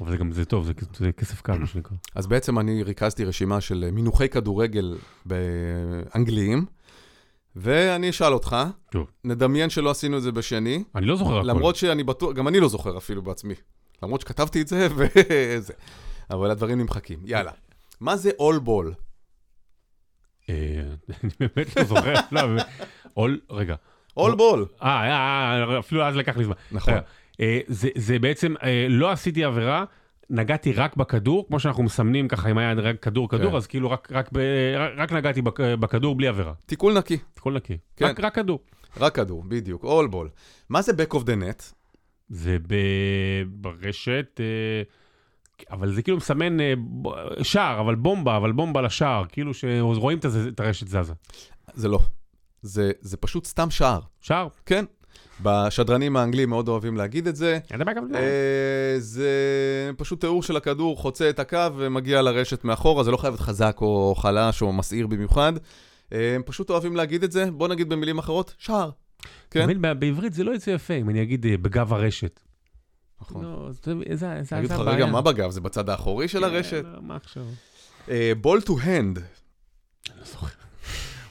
אבל 0.00 0.10
זה 0.10 0.16
גם, 0.16 0.32
זה 0.32 0.44
טוב, 0.44 0.64
זה, 0.64 0.72
זה 0.96 1.12
כסף 1.12 1.40
קל, 1.40 1.58
מה 1.58 1.66
שנקרא. 1.66 1.96
אז 2.14 2.26
בעצם 2.26 2.58
אני 2.58 2.82
ריכזתי 2.82 3.24
רשימה 3.24 3.60
של 3.60 3.90
מינוחי 3.92 4.28
כדורגל 4.28 4.98
באנגליים, 5.26 6.66
ואני 7.56 8.10
אשאל 8.10 8.32
אותך, 8.32 8.56
טוב. 8.90 9.10
נדמיין 9.24 9.70
שלא 9.70 9.90
עשינו 9.90 10.16
את 10.16 10.22
זה 10.22 10.32
בשני, 10.32 10.84
אני 10.94 11.06
לא 11.06 11.16
זוכר 11.16 11.38
הכול. 11.38 11.50
למרות 11.50 11.76
שאני 11.76 12.02
בטוח, 12.02 12.32
גם 12.32 12.48
אני 12.48 12.60
לא 12.60 12.68
זוכר 12.68 12.96
אפילו 12.96 13.22
בעצמי, 13.22 13.54
למרות 14.02 14.20
שכתבתי 14.20 14.60
את 14.60 14.68
זה 14.68 14.88
וזה, 14.96 15.72
אבל 16.30 16.50
הדברים 16.50 16.78
נמחקים. 16.78 17.18
יאללה. 17.24 17.52
מה 18.00 18.16
זה 18.16 18.30
אול 18.38 18.58
בול? 18.58 18.94
אה, 20.48 20.54
אני 21.24 21.30
באמת 21.40 21.76
לא 21.76 21.84
זוכר. 21.84 22.14
לא. 22.32 22.40
אול, 23.16 23.40
רגע. 23.50 23.74
אול 24.16 24.34
בול. 24.34 24.66
אה, 24.82 24.88
אה, 24.88 25.72
אה, 25.72 25.78
אפילו 25.78 26.04
אז 26.04 26.16
לקח 26.16 26.36
לי 26.36 26.44
זמן. 26.44 26.54
נכון. 26.72 26.94
אה, 27.40 27.60
זה, 27.66 27.88
זה 27.94 28.18
בעצם, 28.18 28.54
אה, 28.62 28.86
לא 28.90 29.10
עשיתי 29.10 29.44
עבירה, 29.44 29.84
נגעתי 30.30 30.72
רק 30.72 30.96
בכדור, 30.96 31.46
כמו 31.48 31.60
שאנחנו 31.60 31.82
מסמנים 31.82 32.28
ככה, 32.28 32.50
אם 32.50 32.58
היה 32.58 32.72
רק 32.72 33.02
כדור 33.02 33.28
כדור, 33.28 33.50
כן. 33.50 33.56
אז 33.56 33.66
כאילו 33.66 33.90
רק, 33.90 34.08
רק, 34.12 34.28
ב, 34.32 34.38
רק, 34.76 34.92
רק 34.96 35.12
נגעתי 35.12 35.42
בכ, 35.42 35.60
בכדור 35.60 36.14
בלי 36.14 36.28
עבירה. 36.28 36.52
תיקול 36.66 36.98
נקי, 36.98 37.18
הכל 37.36 37.52
נקי. 37.52 37.78
כן. 37.96 38.06
רק, 38.06 38.20
רק 38.20 38.34
כדור. 38.34 38.58
רק 38.96 39.14
כדור, 39.14 39.44
בדיוק, 39.48 39.84
אול 39.84 40.06
בול. 40.06 40.28
מה 40.68 40.82
זה 40.82 40.92
back 40.92 41.14
of 41.14 41.20
the 41.20 41.42
net? 41.42 41.72
זה 42.28 42.56
ב, 42.66 42.74
ברשת, 43.46 44.40
אה, 44.40 44.82
אבל 45.70 45.94
זה 45.94 46.02
כאילו 46.02 46.16
מסמן 46.16 46.60
אה, 46.60 46.74
שער, 47.42 47.80
אבל 47.80 47.94
בומבה, 47.94 48.36
אבל 48.36 48.52
בומבה 48.52 48.82
לשער, 48.82 49.24
כאילו 49.28 49.54
שרואים 49.54 50.18
את 50.48 50.60
הרשת 50.60 50.88
זזה. 50.88 51.12
זה 51.74 51.88
לא. 51.88 51.98
זה, 52.62 52.92
זה 53.00 53.16
פשוט 53.16 53.46
סתם 53.46 53.70
שער. 53.70 54.00
שער? 54.20 54.48
כן. 54.66 54.84
בשדרנים 55.42 56.16
האנגלים 56.16 56.50
מאוד 56.50 56.68
אוהבים 56.68 56.96
להגיד 56.96 57.26
את 57.26 57.36
זה. 57.36 57.58
אין. 58.14 58.24
אה, 58.24 58.94
זה 58.98 59.30
פשוט 59.96 60.20
תיאור 60.20 60.42
של 60.42 60.56
הכדור 60.56 60.96
חוצה 60.96 61.30
את 61.30 61.38
הקו 61.38 61.58
ומגיע 61.76 62.22
לרשת 62.22 62.64
מאחורה, 62.64 63.04
זה 63.04 63.10
לא 63.10 63.16
חייב 63.16 63.32
להיות 63.32 63.40
חזק 63.40 63.76
או 63.80 64.14
חלש 64.18 64.62
או 64.62 64.72
מסעיר 64.72 65.06
במיוחד. 65.06 65.52
אה, 66.12 66.34
הם 66.34 66.42
פשוט 66.46 66.70
אוהבים 66.70 66.96
להגיד 66.96 67.22
את 67.22 67.32
זה, 67.32 67.50
בוא 67.50 67.68
נגיד 67.68 67.88
במילים 67.88 68.18
אחרות, 68.18 68.54
שער. 68.58 68.90
כן. 69.50 70.00
בעברית 70.00 70.32
זה 70.32 70.44
לא 70.44 70.50
יוצא 70.50 70.70
יפה, 70.70 70.94
אם 70.94 71.10
אני 71.10 71.22
אגיד 71.22 71.46
אה, 71.46 71.56
בגב 71.56 71.92
הרשת. 71.92 72.40
נכון. 73.20 73.44
לא, 73.44 73.70
זה 73.72 73.92
אני 74.32 74.44
זה 74.44 74.58
אגיד 74.58 74.70
לך, 74.70 74.80
הבעיה. 74.80 74.96
רגע, 74.96 75.06
מה 75.06 75.20
בגב? 75.20 75.50
זה 75.50 75.60
בצד 75.60 75.88
האחורי 75.88 76.28
של 76.28 76.44
הרשת? 76.44 76.84
כן, 76.84 76.90
לא, 76.92 77.02
מה 77.02 77.16
עכשיו? 77.16 77.44
בול 78.40 78.60
טו 78.60 78.80
הנד. 78.80 79.18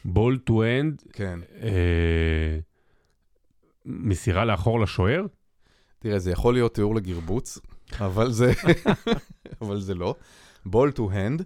Ball 0.05 0.37
to 0.37 0.63
hand, 0.63 1.01
כן. 1.13 1.39
מסירה 3.85 4.45
לאחור 4.45 4.79
לשוער? 4.79 5.25
תראה, 5.99 6.19
זה 6.19 6.31
יכול 6.31 6.53
להיות 6.53 6.73
תיאור 6.73 6.95
לגרבוץ, 6.95 7.59
אבל 7.99 8.31
זה, 8.31 8.51
אבל 9.61 9.79
זה 9.79 9.93
לא. 9.93 10.15
Ball 10.65 10.91
to 10.91 11.11
hand. 11.11 11.43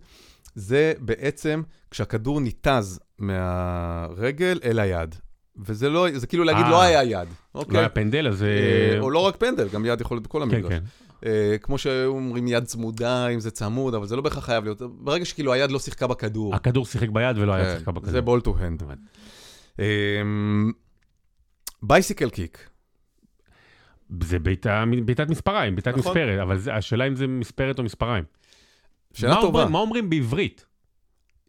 זה 0.55 0.93
בעצם 0.99 1.61
כשהכדור 1.91 2.41
ניתז 2.41 2.99
מהרגל 3.19 4.59
אל 4.63 4.79
היד. 4.79 5.15
וזה 5.65 5.89
לא, 5.89 6.07
זה 6.13 6.27
כאילו 6.27 6.43
להגיד 6.43 6.65
אה. 6.65 6.69
לא 6.69 6.81
היה 6.81 7.03
יד, 7.03 7.27
לא 7.55 7.59
אוקיי? 7.59 7.79
היה 7.79 7.89
פנדל, 7.89 8.27
אז... 8.27 8.43
אה, 8.43 8.47
אה, 8.47 8.99
או 8.99 9.09
לא 9.09 9.19
רק 9.19 9.35
פנדל, 9.35 9.67
גם 9.67 9.85
יד 9.85 10.01
יכול 10.01 10.17
להיות 10.17 10.27
בכל 10.27 10.39
כן, 10.39 10.55
המגרש. 10.55 10.73
כן. 10.73 10.83
אה, 11.25 11.55
כמו 11.61 11.77
שהיו 11.77 12.11
אומרים 12.11 12.47
יד 12.47 12.63
צמודה, 12.63 13.27
אם 13.27 13.39
זה 13.39 13.51
צמוד, 13.51 13.93
אבל 13.93 14.07
זה 14.07 14.15
לא 14.15 14.21
בהכרח 14.21 14.45
חייב 14.45 14.63
להיות. 14.63 14.81
ברגע 14.81 15.25
שכאילו 15.25 15.53
היד 15.53 15.71
לא 15.71 15.79
שיחקה 15.79 16.07
בכדור. 16.07 16.55
הכדור 16.55 16.85
שיחק 16.85 17.09
ביד 17.09 17.37
ולא 17.37 17.53
היה 17.53 17.65
כן, 17.65 17.79
שיחק 17.79 17.87
בכדור. 17.87 18.11
זה 18.11 18.21
ball 18.21 18.41
to 18.41 18.55
hand. 18.59 18.83
Bicycle 21.83 22.29
kick. 22.29 22.69
זה 24.23 24.39
בעיטה- 24.39 24.83
בעיטת 25.05 25.29
מספריים, 25.29 25.75
בעיטת 25.75 25.87
נכון. 25.97 25.99
מספרת, 26.11 26.39
אבל 26.39 26.57
זה- 26.57 26.73
השאלה 26.75 27.07
אם 27.07 27.15
זה 27.15 27.27
מספרת 27.27 27.79
או 27.79 27.83
מספריים. 27.83 28.23
שאלה 29.13 29.35
מה 29.35 29.41
טובה. 29.41 29.47
אומרים- 29.59 29.71
מה 29.73 29.79
אומרים 29.79 30.09
בעברית? 30.09 30.65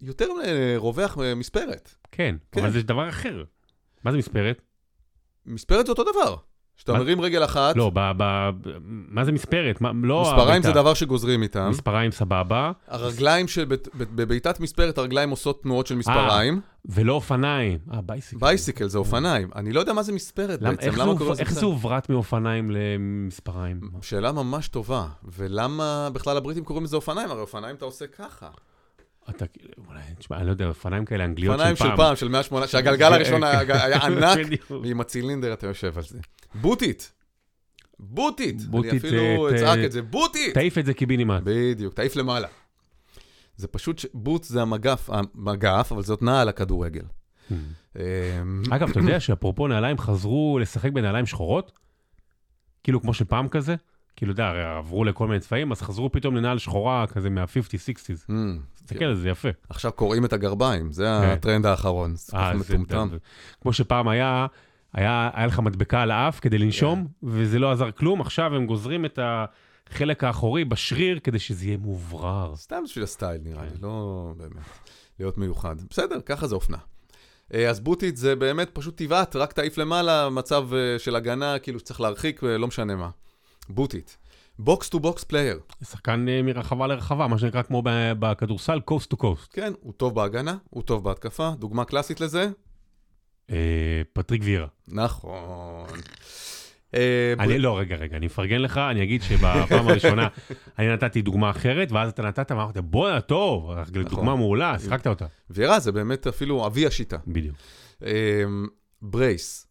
יותר 0.00 0.28
רווח 0.76 1.18
מספרת. 1.36 1.94
כן, 2.12 2.36
כן. 2.52 2.60
אבל 2.60 2.70
זה 2.70 2.82
דבר 2.82 3.08
אחר. 3.08 3.44
מה 4.04 4.12
זה 4.12 4.18
מספרת? 4.18 4.62
מספרת 5.46 5.86
זה 5.86 5.92
אותו 5.92 6.04
דבר. 6.12 6.36
כשאתה 6.78 6.92
מה? 6.92 6.98
מרים 6.98 7.20
רגל 7.20 7.44
אחת, 7.44 7.76
לא, 7.76 7.90
ב- 7.94 8.12
ב- 8.16 8.50
מה 9.08 9.24
זה 9.24 9.32
מספרת? 9.32 9.80
מה- 9.80 9.90
לא 10.02 10.22
מספריים 10.22 10.62
זה. 10.62 10.72
דבר 10.72 10.94
שגוזרים 10.94 11.42
איתם. 11.42 11.68
מספריים 11.70 12.10
סבבה, 12.10 12.72
הרגליים 12.88 13.48
של, 13.48 13.64
בב- 13.64 13.76
בבעיטת 13.94 14.60
מספרת, 14.60 14.98
הרגליים 14.98 15.30
עושות 15.30 15.62
תנועות 15.62 15.86
של 15.86 15.94
מספריים. 15.96 16.60
ולא 16.84 17.12
אופניים. 17.12 17.78
אה, 17.92 18.00
bicycle. 18.02 18.40
Bicycle 18.40 18.88
זה 18.88 18.98
אופניים. 18.98 19.50
אני 19.56 19.72
לא 19.72 19.80
יודע 19.80 19.92
מה 19.92 20.02
זה 20.02 20.12
מספרת 20.12 20.62
למ- 20.62 20.70
בעצם, 20.70 20.90
למה 20.96 21.12
קוראים 21.16 21.32
לזה 21.32 21.42
איך? 21.42 21.52
זה 21.52 21.66
הוברט 21.66 22.10
מאופניים 22.10 22.70
למספריים? 22.70 23.80
שאלה 24.02 24.32
ממש 24.32 24.68
טובה. 24.68 25.06
ולמה 25.36 26.08
בכלל 26.12 26.36
הבריטים 26.36 26.64
קוראים 26.64 26.84
לזה 26.84 26.96
אופניים? 26.96 27.30
הרי 27.30 27.40
אופניים 27.40 27.76
אתה 27.76 27.84
עושה 27.84 28.06
ככה. 28.06 28.48
אתה 29.30 29.46
כאילו, 29.46 29.72
אולי, 29.88 30.00
תשמע, 30.18 30.36
אני 30.36 30.46
לא 30.46 30.50
יודע, 30.50 30.66
אופניים 30.66 31.04
כאלה 31.04 31.24
אנגליות 31.24 31.54
אופניים 31.54 31.76
של 31.76 31.84
של 31.84 31.88
פעם. 31.88 31.96
פעם, 31.96 32.16
של 32.16 32.28
108, 32.28 32.66
שהגלגל 32.66 33.12
הראשון 33.12 33.44
היה 33.44 34.02
ענק. 34.06 34.38
ועם 34.82 35.00
הצילינדר 35.00 35.52
אתה 35.52 35.66
יושב 35.66 35.98
על 35.98 36.04
זה. 36.04 36.18
Boot 36.54 36.87
it. 36.87 37.12
בוטית. 37.98 38.62
בוטית, 38.62 38.90
אני 38.90 38.98
אפילו 38.98 39.48
אה, 39.48 39.56
אצעק 39.56 39.78
את 39.84 39.92
זה. 39.92 40.02
בוטית! 40.02 40.54
תעיף 40.54 40.78
את 40.78 40.86
זה 40.86 40.94
קיבינימט. 40.94 41.42
בדיוק, 41.44 41.94
תעיף 41.94 42.16
למעלה. 42.16 42.48
זה 43.56 43.68
פשוט, 43.68 44.04
בוט 44.14 44.44
זה 44.44 44.62
המגף, 44.62 45.10
המגף, 45.12 45.92
אבל 45.92 46.02
זאת 46.02 46.22
נעל 46.22 46.48
הכדורגל. 46.48 47.04
אמ, 47.50 48.02
אגב, 48.70 48.90
אתה 48.90 48.98
יודע 48.98 49.20
שאפרופו 49.20 49.68
נעליים 49.68 49.98
חזרו 49.98 50.58
לשחק 50.62 50.92
בנעליים 50.92 51.26
שחורות? 51.26 51.72
כאילו 52.84 53.00
כמו 53.00 53.14
שפעם 53.14 53.48
כזה? 53.48 53.74
כאילו, 54.18 54.32
אתה 54.32 54.42
יודע, 54.42 54.76
עברו 54.78 55.04
לכל 55.04 55.26
מיני 55.26 55.40
צבעים, 55.40 55.72
אז 55.72 55.82
חזרו 55.82 56.12
פתאום 56.12 56.36
לנעל 56.36 56.58
שחורה 56.58 57.06
כזה 57.06 57.30
מה-50-60's. 57.30 58.30
אמ, 58.30 58.58
תסתכל 58.74 59.04
על 59.04 59.14
זה, 59.14 59.22
זה 59.22 59.28
יפה. 59.28 59.48
עכשיו 59.68 59.92
קוראים 59.92 60.24
את 60.24 60.32
הגרביים, 60.32 60.92
זה 60.92 61.04
כן. 61.22 61.28
הטרנד 61.28 61.66
האחרון. 61.66 62.16
זה 62.16 62.36
אה, 62.36 62.54
מטומטם. 62.54 63.08
כמו 63.60 63.72
שפעם 63.72 64.08
היה, 64.08 64.46
היה 64.92 65.46
לך 65.46 65.58
מדבקה 65.58 66.02
על 66.02 66.10
האף 66.10 66.40
כדי 66.40 66.58
לנשום, 66.58 67.06
כן. 67.06 67.26
וזה 67.28 67.58
לא 67.58 67.72
עזר 67.72 67.90
כלום, 67.90 68.20
עכשיו 68.20 68.54
הם 68.54 68.66
גוזרים 68.66 69.04
את 69.04 69.18
החלק 69.90 70.24
האחורי 70.24 70.64
בשריר 70.64 71.18
כדי 71.18 71.38
שזה 71.38 71.66
יהיה 71.66 71.76
מאוברר. 71.76 72.56
סתם 72.56 72.82
בשביל 72.84 73.04
הסטייל 73.04 73.40
נראה 73.44 73.64
לי, 73.64 73.70
כן. 73.70 73.76
לא 73.82 74.32
באמת. 74.36 74.64
להיות 75.20 75.38
מיוחד. 75.38 75.76
בסדר, 75.90 76.20
ככה 76.26 76.46
זה 76.46 76.54
אופנה. 76.54 76.78
אה, 77.54 77.70
אז 77.70 77.80
boot 77.80 78.04
it 78.04 78.16
זה 78.16 78.36
באמת 78.36 78.70
פשוט 78.72 79.02
תבעט, 79.02 79.36
רק 79.36 79.52
תעיף 79.52 79.78
למעלה, 79.78 80.30
מצב 80.30 80.74
אה, 80.74 80.98
של 80.98 81.16
הגנה, 81.16 81.58
כאילו 81.58 81.78
שצריך 81.78 82.00
להרחיק, 82.00 82.42
לא 82.42 82.66
משנה 82.66 82.96
מה. 82.96 83.10
Boot 83.70 83.96
it. 83.96 84.16
Box 84.58 84.88
to 84.88 85.00
box 85.00 85.24
player. 85.24 85.60
שחקן 85.84 86.28
אה, 86.28 86.42
מרחבה 86.42 86.86
לרחבה, 86.86 87.26
מה 87.26 87.38
שנקרא 87.38 87.62
כמו 87.62 87.82
בכדורסל, 88.18 88.80
coast 88.90 89.14
to 89.14 89.16
coast. 89.22 89.46
כן, 89.52 89.72
הוא 89.80 89.92
טוב 89.92 90.14
בהגנה, 90.14 90.56
הוא 90.70 90.82
טוב 90.82 91.04
בהתקפה. 91.04 91.50
דוגמה 91.58 91.84
קלאסית 91.84 92.20
לזה? 92.20 92.48
אה, 93.50 94.02
פטריק 94.12 94.42
וירה. 94.44 94.66
נכון. 94.88 95.86
אה, 96.94 97.34
אני, 97.38 97.58
לא, 97.58 97.78
רגע, 97.78 97.96
רגע, 97.96 98.16
אני 98.16 98.26
מפרגן 98.26 98.60
לך, 98.60 98.76
אני 98.76 99.02
אגיד 99.02 99.22
שבפעם 99.22 99.88
הראשונה 99.88 100.28
אני 100.78 100.92
נתתי 100.92 101.22
דוגמה 101.22 101.50
אחרת, 101.50 101.92
ואז 101.92 102.10
אתה 102.10 102.22
נתת, 102.22 102.50
ואמרת, 102.50 102.76
בואנה, 102.78 103.20
טוב, 103.20 103.72
דוגמה 103.90 104.36
מעולה, 104.36 104.78
שיחקת 104.78 105.06
אותה. 105.06 105.26
וירה 105.50 105.80
זה 105.80 105.92
באמת 105.92 106.26
אפילו 106.26 106.66
אבי 106.66 106.86
השיטה. 106.86 107.16
בדיוק. 107.26 107.56
אה, 108.02 108.42
brace. 109.02 109.66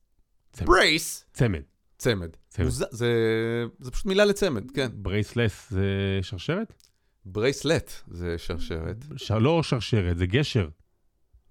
צמד. 0.52 0.68
Brace. 0.68 1.26
צמד. 1.34 1.62
צמד. 1.98 2.30
מוז- 2.66 2.86
זה 2.92 3.14
זה 3.80 3.92
פשוט 3.92 4.06
מילה 4.06 4.26
לצמד, 4.26 4.72
כן. 4.72 4.90
Bracelets 4.94 5.70
זה 5.70 5.86
שרשרת? 6.22 6.74
Bracelet 7.26 7.92
זה 8.08 8.38
שרשרת. 8.38 8.98
לא 9.42 9.64
שרשרת, 9.64 10.18
זה 10.18 10.26
גשר. 10.26 10.70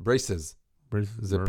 Braces. 0.00 0.56
Brace- 0.92 1.08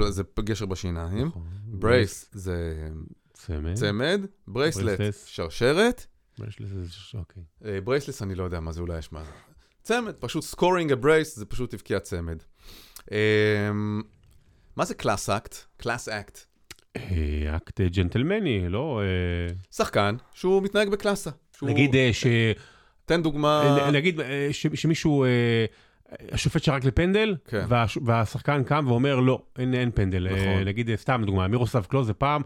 זה 0.10 0.24
גשר 0.44 0.66
בשיניים. 0.66 1.28
נכון. 1.28 1.48
Brace 1.66 2.30
זה 2.34 2.90
צמד. 3.34 4.26
Bracelet. 4.48 5.00
שרשרת. 5.26 6.06
Bracelets. 6.40 7.14
אוקיי. 7.14 7.44
אה, 7.66 7.80
אני 8.22 8.36
לא 8.36 8.44
יודע 8.44 8.60
מה 8.60 8.72
זה, 8.72 8.82
אולי 8.82 8.98
יש 9.00 9.12
מה 9.12 9.24
זה. 9.24 9.32
צמד, 9.84 10.14
פשוט 10.20 10.44
scoring 10.44 10.92
a 10.92 10.98
brace, 10.98 11.36
זה 11.36 11.46
פשוט 11.46 11.74
הבקיע 11.74 12.00
צמד. 12.00 12.38
אה, 13.12 13.72
מה 14.76 14.86
זה 14.86 14.94
class 14.96 15.30
act? 15.30 15.56
Class 15.78 16.10
act. 16.10 16.40
אה, 17.12 17.56
אקט 17.56 17.82
ג'נטלמני, 17.82 18.70
לא... 18.70 19.02
אה, 19.02 19.54
שחקן 19.72 20.16
שהוא 20.34 20.64
מתנהג 20.64 20.90
בקלאסה. 20.90 21.30
נגיד 21.62 21.96
אה, 21.96 22.10
ש... 22.14 22.26
תן 23.06 23.24
דוגמה. 23.24 23.78
אה, 23.82 23.92
נגיד 23.92 24.20
אה, 24.22 24.50
שמישהו, 24.52 25.24
אה, 25.24 25.30
השופט 26.32 26.64
שרק 26.64 26.84
לפנדל, 26.86 27.36
כן. 27.48 27.66
והש- 27.70 27.98
והשחקן 28.06 28.64
קם 28.64 28.86
ואומר, 28.88 29.20
לא, 29.20 29.42
אין 29.60 29.74
אין 29.74 29.92
פנדל. 29.96 30.28
נכון. 30.28 30.38
אה, 30.48 30.64
נגיד, 30.64 30.90
אה, 30.90 30.98
סתם 30.98 31.24
דוגמה, 31.26 31.48
מירוסלב 31.48 31.86
קלוזה 31.86 32.14
פעם, 32.14 32.42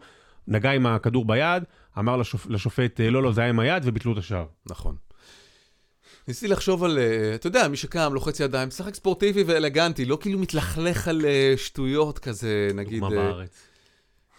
נגע 0.47 0.72
עם 0.72 0.86
הכדור 0.86 1.26
ביד, 1.26 1.64
אמר 1.99 2.22
לשופ- 2.22 2.47
לשופט, 2.49 3.02
אה, 3.02 3.10
לא, 3.10 3.24
לא, 3.24 3.32
זה 3.32 3.41
היה 3.41 3.49
עם 3.49 3.60
היד, 3.60 3.84
וביטלו 3.86 4.14
את 4.14 4.18
השער. 4.18 4.45
נכון. 4.66 4.95
ניסיתי 6.28 6.47
לחשוב 6.47 6.84
על, 6.84 6.99
אה, 6.99 7.36
אתה 7.36 7.47
יודע, 7.47 7.68
מי 7.68 7.78
שקם, 7.78 8.12
לוחץ 8.14 8.39
ידיים, 8.39 8.68
משחק 8.68 8.95
ספורטיבי 8.95 9.43
ואלגנטי, 9.43 10.06
לא 10.06 10.18
כאילו 10.22 10.39
מתלכלך 10.39 11.08
על 11.08 11.26
אה, 11.26 11.54
שטויות 11.58 12.20
כזה, 12.20 12.68
נגיד, 12.76 12.99
דוגמה 13.04 13.18
אה, 13.18 13.24
בארץ. 13.24 13.68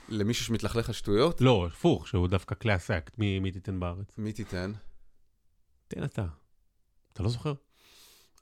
למישהו 0.09 0.44
שמתלכלך 0.44 0.88
על 0.88 0.94
שטויות, 0.94 1.40
לא, 1.40 1.66
הפוך, 1.66 2.09
שהוא 2.09 2.28
דווקא 2.28 2.55
class 2.55 2.91
act, 2.91 3.18
מי 3.18 3.38
מי 3.38 3.53
תיתן 3.53 3.80
בארץ? 3.80 4.07
מי 4.18 4.32
תיתן? 4.32 4.72
תן 5.88 6.05
אתה. 6.05 6.24
אתה 7.12 7.22
לא 7.22 7.28
זוכר? 7.28 7.55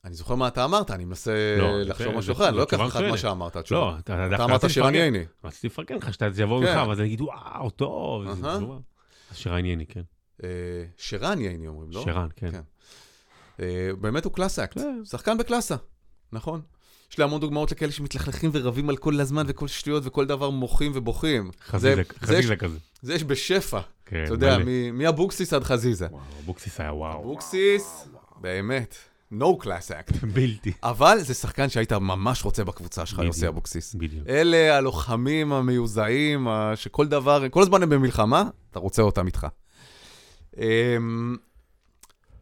אני 0.05 0.15
זוכר 0.15 0.35
מה 0.35 0.49
אתה 0.49 0.65
אמרת, 0.65 0.91
אני 0.91 1.05
מנסה 1.05 1.57
לא, 1.59 1.83
לחשוב 1.83 2.15
משהו 2.15 2.33
אחר, 2.33 2.49
אני 2.49 2.57
לא 2.57 2.63
אקח 2.63 2.81
לך 2.81 2.97
את 2.97 3.03
מה. 3.11 3.19
שאמרת, 3.19 3.57
התשובה. 3.57 3.81
לא, 3.81 3.99
אתה 3.99 4.27
אתה 4.35 4.45
אמרת 4.45 4.71
שירן. 4.71 4.95
ייני. 4.95 5.25
רציתי 5.45 5.67
לפרגן 5.67 5.97
לך, 5.97 6.13
שאתה 6.15 6.27
יבוא 6.43 6.65
כן. 6.65 6.79
ממך, 6.79 6.89
ואז 6.89 7.01
אני 7.01 7.07
אגיד, 7.07 7.21
וואו, 7.21 7.71
טוב. 7.71 8.35
זה 8.35 8.47
אהה. 8.47 8.57
תשובה. 8.57 8.79
אז 9.31 9.37
שירן 9.37 9.65
ייני, 9.65 9.87
כן. 9.87 10.03
אה, 10.45 10.49
שרן 10.97 11.41
ייני 11.41 11.69
אומרים, 11.69 11.91
לא? 11.91 12.03
שרן, 12.05 12.29
כן. 12.37 12.51
כן. 12.51 12.61
אה, 13.61 13.91
באמת 14.01 14.25
הוא 14.25 14.33
class 14.33 14.59
act, 14.59 14.79
כן. 14.79 15.01
שחקן 15.05 15.39
בקלאסה, 15.39 15.77
נכון. 16.33 16.61
יש 17.11 17.19
לי 17.19 17.25
המון 17.25 17.41
דוגמאות 17.41 17.73
לכאלה 17.73 17.93
שמתלכלכים 17.93 18.51
ורבים 18.53 18.89
על 18.89 18.97
כל 18.97 19.21
הזמן 19.21 19.45
וכל 19.49 19.69
שטויות 19.69 20.03
וכל 20.07 20.27
דבר 20.27 20.51
מוחים 20.51 20.93
ובוכים. 20.95 21.51
חזיזה 21.67 21.95
זה- 21.97 22.03
חזיזה 22.27 22.57
כזה. 22.57 22.79
זה 23.03 23.15
יש 23.15 23.25
בשפע. 23.25 23.81
כן, 24.07 24.25
אתה 24.25 24.33
יודע, 24.35 24.57
מאבוקסיס 24.93 25.53
עד 25.53 25.65
חזיזה. 25.65 26.07
וואו, 26.11 26.23
אבוקסיס 26.45 26.81
היה 26.81 26.93
וואו. 26.95 27.21
אבוקסיס, 27.21 28.09
באמת, 28.41 28.95
no 29.33 29.63
class 29.63 29.67
act. 29.91 30.27
בלתי. 30.35 30.73
אבל 30.83 31.19
זה 31.21 31.35
שחקן 31.35 31.69
שהיית 31.69 31.93
ממש 31.93 32.45
רוצה 32.45 32.65
בקבוצה 32.65 33.07
שלך. 33.07 33.19
יוסי 33.25 33.49
אבוקסיס. 33.49 33.95
בדיוק. 33.95 34.29
אלה 34.29 34.77
הלוחמים 34.77 35.53
המיוזעים, 35.53 36.47
שכל 36.75 37.07
דבר, 37.07 37.49
כל 37.49 37.63
הזמן 37.63 37.83
הם 37.83 37.89
במלחמה, 37.91 38.45
אתה 38.71 38.79
רוצה 38.79 39.03
אותם 39.03 39.27
איתך. 39.27 39.47
אמ, 40.59 41.37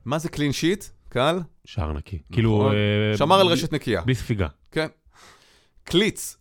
מה 0.05 0.19
זה 0.19 0.29
clean 0.29 0.53
sheet? 0.53 0.85
קל? 1.09 1.41
שער 1.65 1.93
נקי. 1.93 2.19
כאילו... 2.33 2.59
נכון. 2.59 2.73
אה, 3.13 3.17
שמר 3.17 3.41
על 3.41 3.47
רשת 3.47 3.73
נקייה. 3.73 4.03
בלי 4.03 4.15
ספיגה. 4.15 4.47
כן. 4.73 4.87
Cleats. 5.85 6.37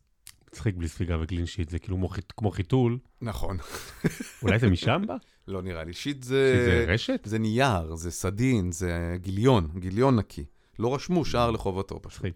מצחיק 0.52 0.76
בלי 0.76 0.88
ספיגה 0.88 1.18
ו 1.22 1.26
clean 1.26 1.46
sheet, 1.46 1.70
זה 1.70 1.80
כאילו 1.80 2.08
כמו 2.38 2.52
חיתול. 2.52 2.98
נכון. 3.22 3.58
אולי 4.44 4.60
זה 4.60 4.70
משם 4.70 5.02
בא? 5.08 5.16
לא 5.48 5.62
נראה 5.62 5.84
לי. 5.84 5.94
Sheet 5.94 6.24
שזה 6.24 6.66
זה... 6.66 6.86
רשת? 6.88 7.22
זה 7.26 7.40
נייר, 7.40 7.96
זה 7.96 8.12
סדין, 8.12 8.72
זה 8.72 9.16
גיליון, 9.22 9.70
גיליון 9.80 10.16
נקי. 10.20 10.46
לא 10.80 10.96
רשמו 10.96 11.26
שער 11.26 11.52
לחובתו 11.52 12.02
פשוט. 12.02 12.12
מצחיק. 12.26 12.34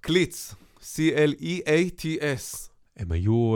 Cleats. 0.00 0.54
C-L-E-A-T-S. 0.80 2.68
הם 2.96 3.12
היו 3.12 3.54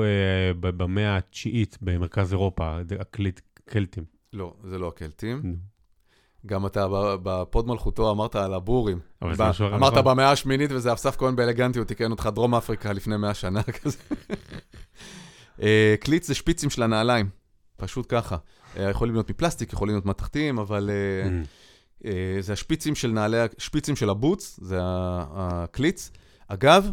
ב- 0.60 0.68
במאה 0.82 1.16
התשיעית 1.16 1.78
במרכז 1.82 2.32
אירופה, 2.32 2.78
הקליט- 3.00 3.40
קלטים. 3.64 4.04
לא, 4.32 4.54
זה 4.64 4.78
לא 4.78 4.88
הקלטים. 4.88 5.56
גם 6.46 6.66
אתה 6.66 6.86
בפוד 7.22 7.68
מלכותו 7.68 8.10
אמרת 8.10 8.36
על 8.36 8.54
הבורים. 8.54 8.98
אמרת? 9.74 9.94
במאה 9.94 10.30
השמינית, 10.30 10.70
וזה 10.72 10.92
אסף 10.92 11.16
כהן 11.16 11.36
באלגנטיות 11.36 11.88
תיקן 11.88 12.10
אותך 12.10 12.28
דרום 12.34 12.54
אפריקה 12.54 12.92
לפני 12.92 13.16
מאה 13.16 13.34
שנה 13.34 13.62
כזה. 13.82 13.98
אה, 15.62 15.94
קליץ 16.00 16.26
זה 16.26 16.34
שפיצים 16.34 16.70
של 16.70 16.82
הנעליים, 16.82 17.28
פשוט 17.76 18.06
ככה. 18.08 18.36
אה, 18.76 18.90
יכולים 18.90 19.14
להיות 19.14 19.30
מפלסטיק, 19.30 19.72
יכולים 19.72 19.94
להיות 19.94 20.06
מתכתיים, 20.06 20.58
אבל 20.58 20.90
אה, 20.90 21.30
Mm. 22.02 22.04
זה 22.40 22.52
השפיצים 22.52 22.94
של 22.94 23.10
נעלי, 23.10 23.36
השפיצים 23.58 23.96
של 23.96 24.10
הבוץ, 24.10 24.58
זה 24.62 24.78
הקליץ. 24.82 26.10
אגב, 26.48 26.90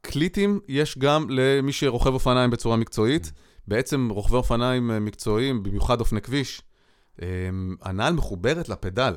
קליטים 0.00 0.60
יש 0.68 0.98
גם 0.98 1.26
למי 1.30 1.72
שרוכב 1.72 2.12
אופניים 2.12 2.50
בצורה 2.50 2.76
מקצועית. 2.76 3.32
בעצם 3.68 4.08
רוכבי 4.10 4.36
אופניים 4.36 5.04
מקצועיים, 5.04 5.62
במיוחד 5.62 6.00
אופני 6.00 6.20
כביש, 6.20 6.62
הנעל 7.82 8.12
מחוברת 8.12 8.68
לפדל. 8.68 9.14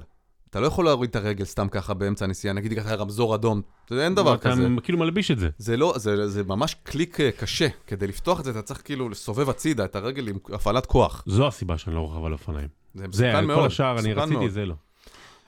אתה 0.50 0.60
לא 0.60 0.68
יכול 0.68 0.86
להוריד 0.86 1.10
את 1.10 1.16
הרגל 1.16 1.46
סתם 1.46 1.68
ככה 1.70 1.94
באמצע 1.94 2.26
הנסיעה, 2.26 2.54
נגיד 2.54 2.80
ככה 2.80 2.96
רמזור 2.96 3.36
אדום, 3.36 3.62
אתה 3.86 4.06
אין 4.06 4.16
דבר 4.16 4.36
אתה 4.36 4.52
כזה. 4.52 4.68
כאילו 4.84 4.98
מלביש 4.98 5.32
את 5.32 5.40
זה. 5.40 5.50
זה 5.58 5.78
לא, 5.78 5.94
זה, 5.98 6.28
זה 6.30 6.44
ממש 6.44 6.76
קליק 6.84 7.20
אה, 7.20 7.32
קשה. 7.32 7.68
כדי 7.88 8.08
לפתוח 8.08 8.40
את 8.40 8.46
זה, 8.46 8.52
אתה 8.52 8.62
צריך 8.62 8.82
כאילו 8.84 9.10
לסובב 9.10 9.50
הצידה 9.50 9.86
את 9.86 9.96
הרגל 9.96 10.28
עם 10.28 10.38
הפעלת 10.54 10.86
כוח. 10.86 11.24
זו 11.28 11.48
הסיבה 11.48 11.78
שאני 11.78 11.96
לא 11.96 12.00
רוכב 12.00 12.26
על 12.26 12.34
אופניים. 12.34 12.68
זה 12.94 13.08
מסוכן 13.08 13.46
מאוד. 13.46 13.60
כל 13.60 13.66
השאר 13.66 14.00
אני 14.00 14.14
רציתי, 14.14 14.36
מאוד. 14.36 14.50
זה 14.50 14.66
לא. 14.66 14.76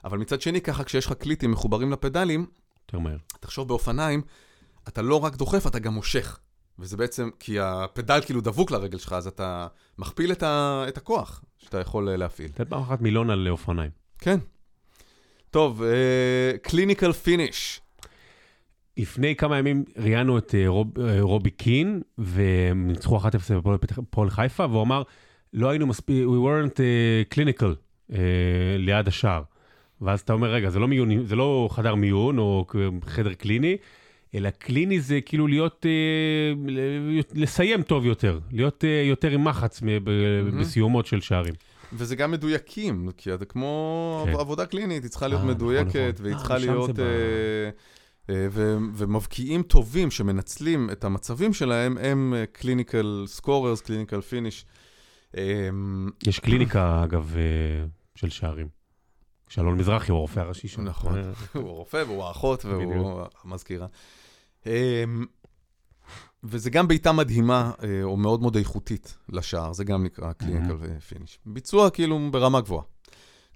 אבל 0.06 0.18
מצד 0.18 0.41
שני, 0.41 0.62
ככה, 0.62 0.84
כשיש 0.84 1.06
לך 1.06 1.14
קליטים 1.14 1.51
מחוברים 1.51 1.91
לפדלים, 1.91 2.45
יותר 2.86 2.99
מהר. 2.99 3.18
תחשוב 3.39 3.68
באופניים, 3.68 4.22
אתה 4.88 5.01
לא 5.01 5.24
רק 5.24 5.36
דוחף, 5.36 5.68
אתה 5.68 5.80
גם 5.80 5.93
מושך. 5.93 6.39
וזה 6.80 6.97
בעצם, 6.97 7.30
כי 7.39 7.59
הפדל 7.59 8.19
כאילו 8.26 8.41
דבוק 8.41 8.71
לרגל 8.71 8.97
שלך, 8.97 9.13
אז 9.13 9.28
אתה 9.28 9.67
מכפיל 9.97 10.32
את, 10.32 10.43
ה, 10.43 10.86
את 10.88 10.97
הכוח 10.97 11.43
שאתה 11.57 11.80
יכול 11.80 12.09
אה, 12.09 12.17
להפעיל. 12.17 12.49
תן 12.49 12.65
פעם 12.65 12.82
אחת 12.82 13.01
מילון 13.01 13.30
על 13.30 13.47
אופניים. 13.49 13.91
כן. 14.19 14.38
טוב, 15.51 15.84
clinical 16.62 17.12
finish. 17.12 17.82
לפני 18.97 19.36
כמה 19.36 19.57
ימים 19.57 19.84
ראיינו 19.97 20.38
את 20.38 20.55
אה, 20.55 20.67
רוב, 20.67 20.99
אה, 20.99 21.21
רובי 21.21 21.49
קין, 21.49 22.01
והם 22.17 22.88
ניצחו 22.88 23.19
1-0 23.19 23.21
בפועל 23.63 24.30
חיפה, 24.30 24.65
והוא 24.69 24.84
אמר, 24.84 25.03
לא 25.53 25.69
היינו 25.69 25.88
מספיק, 25.88 26.26
we 26.26 26.47
weren't 26.47 26.76
uh, 26.76 27.34
clinical 27.34 27.76
uh, 28.11 28.15
ליד 28.78 29.07
השער. 29.07 29.41
ואז 30.01 30.19
אתה 30.19 30.34
אומר, 30.34 30.51
רגע, 30.51 30.69
זה 30.69 30.80
לא, 30.80 30.88
מיון, 30.88 31.26
זה 31.26 31.36
לא 31.36 31.69
חדר 31.71 31.95
מיון 31.95 32.38
או 32.38 32.65
חדר 33.05 33.34
קליני, 33.34 33.78
אלא 34.36 34.50
קליני 34.50 35.00
זה 35.00 35.22
כאילו 35.22 35.48
להיות, 35.48 35.86
ל- 36.68 37.20
לסיים 37.34 37.84
טוב 37.84 38.06
יותר, 38.06 38.40
להיות 38.52 38.84
uh, 38.84 39.08
יותר 39.08 39.32
עם 39.32 39.44
מחץ. 39.44 39.82
בסיומות 40.60 41.06
של 41.06 41.22
שערים. 41.22 41.54
וזה 41.94 42.16
גם 42.16 42.32
מדויקים, 42.32 43.10
כי 43.18 43.38
זה 43.38 43.46
כמו 43.46 44.24
כן. 44.26 44.36
עבודה 44.40 44.66
קלינית, 44.66 45.04
היא 45.04 45.10
צריכה 45.12 45.28
להיות 45.28 45.42
אה, 45.42 45.46
נכון, 45.46 45.56
מדויקת, 45.56 45.96
נכון. 45.96 46.24
והיא 46.24 46.34
אה, 46.34 46.40
צריכה 46.40 46.58
להיות... 46.58 47.00
אה, 47.00 47.06
אה, 48.30 48.48
ו- 48.52 48.78
ומבקיעים 48.94 49.64
טובים 49.64 50.12
שמנצלים 50.12 50.90
את 50.90 51.04
המצבים 51.04 51.54
שלהם, 51.54 51.98
הם 51.98 52.34
clinical 52.51 53.24
scorers, 53.28 53.82
clinical 53.82 54.22
finish. 54.22 54.66
יש 56.28 56.40
קליניקה, 56.42 57.04
אגב, 57.04 57.36
של 58.16 58.30
שערים. 58.30 58.68
שלום 59.50 59.78
מזרחי 59.78 60.12
הוא 60.12 60.18
הרופא 60.18 60.40
הראשי 60.40 60.68
שם. 60.68 60.82
נכון. 60.82 61.18
אה, 61.18 61.32
הוא 61.54 61.70
הרופא 61.70 62.04
והוא 62.08 62.24
האחות 62.24 62.66
והוא. 62.66 63.22
המזכירה. 63.44 63.88
אמ, 64.66 65.26
וזה 66.43 66.70
גם 66.70 66.88
בעיטה 66.88 67.11
מדהימה, 67.11 67.72
אה, 67.84 68.03
או 68.03 68.18
מאוד 68.18 68.41
מאוד 68.41 68.55
איכותית 68.55 69.18
לשער, 69.30 69.74
זה 69.74 69.84
גם 69.84 70.03
נקרא 70.03 70.34
clinical 70.34 70.78
finish. 71.08 71.39
ביצוע 71.45 71.89
כאילו 71.89 72.20
ברמה 72.32 72.61
גבוהה. 72.61 72.84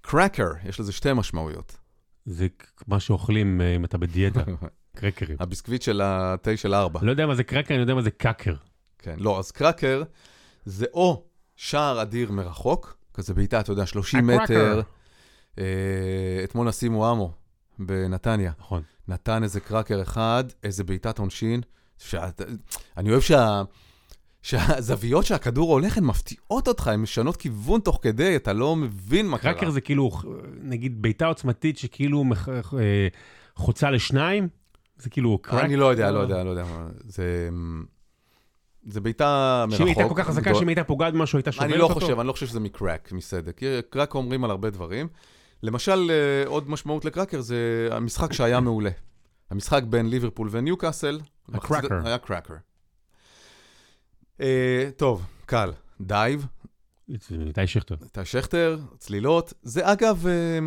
cracker, 0.02 0.52
יש 0.66 0.80
לזה 0.80 0.92
שתי 0.92 1.14
משמעויות. 1.14 1.78
זה 2.26 2.48
מה 2.88 3.00
שאוכלים 3.00 3.62
אה, 3.62 3.76
אם 3.76 3.86
אתה 3.86 3.98
בדיאטה, 3.98 4.44
קרקרים. 4.98 5.38
הביסקוויט 5.40 5.82
של 5.82 6.02
התה 6.04 6.58
של 6.58 6.74
ארבע. 6.74 7.00
לא 7.04 7.12
יודע 7.12 7.26
מה 7.26 7.36
זה 7.36 7.44
cracker, 7.44 7.74
אני 7.74 7.82
יודע 7.82 7.94
מה 7.94 8.02
זה 8.02 8.12
קאקר. 8.12 8.56
כן, 9.00 9.16
לא, 9.20 9.40
אז 9.40 9.52
קרקר 9.52 10.04
זה 10.66 10.86
או 10.94 11.24
שער 11.56 12.02
אדיר 12.02 12.32
מרחוק, 12.32 12.98
כזה 13.14 13.34
בעיטה, 13.34 13.60
אתה 13.60 13.72
יודע, 13.72 13.86
30 13.86 14.30
הקרקר. 14.30 14.44
מטר. 14.44 14.82
אה, 15.60 16.42
אתמול 16.44 16.68
נסימו 16.68 17.12
אמו 17.12 17.34
בנתניה. 17.80 18.52
נכון. 18.60 18.82
נתן 19.10 19.44
איזה 19.44 19.60
קרקר 19.60 20.02
אחד, 20.02 20.44
איזה 20.64 20.84
בעיטת 20.84 21.20
עונשין. 21.20 21.62
שאת, 21.98 22.42
אני 22.98 23.10
אוהב 23.12 23.22
שה, 23.22 23.62
שהזוויות 24.42 25.26
שהכדור 25.26 25.72
הולך 25.72 25.98
הן 25.98 26.04
מפתיעות 26.04 26.68
אותך, 26.68 26.88
הן 26.88 27.00
משנות 27.00 27.38
כיוון 27.38 27.82
תוך 27.82 28.00
כדי, 28.02 28.36
אתה 28.36 28.54
לא 28.54 28.76
מבין 28.76 29.28
מה 29.28 29.38
קרה. 29.38 29.54
קרקר 29.54 29.70
זה 29.70 29.82
כאילו, 29.82 30.12
נגיד 30.62 31.02
בעיטה 31.02 31.26
עוצמתית 31.26 31.78
שכאילו 31.78 32.24
מח- 32.24 32.50
אה, 32.50 33.08
חוצה 33.56 33.92
לשניים, 33.92 34.48
זה 34.98 35.10
כאילו 35.10 35.38
crack. 35.42 35.64
אני 35.64 35.76
לא 35.76 35.86
יודע, 35.86 36.12
לא 36.12 36.20
יודע, 36.20 36.44
לא 36.44 36.50
יודע. 36.50 36.66
זה... 37.06 37.50
זה 38.88 39.02
בעיטה 39.02 39.66
מרחוק. 39.68 39.78
שאם 39.78 39.88
הייתה 39.88 40.10
כל 40.10 40.22
כך 40.22 40.28
חזקה, 40.28 40.56
שאם 40.56 40.68
הייתה 40.68 40.84
פוגעת 40.84 41.14
במשהו, 41.14 41.38
הייתה 41.38 41.52
שוברת 41.52 41.70
אני 41.72 41.80
אותו? 41.80 41.94
לא 41.94 42.00
חושב, 42.00 42.20
אני 42.20 42.28
לא 42.28 42.34
חושב 42.34 42.48
שזה 42.48 42.60
מקרק, 42.60 43.12
מסדק. 43.12 43.62
crack 43.90 44.16
אומרים 44.16 44.44
על 44.44 44.52
הרבה 44.52 44.70
דברים. 44.70 45.08
למשל, 45.64 46.12
אה, 46.12 46.48
עוד 46.48 46.70
משמעות 46.70 47.06
ל 47.06 47.10
cracker 47.10 47.42
זה 47.42 47.58
המשחק 47.92 48.34
שהיה 48.34 48.60
מעולה. 48.60 48.90
המשחק 49.50 49.84
בין 49.84 50.10
ליברפול 50.10 50.48
וניוקאסל. 50.52 51.20
ה 51.54 51.60
cracker. 51.60 52.06
היה 52.08 52.18
cracker. 52.18 52.54
אה, 54.42 54.90
טוב, 54.98 55.26
קל. 55.46 55.72
דייב, 56.02 56.46
זה 57.08 57.16
איתי 57.48 57.68
שכטר. 57.68 57.96
איתי 58.04 58.26
שכטר, 58.26 58.80
צלילות. 58.98 59.54
זה 59.64 59.92
אגב 59.92 60.28
אה, 60.28 60.60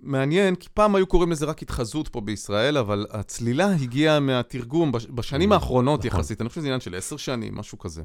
מעניין, 0.00 0.54
כי 0.54 0.68
פעם 0.74 0.94
היו 0.94 1.06
קוראים 1.06 1.32
לזה 1.32 1.46
רק 1.46 1.62
התחזות 1.62 2.08
פה 2.08 2.20
בישראל, 2.20 2.78
אבל 2.78 3.06
הצלילה 3.10 3.66
הגיעה 3.66 4.20
מהתרגום 4.20 4.92
בש- 4.92 5.06
בשנים 5.06 5.52
האחרונות 5.52 6.04
נכון. 6.04 6.20
יחסית. 6.20 6.40
אני 6.40 6.48
חושב 6.48 6.60
שזה 6.60 6.68
עניין 6.68 6.80
של 6.80 6.94
עשר 6.94 7.16
שנים, 7.16 7.54
משהו 7.54 7.78
כזה. 7.78 8.02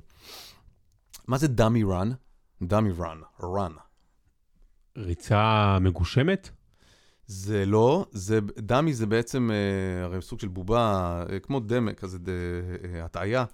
מה 1.28 1.38
זה 1.38 1.48
דאמי 1.48 1.84
רן? 1.84 2.12
דאמי 2.62 2.92
רן, 3.00 3.18
רן. 3.44 3.72
ריצה 4.98 5.78
מגושמת? 5.82 6.50
זה 7.28 7.66
לא, 7.66 8.06
זה, 8.12 8.40
דמי 8.58 8.94
זה 8.94 9.06
בעצם 9.06 9.52
אה, 9.52 10.06
הרי 10.06 10.22
סוג 10.22 10.40
של 10.40 10.48
בובה, 10.48 11.24
אה, 11.32 11.40
כמו 11.40 11.60
דמה, 11.60 11.94
כזה 11.94 12.20
ד, 12.20 12.30
אה, 12.30 13.06
הטעיה. 13.06 13.46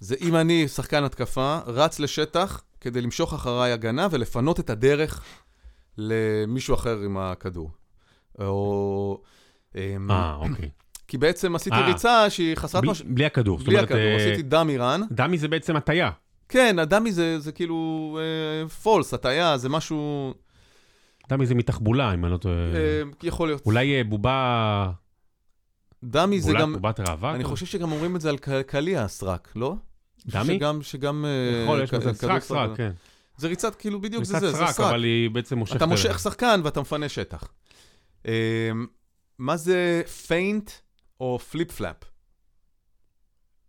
זה 0.00 0.14
אם 0.20 0.36
אני, 0.36 0.68
שחקן 0.68 1.04
התקפה, 1.04 1.58
רץ 1.66 2.00
לשטח 2.00 2.62
כדי 2.80 3.00
למשוך 3.00 3.34
אחריי 3.34 3.72
הגנה 3.72 4.08
ולפנות 4.10 4.60
את 4.60 4.70
הדרך 4.70 5.24
למישהו 5.98 6.74
אחר 6.74 6.98
עם 6.98 7.18
הכדור. 7.18 7.70
או... 8.38 9.20
אמ, 9.74 10.10
אה, 10.10 10.34
אוקיי. 10.34 10.70
כי 11.08 11.18
בעצם 11.18 11.54
עשיתי 11.54 11.76
אה. 11.76 11.86
ריצה 11.86 12.30
שהיא 12.30 12.54
חסרת 12.54 12.82
בלי- 12.82 12.90
מש... 12.90 13.02
בלי 13.02 13.24
הכדור. 13.26 13.58
בלי 13.58 13.66
אומרת, 13.74 13.84
הכדור, 13.84 14.00
אה, 14.00 14.16
עשיתי 14.16 14.42
דמי 14.42 14.78
רן. 14.78 15.00
דמי 15.10 15.38
זה 15.38 15.48
בעצם 15.48 15.76
הטיה. 15.76 16.10
כן, 16.48 16.78
הדמי 16.78 17.12
זה, 17.12 17.38
זה 17.40 17.52
כאילו 17.52 18.18
פולס, 18.82 19.14
הטעיה, 19.14 19.58
זה 19.58 19.68
משהו... 19.68 20.34
דמי 21.28 21.46
זה 21.46 21.54
מתחבולה, 21.54 22.14
אם 22.14 22.24
אני 22.24 22.32
לא 22.32 22.36
טועה. 22.36 22.54
אה, 22.54 23.02
יכול 23.22 23.48
להיות. 23.48 23.66
אולי 23.66 23.98
אה, 23.98 24.04
בובה... 24.04 24.90
דמי 26.04 26.40
זה 26.40 26.52
גם... 26.60 26.72
בובת 26.72 27.00
ראווה? 27.00 27.34
אני? 27.34 27.44
חושב 27.44 27.66
שגם 27.66 27.92
אומרים 27.92 28.16
את 28.16 28.20
זה 28.20 28.28
על 28.28 28.38
קליע 28.66 29.08
סרק, 29.08 29.52
לא? 29.56 29.74
דמי? 30.26 30.56
שגם, 30.56 30.82
שגם... 30.82 31.24
אה, 31.24 31.62
יכול, 31.62 31.82
יש 31.82 31.90
כזה 31.90 32.14
סרק, 32.14 32.42
סרק, 32.42 32.76
כן. 32.76 32.92
זה 33.36 33.48
ריצת, 33.48 33.74
כאילו, 33.74 34.00
בדיוק 34.00 34.24
זה 34.24 34.38
זה, 34.38 34.52
זה 34.52 34.66
סרק. 34.66 34.80
אבל 34.80 35.04
היא 35.04 35.30
בעצם 35.30 35.58
מושכת... 35.58 35.76
אתה 35.76 35.86
מושך 35.86 36.18
שחקן 36.18 36.60
ואתה 36.64 36.80
מפנה 36.80 37.08
שטח. 37.08 37.48
מה 39.38 39.56
זה 39.56 40.02
feint 40.26 40.70
או 41.20 41.38
flip 41.38 41.72
flap? 41.72 41.96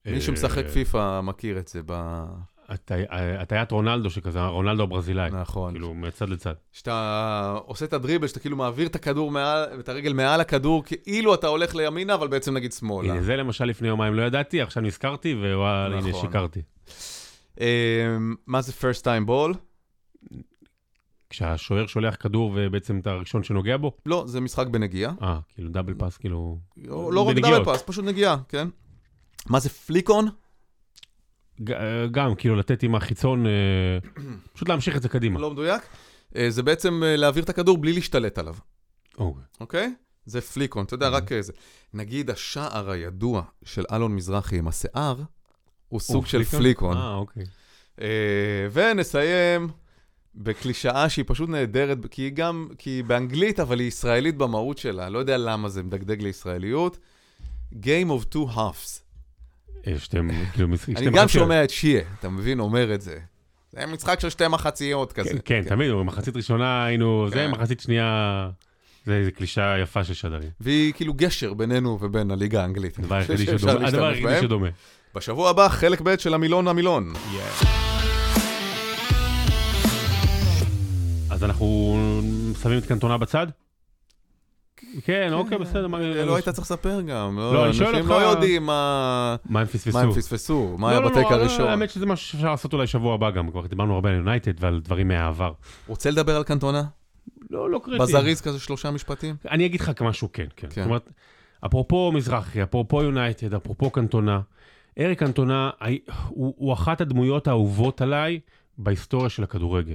מי 0.06 0.22
שמשחק 0.22 0.68
פיפא 0.74 1.22
מכיר 1.22 1.60
את 1.60 1.68
זה 1.68 1.82
ב... 1.86 2.24
הטי- 2.70 2.94
הטיית 3.40 3.72
רונלדו 3.72 4.10
שכזה, 4.10 4.42
רונלדו 4.46 4.84
הברזילאי. 4.84 5.30
נכון. 5.32 5.72
כאילו, 5.74 5.94
מצד 5.94 6.30
לצד. 6.30 6.54
שאתה 6.72 7.58
עושה 7.66 7.86
את 7.86 7.94
הדריבל, 7.94 8.28
שאתה 8.28 8.40
כאילו 8.40 8.58
מעביר 8.58 8.88
את 8.88 8.96
הכדור 8.96 9.32
מעל, 9.32 9.80
את 9.80 9.90
הרגל 9.90 10.14
מעל 10.14 10.42
הכדור, 10.42 10.84
כאילו 10.86 11.34
אתה 11.34 11.48
הולך 11.48 11.76
לימינה, 11.76 12.14
אבל 12.14 12.28
בעצם 12.28 12.54
נגיד 12.54 12.74
שמאלה. 12.74 13.14
הנה, 13.14 13.22
זה 13.22 13.36
למשל 13.36 13.66
לפני 13.66 13.88
יומיים 13.88 14.14
לא 14.14 14.22
ידעתי, 14.22 14.62
עכשיו 14.62 14.84
נזכרתי, 14.84 15.34
ווואלה, 15.34 15.98
הנה, 15.98 16.10
נכון. 16.10 16.22
שיקרתי. 16.22 16.62
אה, 17.62 18.18
מה 18.48 18.62
זה 18.62 18.72
first 18.82 19.02
time 19.04 19.30
ball? 19.30 19.58
כשהשוער 21.30 21.88
שולח 21.88 22.16
כדור 22.20 22.52
ובעצם 22.56 23.00
אתה 23.00 23.12
הראשון 23.12 23.44
שנוגע 23.44 23.78
בו? 23.78 23.92
לא, 24.06 24.24
זה 24.28 24.42
משחק 24.42 24.68
בנגיעה. 24.68 25.12
אה, 25.22 25.40
כאילו 25.54 25.70
דאבל 25.70 25.94
פאס, 25.94 26.18
כאילו... 26.18 26.58
לא 26.78 27.14
לא 27.14 27.22
רק. 27.22 27.36
דאבל 27.36 27.66
פאס, 27.66 27.84
פשוט 27.86 28.06
נגיעה, 28.06 28.38
כן? 28.50 28.68
מה 29.50 29.60
זה 29.60 29.70
פליקון? 29.70 30.26
ג- 30.26 30.30
אה, 30.30 30.34
גם, 32.12 32.36
כאילו, 32.36 32.56
לתת 32.56 32.84
עם 32.84 32.96
החיצון, 32.96 33.46
אה, 33.46 33.52
פשוט 34.54 34.70
להמשיך 34.70 34.96
את 34.96 35.02
זה 35.02 35.10
קדימה. 35.10 35.40
לא 35.40 35.52
מדויק. 35.52 35.82
אה, 36.36 36.50
זה 36.50 36.64
בעצם 36.64 37.04
אה, 37.04 37.16
להעביר 37.16 37.44
את 37.44 37.50
הכדור 37.50 37.78
בלי 37.78 37.94
להשתלט 37.94 38.38
עליו, 38.38 38.56
אוקיי. 39.18 39.44
אוקיי? 39.60 39.94
זה 40.26 40.42
פליקון, 40.42 40.86
אתה 40.86 40.94
יודע, 40.94 41.10
רק 41.10 41.32
איזה. 41.32 41.54
נגיד 41.94 42.30
השער 42.30 42.90
הידוע 42.90 43.44
של 43.64 43.84
אלון 43.92 44.16
מזרחי 44.16 44.58
עם 44.58 44.68
השיער, 44.68 45.16
הוא 45.88 46.00
סוג 46.00 46.26
של 46.26 46.44
פליקון. 46.44 46.98
אה, 46.98 47.16
אוקיי. 47.16 47.44
אה, 48.02 48.68
ונסיים 48.72 49.70
בקלישאה 50.36 51.10
שהיא 51.10 51.26
פשוט 51.28 51.50
נהדרת, 51.50 51.98
כי 52.12 52.22
היא 52.22 52.32
גם, 52.32 52.68
כי 52.78 52.90
היא 52.90 53.04
באנגלית, 53.04 53.60
אבל 53.60 53.80
היא 53.80 53.88
ישראלית 53.88 54.38
במהות 54.38 54.78
שלה. 54.78 55.10
לא 55.10 55.20
יודע 55.20 55.38
למה 55.38 55.70
זה 55.70 55.84
מדגדג 55.84 56.22
לישראליות. 56.22 57.00
Game 57.74 58.10
of 58.10 58.36
two 58.36 58.56
halves. 58.56 59.02
אה, 59.88 59.94
שאתם, 60.00 60.28
כאילו, 60.54 60.68
מס- 60.68 60.90
אני 60.90 61.10
גם 61.12 61.28
שומע 61.28 61.64
את 61.64 61.70
שיה, 61.70 62.02
אתה 62.20 62.30
מבין? 62.30 62.60
אומר 62.60 62.94
את 62.94 63.02
זה. 63.02 63.18
זה 63.72 63.86
משחק 63.86 64.20
של 64.20 64.30
שתי 64.30 64.48
מחציות 64.48 65.14
כזה. 65.14 65.30
כן, 65.30 65.38
כן, 65.46 65.62
תמיד, 65.70 65.92
במחצית 65.92 66.36
ראשונה 66.36 66.86
היינו, 66.86 67.26
זה, 67.30 67.36
כן. 67.36 67.52
מחצית 67.52 67.80
שנייה, 67.80 68.50
זה 69.06 69.16
איזה 69.16 69.32
קלישה 69.32 69.76
יפה 69.82 70.04
של 70.04 70.14
שדרים. 70.14 70.50
והיא 70.60 70.94
כאילו 70.94 71.14
גשר 71.14 71.54
בינינו 71.54 71.98
ובין 72.02 72.32
הליגה 72.32 72.62
האנגלית. 72.62 73.00
הדבר 73.00 73.16
היחידי. 74.08 74.42
שדומה. 74.42 74.68
בשבוע 75.16 75.50
הבא, 75.50 75.68
חלק 75.70 76.02
ב' 76.02 76.18
של 76.18 76.34
המילון 76.34 76.68
המילון. 76.68 77.14
אז 81.30 81.44
אנחנו 81.44 81.98
שמים 82.64 82.78
את 82.78 82.86
קנטונה 82.86 83.18
בצד? 83.18 83.48
כן, 85.04 85.30
אוקיי, 85.34 85.58
בסדר. 85.58 85.88
מה- 85.88 86.00
לא 86.00 86.36
היית 86.36 86.50
צריך 86.50 86.60
לספר 86.72 87.02
גם. 87.02 87.38
לא, 87.40 87.66
אני 87.66 87.74
שואל 87.74 87.88
אנשים 87.88 88.02
אותך- 88.02 88.22
לא 88.22 88.26
יודעים 88.26 88.66
מה 88.66 89.36
מה 89.50 89.60
הם 89.60 89.66
פספסו? 89.68 89.98
מה 89.98 90.04
הם 90.04 90.12
פספסו, 90.12 90.76
מה 90.78 90.90
היה 90.90 91.00
לא, 91.00 91.06
לא, 91.06 91.12
בטייק 91.12 91.28
לא, 91.32 91.36
הראשון. 91.36 91.68
האמת 91.68 91.90
שזה 91.90 92.06
משהו 92.06 92.28
שאפשר 92.28 92.52
לעשות 92.52 92.74
אולי 92.74 92.88
שבוע 92.88 93.14
הבא 93.14 93.32
גם, 93.32 93.52
כבר 93.52 93.68
דיברנו 93.68 93.96
הרבה 93.96 94.10
על 94.10 94.16
יונייטד 94.16 94.64
ועל 94.64 94.80
דברים 94.84 95.08
מהעבר. 95.08 95.52
רוצה 95.88 96.12
לדבר 96.12 96.36
על 96.36 96.44
קנטונה? 96.44 96.84
לא, 97.50 97.70
לא 97.70 97.80
קריטי. 97.84 98.00
בזריז 98.04 98.42
כזה 98.42 98.60
שלושה 98.60 98.92
משפטים? 98.92 99.36
אני 99.52 99.66
אגיד 99.66 99.82
לך 99.82 99.92
משהו 100.02 100.30
כן, 100.34 100.46
כן. 100.56 100.68
כן. 100.72 100.82
זאת 100.82 100.86
אומרת, 100.88 101.10
אפרופו 101.66 102.12
מזרחי, 102.12 102.64
אפרופו 102.64 103.04
יונייטד, 103.04 103.54
אפרופו 103.54 103.90
קנטונה, 103.90 104.40
אריק 105.00 105.20
קנטונה 105.20 105.70
הוא 106.30 106.74
אחת 106.74 107.02
הדמויות 107.02 107.48
האהובות 107.48 108.02
עליי 108.02 108.40
בהיסטוריה 108.78 109.30
של 109.30 109.44
הכדורגל. 109.44 109.94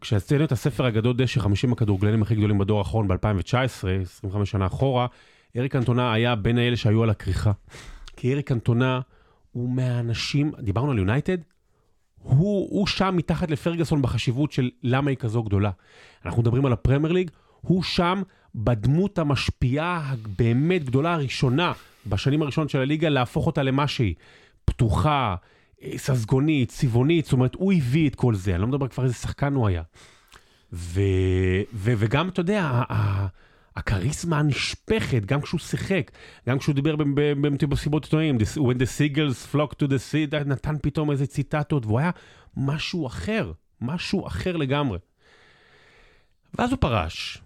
כשעשינו 0.00 0.44
את 0.44 0.52
הספר 0.52 0.86
הגדול 0.86 1.16
דשא, 1.16 1.40
50 1.40 1.72
הכדורגלנים 1.72 2.22
הכי 2.22 2.34
גדולים 2.34 2.58
בדור 2.58 2.78
האחרון 2.78 3.08
ב-2019, 3.08 3.88
25 4.02 4.50
שנה 4.50 4.66
אחורה, 4.66 5.06
אריק 5.56 5.72
קנטונה 5.72 6.12
היה 6.12 6.34
בין 6.34 6.58
האלה 6.58 6.76
שהיו 6.76 7.02
על 7.02 7.10
הכריכה. 7.10 7.52
כי 8.16 8.32
אריק 8.32 8.48
קנטונה 8.48 9.00
הוא 9.52 9.70
מהאנשים, 9.70 10.52
דיברנו 10.58 10.90
על 10.90 10.98
יונייטד, 10.98 11.38
הוא, 12.22 12.68
הוא 12.70 12.86
שם 12.86 13.14
מתחת 13.16 13.50
לפרגוסון 13.50 14.02
בחשיבות 14.02 14.52
של 14.52 14.70
למה 14.82 15.10
היא 15.10 15.18
כזו 15.18 15.42
גדולה. 15.42 15.70
אנחנו 16.24 16.42
מדברים 16.42 16.66
על 16.66 16.72
הפרמייר 16.72 17.12
ליג, 17.12 17.30
הוא 17.60 17.82
שם 17.82 18.22
בדמות 18.54 19.18
המשפיעה 19.18 20.12
הבאמת 20.12 20.84
גדולה 20.84 21.14
הראשונה 21.14 21.72
בשנים 22.06 22.42
הראשונות 22.42 22.70
של 22.70 22.80
הליגה, 22.80 23.08
להפוך 23.08 23.46
אותה 23.46 23.62
למה 23.62 23.88
שהיא. 23.88 24.14
פתוחה, 24.64 25.34
ססגונית, 25.96 26.68
צבעונית, 26.68 27.24
זאת 27.24 27.32
אומרת, 27.32 27.54
הוא 27.54 27.72
הביא 27.72 28.08
את 28.08 28.14
כל 28.14 28.34
זה, 28.34 28.52
אני 28.54 28.60
לא 28.60 28.66
מדבר 28.66 28.88
כבר 28.88 29.04
איזה 29.04 29.14
שחקן 29.14 29.54
הוא 29.54 29.68
היה. 29.68 29.82
ו, 30.72 31.00
ו, 31.74 31.92
וגם, 31.98 32.28
אתה 32.28 32.40
יודע, 32.40 32.82
הכריזמה 33.76 34.38
הנשפכת, 34.38 35.24
גם 35.24 35.40
כשהוא 35.42 35.60
שיחק, 35.60 36.10
גם 36.48 36.58
כשהוא 36.58 36.74
דיבר 36.74 36.96
במסיבות 37.60 38.04
עיתונאים, 38.04 38.36
"The- 38.38 38.58
When 38.60 38.76
the 38.78 38.86
seagulls 38.98 39.54
flock 39.54 39.72
to 39.82 39.88
the 39.88 39.98
sea, 40.12 40.36
נתן 40.46 40.74
פתאום 40.82 41.10
איזה 41.10 41.26
ציטטות, 41.26 41.86
והוא 41.86 41.98
היה 41.98 42.10
משהו 42.56 43.06
אחר, 43.06 43.52
משהו 43.80 44.26
אחר 44.26 44.56
לגמרי. 44.56 44.98
ואז 46.58 46.70
הוא 46.70 46.78
פרש, 46.80 47.38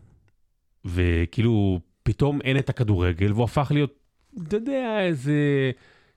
וכאילו, 0.84 1.80
פתאום 2.02 2.40
אין 2.40 2.56
את 2.58 2.68
הכדורגל, 2.68 3.32
והוא 3.32 3.44
הפך 3.44 3.70
להיות, 3.74 3.94
אתה 4.48 4.56
יודע, 4.56 5.00
איזה 5.00 5.70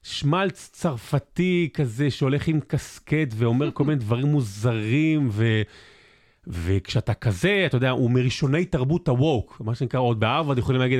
שמלץ 0.04 0.70
צרפתי 0.74 1.70
כזה 1.74 2.12
שהולך 2.12 2.47
עם 2.47 2.60
קסקט 2.68 3.34
ואומר 3.36 3.72
כל 3.74 3.84
מיני 3.84 3.99
דברים 3.99 4.26
מוזרים, 4.26 5.30
ו... 5.32 5.62
וכשאתה 6.47 7.14
כזה, 7.14 7.64
אתה 7.66 7.78
יודע, 7.78 7.89
הוא 7.89 8.12
מראשוני 8.12 8.66
תרבות 8.66 9.08
הווק, 9.08 9.62
מה 9.66 9.76
שנקרא, 9.76 9.99
עוד 9.99 10.20
בהרווארד 10.20 10.58
יכולים 10.58 10.82
להגיד, 10.82 10.99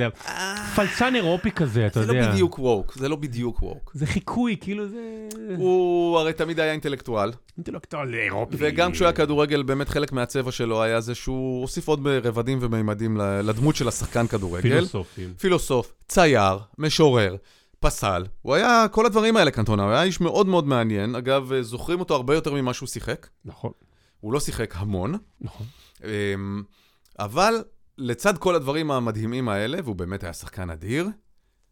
פלצן 0.76 1.14
אירופי 1.14 1.50
כזה, 1.50 1.86
אתה 1.86 2.02
זה 2.02 2.12
יודע. 2.12 2.26
לא 2.26 2.32
בדיוק 2.32 2.58
ווק, 2.58 2.94
זה 2.94 3.08
לא 3.08 3.16
בדיוק 3.16 3.62
ווק. 3.62 3.90
זה 3.94 4.06
חיקוי, 4.06 4.56
כאילו 4.60 4.88
זה... 4.88 5.26
הוא 5.56 6.18
הרי 6.18 6.32
תמיד 6.32 6.60
היה 6.60 6.72
אינטלקטואל, 6.72 7.32
אינטלקטואל 7.56 8.14
אירופי. 8.14 8.56
וגם 8.58 8.92
כשהוא 8.92 9.06
היה 9.06 9.12
כדורגל, 9.12 9.62
באמת 9.62 9.88
חלק 9.88 10.12
מהצבע 10.12 10.52
שלו 10.52 10.82
היה 10.82 11.00
זה 11.00 11.14
שהוא 11.14 11.60
הוסיף 11.60 11.88
עוד 11.88 12.06
רבדים 12.06 12.58
ומימדים 12.60 13.16
לדמות 13.20 13.76
של 13.76 13.88
השחקן 13.88 14.26
כדורגל. 14.26 14.70
פילוסופים. 14.70 15.34
פילוסוף, 15.38 15.92
צייר, 16.08 16.58
משורר, 16.78 17.36
פסל. 17.84 18.24
הוא 18.42 18.54
היה 18.54 18.86
כל 18.90 19.06
הדברים 19.06 19.36
האלה, 19.36 19.50
קנטונה. 19.50 19.82
הוא 19.82 19.90
היה 19.92 20.02
איש 20.02 20.20
מאוד 20.20 20.46
מאוד 20.46 20.66
מעניין. 20.66 21.14
אגב, 21.14 21.52
זוכרים 21.60 22.00
אותו 22.00 22.14
הרבה 22.14 22.34
יותר 22.34 22.54
ממה 22.54 22.74
שהוא 22.74 22.86
שיחק. 22.86 23.28
נכון, 23.44 23.72
הוא 24.20 24.32
לא 24.32 24.40
שיחק 24.40 24.74
המון. 24.76 25.14
נכון. 25.40 25.66
אמ, 26.04 26.62
אבל 27.18 27.64
לצד 27.98 28.38
כל 28.38 28.54
הדברים 28.54 28.90
המדהימים 28.90 29.48
האלה, 29.48 29.78
והוא 29.84 29.96
באמת 29.96 30.24
היה 30.24 30.32
שחקן 30.32 30.70
אדיר, 30.70 31.08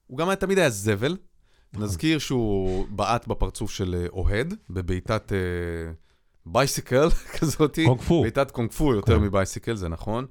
הוא 0.06 0.18
גם 0.18 0.28
היה, 0.28 0.36
תמיד 0.36 0.58
היה 0.58 0.70
זבל. 0.70 1.16
נכון. 1.72 1.84
נזכיר 1.86 2.18
שהוא 2.18 2.86
בעט 2.90 3.26
בפרצוף 3.26 3.70
של 3.70 3.94
אה, 3.98 4.06
אוהד, 4.12 4.54
בבעיטת 4.70 5.32
אה, 5.32 5.38
bicycle 6.46 7.08
כזאתי. 7.38 7.84
קונג 7.86 8.00
פו. 8.00 8.22
בעיטת 8.22 8.50
קונג 8.50 8.70
פו 8.70 8.94
יותר 8.94 9.18
כן. 9.18 9.24
מ 9.24 9.30
bicycle, 9.30 9.74
זה 9.74 9.88
נכון. 9.88 10.26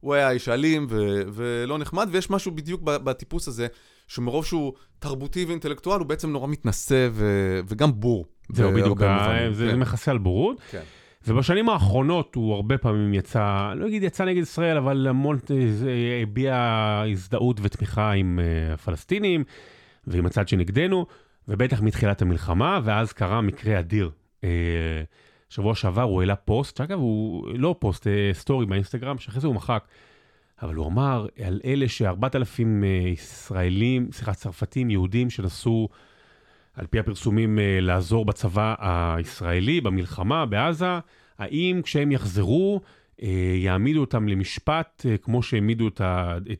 הוא 0.00 0.14
היה 0.14 0.30
איש 0.30 0.48
אלים 0.48 0.86
ו- 0.90 1.22
ולא 1.32 1.78
נחמד, 1.78 2.08
ויש 2.12 2.30
משהו 2.30 2.52
בדיוק 2.52 2.80
בטיפוס 2.82 3.48
הזה, 3.48 3.66
שמרוב 4.10 4.46
שהוא 4.46 4.72
תרבותי 4.98 5.44
ואינטלקטואל, 5.44 5.98
הוא 5.98 6.06
בעצם 6.06 6.30
נורא 6.30 6.48
מתנשא 6.48 7.08
ו- 7.12 7.60
וגם 7.68 8.00
בור. 8.00 8.24
זהו, 8.52 8.64
בהרבה 8.66 8.80
בדיוק, 8.82 9.02
ה- 9.02 9.18
מובנים. 9.18 9.52
זה 9.52 9.64
כן, 9.64 9.70
זה 9.70 9.76
מכסה 9.76 10.10
על 10.10 10.18
בורות. 10.18 10.60
כן. 10.70 10.82
ובשנים 11.26 11.68
האחרונות 11.68 12.34
הוא 12.34 12.54
הרבה 12.54 12.78
פעמים 12.78 13.14
יצא, 13.14 13.72
לא 13.76 13.86
אגיד 13.86 14.02
יצא 14.02 14.24
נגד 14.24 14.42
ישראל, 14.42 14.76
אבל 14.76 15.06
המון 15.06 15.38
אה, 15.50 15.70
זה, 15.72 15.90
הביע 16.22 16.54
הזדהות 17.12 17.60
ותמיכה 17.62 18.12
עם 18.12 18.40
אה, 18.42 18.74
הפלסטינים 18.74 19.44
ועם 20.06 20.26
הצד 20.26 20.48
שנגדנו, 20.48 21.06
ובטח 21.48 21.80
מתחילת 21.80 22.22
המלחמה, 22.22 22.80
ואז 22.84 23.12
קרה 23.12 23.40
מקרה 23.40 23.78
אדיר. 23.78 24.10
אה, 24.44 24.48
שבוע 25.48 25.74
שעבר 25.74 26.02
הוא 26.02 26.20
העלה 26.20 26.36
פוסט, 26.36 26.76
שאגב 26.76 26.98
הוא 26.98 27.48
לא 27.54 27.74
פוסט, 27.78 28.06
אה, 28.06 28.30
סטורי 28.32 28.66
באינסטגרם, 28.66 29.18
שאחרי 29.18 29.40
זה 29.40 29.46
הוא 29.46 29.54
מחק, 29.54 29.84
אבל 30.62 30.74
הוא 30.74 30.86
אמר 30.86 31.26
על 31.44 31.60
אלה 31.64 31.88
ש-4,000 31.88 32.62
ישראלים, 33.12 34.08
סליחה, 34.12 34.34
צרפתים, 34.34 34.90
יהודים, 34.90 35.30
שנסעו 35.30 35.88
על 36.74 36.86
פי 36.86 36.98
הפרסומים, 36.98 37.58
אה, 37.58 37.78
לעזור 37.80 38.24
בצבא 38.24 38.74
הישראלי, 38.78 39.80
במלחמה, 39.80 40.46
בעזה, 40.46 40.98
האם 41.38 41.80
כשהם 41.84 42.12
יחזרו, 42.12 42.80
אה, 43.22 43.28
יעמידו 43.56 44.00
אותם 44.00 44.28
למשפט, 44.28 45.06
אה, 45.08 45.16
כמו 45.16 45.42
שהעמידו 45.42 45.88
את 45.88 46.00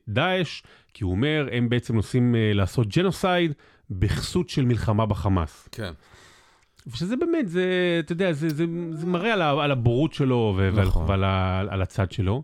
דאעש, 0.09 0.63
כי 0.95 1.05
הוא 1.05 1.11
אומר, 1.13 1.49
הם 1.53 1.69
בעצם 1.69 1.95
נוסעים 1.97 2.35
אה, 2.35 2.53
לעשות 2.55 2.89
ג'נוסייד 2.97 3.53
בכסות 3.91 4.49
של 4.49 4.65
מלחמה 4.65 5.07
בחמאס. 5.07 5.69
כן. 5.73 5.93
ושזה 6.87 7.17
באמת, 7.17 7.49
זה, 7.49 7.65
אתה 8.01 8.13
יודע, 8.13 8.33
זה, 8.33 8.49
זה, 8.49 8.65
זה 8.93 9.07
מראה 9.07 9.33
על, 9.33 9.43
על 9.43 9.71
הבורות 9.71 10.13
שלו 10.13 10.55
ועל, 10.57 10.87
נכון. 10.87 11.09
ועל 11.09 11.25
ה- 11.25 11.65
על 11.69 11.83
הצד 11.83 12.13
שלו. 12.13 12.43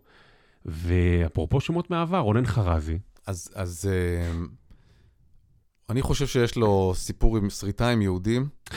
ואפרופו 0.67 1.61
שמות 1.61 1.91
מהעבר, 1.91 2.19
רונן 2.19 2.47
חרזי, 2.47 2.99
אז, 3.27 3.51
אז 3.55 3.91
אה, 3.93 4.45
אני 5.91 6.03
חושב 6.03 6.27
שיש 6.27 6.57
לו 6.57 6.93
סיפור 6.97 7.37
עם 7.37 7.51
שריטה 7.51 7.89
עם 7.89 8.03
יהודים, 8.03 8.49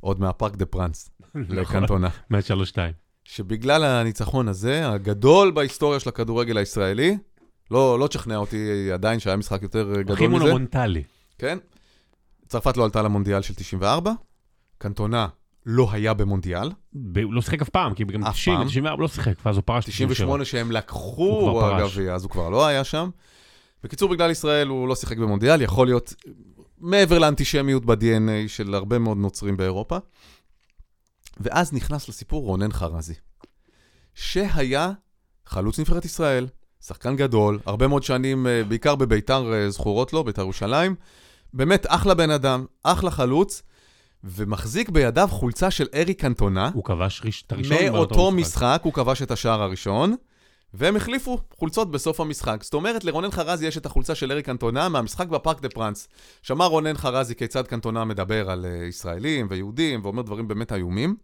עוד 0.00 0.20
מהפארק 0.20 0.56
דה 0.56 0.66
פרנס, 0.66 1.10
לקנטונה. 1.34 2.08
מהשלוש 2.30 2.68
שתיים. 2.68 2.94
שבגלל 3.24 3.84
הניצחון 3.84 4.48
הזה, 4.48 4.88
הגדול 4.88 5.50
בהיסטוריה 5.50 6.00
של 6.00 6.08
הכדורגל 6.08 6.58
הישראלי, 6.58 7.18
לא, 7.70 7.98
לא 7.98 8.06
תשכנע 8.06 8.36
אותי 8.36 8.92
עדיין 8.92 9.20
שהיה 9.20 9.36
משחק 9.36 9.62
יותר 9.62 9.92
הכי 9.92 10.02
גדול 10.02 10.28
מזה, 10.28 10.28
מונומנטלי. 10.28 11.02
כן? 11.38 11.58
צרפת 12.48 12.76
לא 12.76 12.84
עלתה 12.84 13.02
למונדיאל 13.02 13.42
של 13.42 13.54
94, 13.54 14.12
קנטונה 14.78 15.28
לא 15.66 15.88
היה 15.92 16.14
במונדיאל, 16.14 16.70
ב- 16.92 17.18
הוא 17.18 17.34
לא 17.34 17.42
שיחק 17.42 17.62
אף 17.62 17.68
פעם, 17.68 17.94
כי 17.94 18.04
גם 18.04 18.24
אף 18.24 18.34
90, 18.34 18.56
פעם. 18.56 18.66
94 18.66 19.02
לא 19.02 19.08
שיחק, 19.08 19.34
ואז 19.46 19.56
הוא 19.56 19.62
פרש. 19.66 19.84
98 19.84 20.44
שהם 20.44 20.72
לקחו. 20.72 21.62
הגביע, 21.84 22.14
אז 22.14 22.22
הוא 22.22 22.30
כבר 22.30 22.48
לא 22.48 22.66
היה 22.66 22.84
שם. 22.84 23.10
בקיצור, 23.84 24.08
בגלל 24.10 24.30
ישראל 24.30 24.68
הוא 24.68 24.88
לא 24.88 24.94
שיחק 24.94 25.16
במונדיאל, 25.18 25.62
יכול 25.62 25.86
להיות 25.86 26.14
מעבר 26.78 27.18
לאנטישמיות 27.18 27.84
ב-DNA 27.84 28.48
של 28.48 28.74
הרבה 28.74 28.98
מאוד 28.98 29.16
נוצרים 29.16 29.56
באירופה. 29.56 29.98
ואז 31.40 31.72
נכנס 31.72 32.08
לסיפור 32.08 32.44
רונן 32.44 32.72
חרזי, 32.72 33.14
שהיה 34.14 34.92
חלוץ 35.46 35.80
נבחרת 35.80 36.04
ישראל, 36.04 36.46
שחקן 36.80 37.16
גדול, 37.16 37.58
הרבה 37.66 37.88
מאוד 37.88 38.02
שנים, 38.02 38.46
אה, 38.46 38.64
בעיקר 38.64 38.94
בביתר 38.94 39.52
אה, 39.52 39.70
זכורות 39.70 40.12
לו, 40.12 40.24
ביתר 40.24 40.42
ירושלים. 40.42 40.94
באמת 41.54 41.86
אחלה 41.88 42.14
בן 42.14 42.30
אדם, 42.30 42.66
אחלה 42.82 43.10
חלוץ, 43.10 43.62
ומחזיק 44.24 44.88
בידיו 44.88 45.28
חולצה 45.30 45.70
של 45.70 45.86
אריק 45.94 46.20
קנטונה. 46.20 46.70
הוא 46.74 46.84
כבש 46.84 47.22
ראש- 47.24 47.44
את 47.46 47.52
הראשון. 47.52 47.76
מאותו 47.92 48.30
משחק 48.30 48.80
הוא 48.84 48.92
כבש 48.92 49.22
את 49.22 49.30
השער 49.30 49.62
הראשון, 49.62 50.14
והם 50.74 50.96
החליפו 50.96 51.38
חולצות 51.56 51.90
בסוף 51.90 52.20
המשחק. 52.20 52.62
זאת 52.62 52.74
אומרת, 52.74 53.04
לרונן 53.04 53.30
חרזי 53.30 53.66
יש 53.66 53.78
את 53.78 53.86
החולצה 53.86 54.14
של 54.14 54.32
אריק 54.32 54.46
קנטונה 54.46 54.88
מהמשחק 54.88 55.26
בפארק 55.28 55.60
דה 55.60 55.68
פרנס. 55.68 56.08
שמע 56.42 56.64
רונן 56.64 56.96
חרזי 56.96 57.34
כיצד 57.34 57.66
קנטונה 57.66 58.04
מדבר 58.04 58.50
על 58.50 58.64
uh, 58.64 58.88
ישראלים 58.88 59.46
ויהודים, 59.50 60.00
ואומר 60.04 60.22
דברים 60.22 60.48
באמת 60.48 60.72
איומים. 60.72 61.16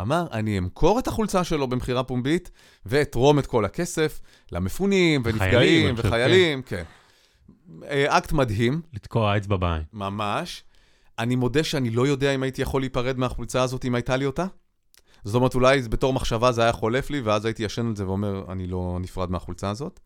אמר, 0.00 0.26
אני 0.32 0.58
אמכור 0.58 0.98
את 0.98 1.08
החולצה 1.08 1.44
שלו 1.44 1.66
במכירה 1.68 2.02
פומבית, 2.02 2.50
ואתרום 2.86 3.38
את 3.38 3.46
כל 3.46 3.64
הכסף 3.64 4.20
למפונים 4.52 5.22
ונפגעים 5.24 5.96
חושב, 5.96 6.08
וחיילים, 6.08 6.62
כן. 6.62 6.82
אה, 7.84 8.18
אקט 8.18 8.32
מדהים, 8.32 8.80
לתקוע 8.94 9.36
אצבע 9.36 9.56
בעין. 9.56 9.82
ממש. 9.92 10.64
אני 11.18 11.36
מודה 11.36 11.64
שאני 11.64 11.90
לא 11.90 12.06
יודע 12.06 12.34
אם 12.34 12.42
הייתי 12.42 12.62
יכול 12.62 12.82
להיפרד 12.82 13.18
מהחולצה 13.18 13.62
הזאת 13.62 13.84
אם 13.84 13.94
הייתה 13.94 14.16
לי 14.16 14.26
אותה. 14.26 14.46
זאת 15.24 15.34
אומרת, 15.34 15.54
אולי 15.54 15.82
בתור 15.82 16.12
מחשבה 16.12 16.52
זה 16.52 16.62
היה 16.62 16.72
חולף 16.72 17.10
לי, 17.10 17.20
ואז 17.20 17.44
הייתי 17.44 17.62
ישן 17.62 17.86
על 17.86 17.96
זה 17.96 18.06
ואומר, 18.06 18.44
אני 18.52 18.66
לא 18.66 18.98
נפרד 19.00 19.30
מהחולצה 19.30 19.70
הזאת. 19.70 20.00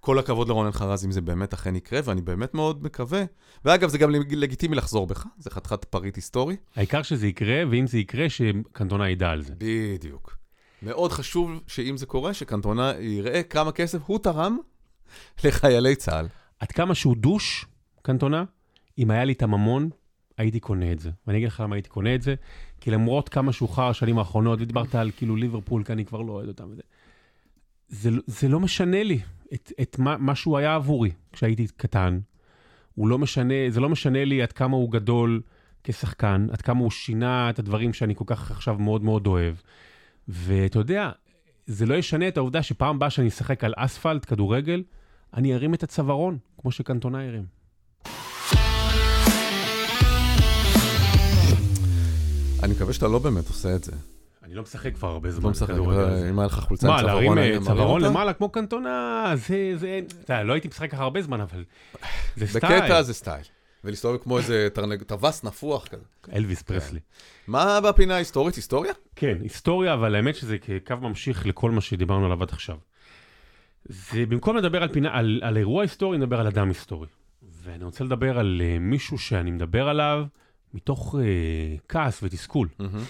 כל 0.00 0.18
הכבוד 0.18 0.48
לרונן 0.48 0.72
חרז 0.72 1.04
אם 1.04 1.10
זה 1.10 1.20
באמת 1.20 1.52
אכן 1.52 1.76
יקרה, 1.76 2.00
ואני 2.04 2.20
באמת 2.20 2.54
מאוד 2.54 2.82
מקווה. 2.82 3.24
ואגב, 3.64 3.88
זה 3.88 3.98
גם 3.98 4.10
לגיטימי 4.30 4.76
לחזור 4.76 5.06
בך, 5.06 5.26
זה 5.38 5.50
חתיכת 5.50 5.84
פריט 5.84 6.16
היסטורי. 6.16 6.56
העיקר 6.76 7.02
שזה 7.02 7.26
יקרה, 7.26 7.62
ואם 7.70 7.86
זה 7.86 7.98
יקרה, 7.98 8.28
שקנטונה 8.28 9.08
ידע 9.10 9.30
על 9.30 9.42
זה. 9.42 9.54
בדיוק. 9.58 10.36
מאוד 10.82 11.12
חשוב 11.12 11.50
שאם 11.66 11.96
זה 11.96 12.06
קורה, 12.06 12.34
שקנטונה 12.34 12.92
יראה 12.98 13.42
כמה 13.42 13.72
כסף 13.72 13.98
הוא 14.06 14.18
תרם 14.18 14.58
לחיילי 15.44 15.96
צה"ל. 15.96 16.28
עד 16.60 16.72
כמה 16.72 16.94
שהוא 16.94 17.16
דוש, 17.16 17.66
קנטונה, 18.02 18.44
אם 18.98 19.10
היה 19.10 19.24
לי 19.24 19.32
את 19.32 19.42
הממון, 19.42 19.90
הייתי 20.38 20.60
קונה 20.60 20.92
את 20.92 20.98
זה. 20.98 21.10
ואני 21.26 21.38
אגיד 21.38 21.48
לך 21.48 21.60
למה 21.60 21.76
הייתי 21.76 21.88
קונה 21.88 22.14
את 22.14 22.22
זה, 22.22 22.34
כי 22.80 22.90
למרות 22.90 23.28
כמה 23.28 23.52
שהוא 23.52 23.68
חר 23.68 23.88
השנים 23.88 24.18
האחרונות, 24.18 24.60
ודיברת 24.60 24.94
על 24.94 25.10
כאילו 25.16 25.36
ליברפול, 25.36 25.84
כי 25.84 25.92
אני 25.92 26.04
כבר 26.04 26.22
לא 26.22 26.32
אוהד 26.32 26.48
אותם 26.48 26.68
וזה, 26.70 26.82
זה, 27.88 28.10
זה 28.26 28.48
לא 28.48 28.60
משנה 28.60 29.02
לי 29.02 29.20
את, 29.54 29.72
את 29.82 29.98
מה, 29.98 30.16
מה 30.16 30.34
שהוא 30.34 30.58
היה 30.58 30.74
עבורי 30.74 31.10
כשהייתי 31.32 31.66
קטן. 31.76 32.18
הוא 32.94 33.08
לא 33.08 33.18
משנה, 33.18 33.54
זה 33.68 33.80
לא 33.80 33.88
משנה 33.88 34.24
לי 34.24 34.42
עד 34.42 34.52
כמה 34.52 34.76
הוא 34.76 34.90
גדול 34.90 35.42
כשחקן, 35.84 36.46
עד 36.52 36.62
כמה 36.62 36.80
הוא 36.80 36.90
שינה 36.90 37.50
את 37.50 37.58
הדברים 37.58 37.92
שאני 37.92 38.14
כל 38.14 38.24
כך 38.26 38.50
עכשיו 38.50 38.78
מאוד 38.78 39.04
מאוד 39.04 39.26
אוהב. 39.26 39.54
ואתה 40.28 40.78
יודע, 40.78 41.10
זה 41.66 41.86
לא 41.86 41.94
ישנה 41.94 42.28
את 42.28 42.36
העובדה 42.36 42.62
שפעם 42.62 42.96
הבאה 42.96 43.10
שאני 43.10 43.28
אשחק 43.28 43.64
על 43.64 43.74
אספלט, 43.76 44.24
כדורגל, 44.24 44.82
אני 45.34 45.54
ארים 45.54 45.74
את 45.74 45.82
הצווארון, 45.82 46.38
כמו 46.58 46.70
שקנטונה 46.70 47.26
הרים. 47.26 47.57
אני 52.62 52.72
מקווה 52.72 52.92
שאתה 52.92 53.08
לא 53.08 53.18
באמת 53.18 53.48
עושה 53.48 53.76
את 53.76 53.84
זה. 53.84 53.92
אני 54.42 54.54
לא 54.54 54.62
משחק 54.62 54.94
כבר 54.94 55.08
הרבה 55.08 55.30
זמן. 55.30 55.44
לא 55.44 55.50
משחק, 55.50 55.70
אה, 55.70 56.30
אם 56.30 56.38
היה 56.38 56.46
לך 56.46 56.54
חולצה 56.54 56.88
עם 56.88 56.92
מה, 56.92 57.00
צווארון, 57.00 57.22
להרים 57.22 57.32
אני 57.32 57.40
אה, 57.40 57.48
מרים 57.48 57.62
צווארון? 57.62 58.00
למעלה 58.00 58.32
כמו 58.32 58.48
קנטונה, 58.48 59.32
זה, 59.36 59.72
זה, 59.76 60.00
אתה 60.24 60.42
לא 60.42 60.52
הייתי 60.52 60.68
משחק 60.68 60.90
ככה 60.90 61.02
הרבה 61.02 61.22
זמן, 61.22 61.40
אבל 61.40 61.64
זה 62.36 62.46
סטייל. 62.58 62.80
בקטע 62.80 63.02
זה 63.02 63.14
סטייל. 63.14 63.44
ולהסתובב 63.84 64.18
כמו 64.22 64.38
איזה 64.38 64.68
טווס 65.06 65.44
נפוח 65.44 65.86
כזה. 65.86 66.02
אלוויס 66.32 66.62
פרסלי. 66.62 67.00
מה 67.46 67.80
בפינה 67.80 68.14
ההיסטורית? 68.14 68.54
היסטוריה? 68.54 68.92
כן, 69.16 69.38
היסטוריה, 69.42 69.94
אבל 69.94 70.14
האמת 70.14 70.36
שזה 70.36 70.56
קו 70.86 70.96
ממשיך 71.02 71.46
לכל 71.46 71.70
מה 71.70 71.80
שדיברנו 71.80 72.24
עליו 72.24 72.42
עד 72.42 72.48
עכשיו. 72.52 72.76
זה 73.84 74.26
במקום 74.26 74.56
לדבר 74.56 74.82
על, 74.82 74.88
פינה, 74.88 75.18
על, 75.18 75.40
על 75.44 75.56
אירוע 75.56 75.82
היסטורי, 75.82 76.18
נדבר 76.18 76.40
על 76.40 76.46
אדם 76.46 76.68
היסטורי. 76.68 77.06
ואני 77.62 77.84
רוצה 77.84 78.04
לדבר 78.04 78.38
על 78.38 78.62
uh, 78.64 78.78
מישהו 78.80 79.18
שאני 79.18 79.50
מדבר 79.50 79.88
עליו 79.88 80.24
מתוך 80.74 81.14
uh, 81.14 81.18
כעס 81.88 82.22
ותסכול. 82.22 82.68
מהמם. 82.78 83.02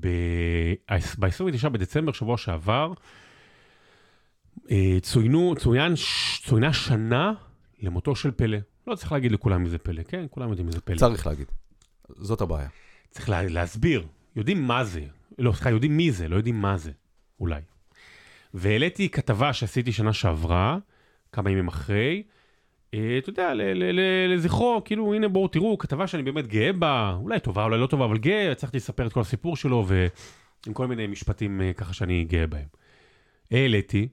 ב-29 0.00 1.68
בדצמבר, 1.68 2.12
שבוע 2.12 2.38
שעבר, 2.38 2.92
אה, 4.70 4.96
צוינו, 5.02 5.54
צוין, 5.58 5.96
ש- 5.96 6.40
צוינה 6.46 6.72
שנה 6.72 7.32
למותו 7.80 8.16
של 8.16 8.30
פלא. 8.30 8.58
לא 8.86 8.94
צריך 8.94 9.12
להגיד 9.12 9.32
לכולם 9.32 9.62
מי 9.62 9.68
זה 9.68 9.78
פלא, 9.78 10.02
כן? 10.02 10.26
כולם 10.30 10.48
יודעים 10.48 10.66
מי 10.66 10.72
זה 10.72 10.80
פלא. 10.80 10.96
צריך 10.96 11.26
להגיד. 11.26 11.46
זאת 12.08 12.40
הבעיה. 12.40 12.68
צריך 13.10 13.28
לה, 13.28 13.42
להסביר, 13.42 14.06
יודעים 14.36 14.62
מה 14.66 14.84
זה. 14.84 15.04
לא, 15.38 15.52
סליחה, 15.52 15.70
יודעים 15.70 15.96
מי 15.96 16.12
זה, 16.12 16.28
לא 16.28 16.36
יודעים 16.36 16.60
מה 16.60 16.76
זה, 16.76 16.90
אולי. 17.40 17.60
והעליתי 18.54 19.08
כתבה 19.08 19.52
שעשיתי 19.52 19.92
שנה 19.92 20.12
שעברה, 20.12 20.78
כמה 21.32 21.50
ימים 21.50 21.68
אחרי, 21.68 22.22
אתה 22.94 23.30
יודע, 23.30 23.52
לזכרו, 24.28 24.82
כאילו, 24.84 25.14
הנה 25.14 25.28
בואו 25.28 25.48
תראו, 25.48 25.78
כתבה 25.78 26.06
שאני 26.06 26.22
באמת 26.22 26.46
גאה 26.46 26.72
בה, 26.72 27.16
אולי 27.20 27.40
טובה, 27.40 27.64
אולי 27.64 27.80
לא 27.80 27.86
טובה, 27.86 28.04
אבל 28.04 28.18
גאה, 28.18 28.52
הצלחתי 28.52 28.76
לספר 28.76 29.06
את 29.06 29.12
כל 29.12 29.20
הסיפור 29.20 29.56
שלו, 29.56 29.86
ועם 29.86 30.74
כל 30.74 30.86
מיני 30.86 31.06
משפטים 31.06 31.60
אה, 31.60 31.72
ככה 31.72 31.92
שאני 31.92 32.24
גאה 32.24 32.46
בהם. 32.46 32.66
העליתי, 33.50 34.08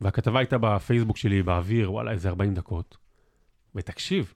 והכתבה 0.00 0.38
הייתה 0.38 0.58
בפייסבוק 0.58 1.16
שלי 1.16 1.42
באוויר, 1.42 1.92
וואלה, 1.92 2.10
איזה 2.10 2.28
40 2.28 2.54
דקות. 2.54 2.96
ותקשיב, 3.74 4.34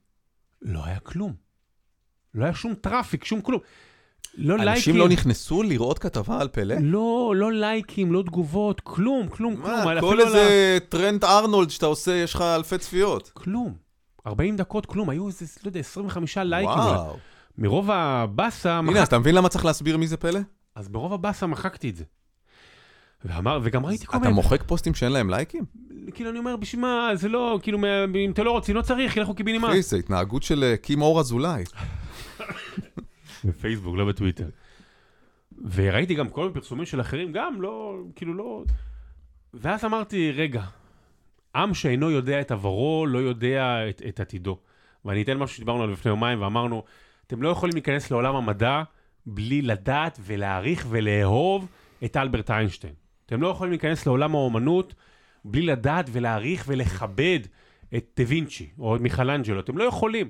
לא 0.63 0.85
היה 0.85 0.99
כלום. 0.99 1.35
לא 2.35 2.45
היה 2.45 2.55
שום 2.55 2.75
traffic, 2.75 3.25
שום 3.25 3.41
כלום. 3.41 3.61
לא 4.37 4.57
לייקים. 4.57 4.69
אנשים 4.75 4.97
לא 4.97 5.09
נכנסו 5.09 5.63
לראות 5.63 5.99
כתבה 5.99 6.41
על 6.41 6.49
פלא? 6.49 6.75
לא, 6.81 7.33
לא 7.37 7.53
לייקים, 7.53 8.13
לא 8.13 8.23
תגובות, 8.23 8.81
כלום, 8.81 9.29
כלום, 9.29 9.57
כלום. 9.57 9.85
מה, 9.85 10.01
כל 10.01 10.15
לא 10.19 10.27
איזה 10.27 10.79
טרנד 10.89 11.25
ארנולד 11.25 11.71
שאתה 11.71 11.87
עושה, 11.87 12.15
יש 12.15 12.35
לך 12.35 12.41
אלפי 12.41 12.79
צפיות. 12.79 13.31
כלום. 13.35 13.75
40 14.27 14.57
דקות, 14.57 14.87
כלום. 14.87 15.11
היו 15.11 15.27
איזה, 15.29 15.47
לא 15.65 15.69
יודע, 15.69 15.81
25 15.81 16.39
לייקים. 16.39 16.75
וואו. 16.75 17.17
מרוב 17.59 17.91
הבאסה, 17.91 18.73
הנה, 18.73 18.83
מחק... 18.83 18.97
אז 19.01 19.07
אתה 19.07 19.19
מבין 19.19 19.35
למה 19.35 19.49
צריך 19.49 19.65
להסביר 19.65 19.97
מי 19.97 20.07
זה 20.07 20.17
פלא? 20.17 20.41
אז 20.75 20.89
ברוב 20.89 21.13
הבאסה 21.13 21.47
מחקתי 21.47 21.91
את 21.91 21.97
זה. 21.97 22.05
ואמר, 23.25 23.59
וגם 23.63 23.87
ראיתי 23.87 24.07
כל 24.07 24.11
אתה 24.17 24.19
מיני, 24.19 24.33
מוחק 24.35 24.63
פוסטים 24.67 24.95
שאין 24.95 25.13
להם 25.13 25.31
לייקים? 25.31 25.65
כאילו 26.15 26.31
אני 26.31 26.39
אומר, 26.39 26.57
בשביל 26.57 26.81
מה, 26.83 27.11
זה 27.15 27.29
לא, 27.29 27.59
כאילו, 27.63 27.79
מה- 27.79 28.05
אם 28.25 28.31
אתם 28.31 28.45
לא 28.45 28.51
רוצים, 28.51 28.77
לא 28.77 28.83
צריך, 28.83 29.17
ילכו 29.17 29.35
קיבינימט. 29.35 29.71
אחי, 29.71 29.83
זה 29.83 29.97
התנהגות 29.97 30.43
של 30.43 30.65
אה, 30.65 30.77
קים 30.77 31.03
אור 31.03 31.21
אזולאי. 31.21 31.65
בפייסבוק, 33.47 33.97
לא 33.97 34.05
בטוויטר. 34.05 34.49
וראיתי 35.75 36.15
גם 36.15 36.29
כל 36.29 36.41
מיני 36.41 36.55
פרסומים 36.55 36.87
של 36.87 37.01
אחרים, 37.01 37.33
גם 37.33 37.63
לא, 37.63 37.97
כאילו 38.17 38.35
לא... 38.35 38.65
ואז 39.55 39.85
אמרתי, 39.85 40.33
רגע, 40.33 40.63
עם 41.57 41.75
שאינו 41.75 42.11
יודע 42.11 42.41
את 42.41 42.51
עברו, 42.51 43.07
לא 43.09 43.19
יודע 43.19 43.89
את, 43.89 44.03
את 44.09 44.21
עתידו. 44.21 44.59
ואני 45.05 45.23
אתן 45.23 45.37
משהו 45.39 45.57
שדיברנו 45.57 45.83
עליו 45.83 45.93
לפני 45.93 46.11
יומיים, 46.11 46.43
ואמרנו, 46.43 46.85
אתם 47.27 47.43
לא 47.43 47.49
יכולים 47.49 47.75
להיכנס 47.75 48.11
לעולם 48.11 48.37
המדע 48.37 48.83
בלי 49.27 49.63
לדעת 49.63 50.19
ולהעריך 50.23 50.87
ולאהוב 50.91 51.69
את 52.05 52.17
אלברט 52.17 52.51
איינשטיין. 52.51 52.95
אתם 53.27 53.43
לא 53.43 53.49
יכולים 53.49 53.71
להיכנס 53.71 54.07
לעולם 54.07 54.35
האומנות 54.35 54.95
בלי 55.45 55.63
לדעת 55.63 56.07
ולהעריך 56.13 56.65
ולכבד 56.69 57.41
את 57.97 58.05
דה 58.17 58.25
וינצ'י 58.27 58.71
או 58.79 58.97
את 58.97 59.01
מיכלנג'לו. 59.01 59.61
אתם 59.61 59.79
לא 59.79 59.85
יכולים. 59.85 60.29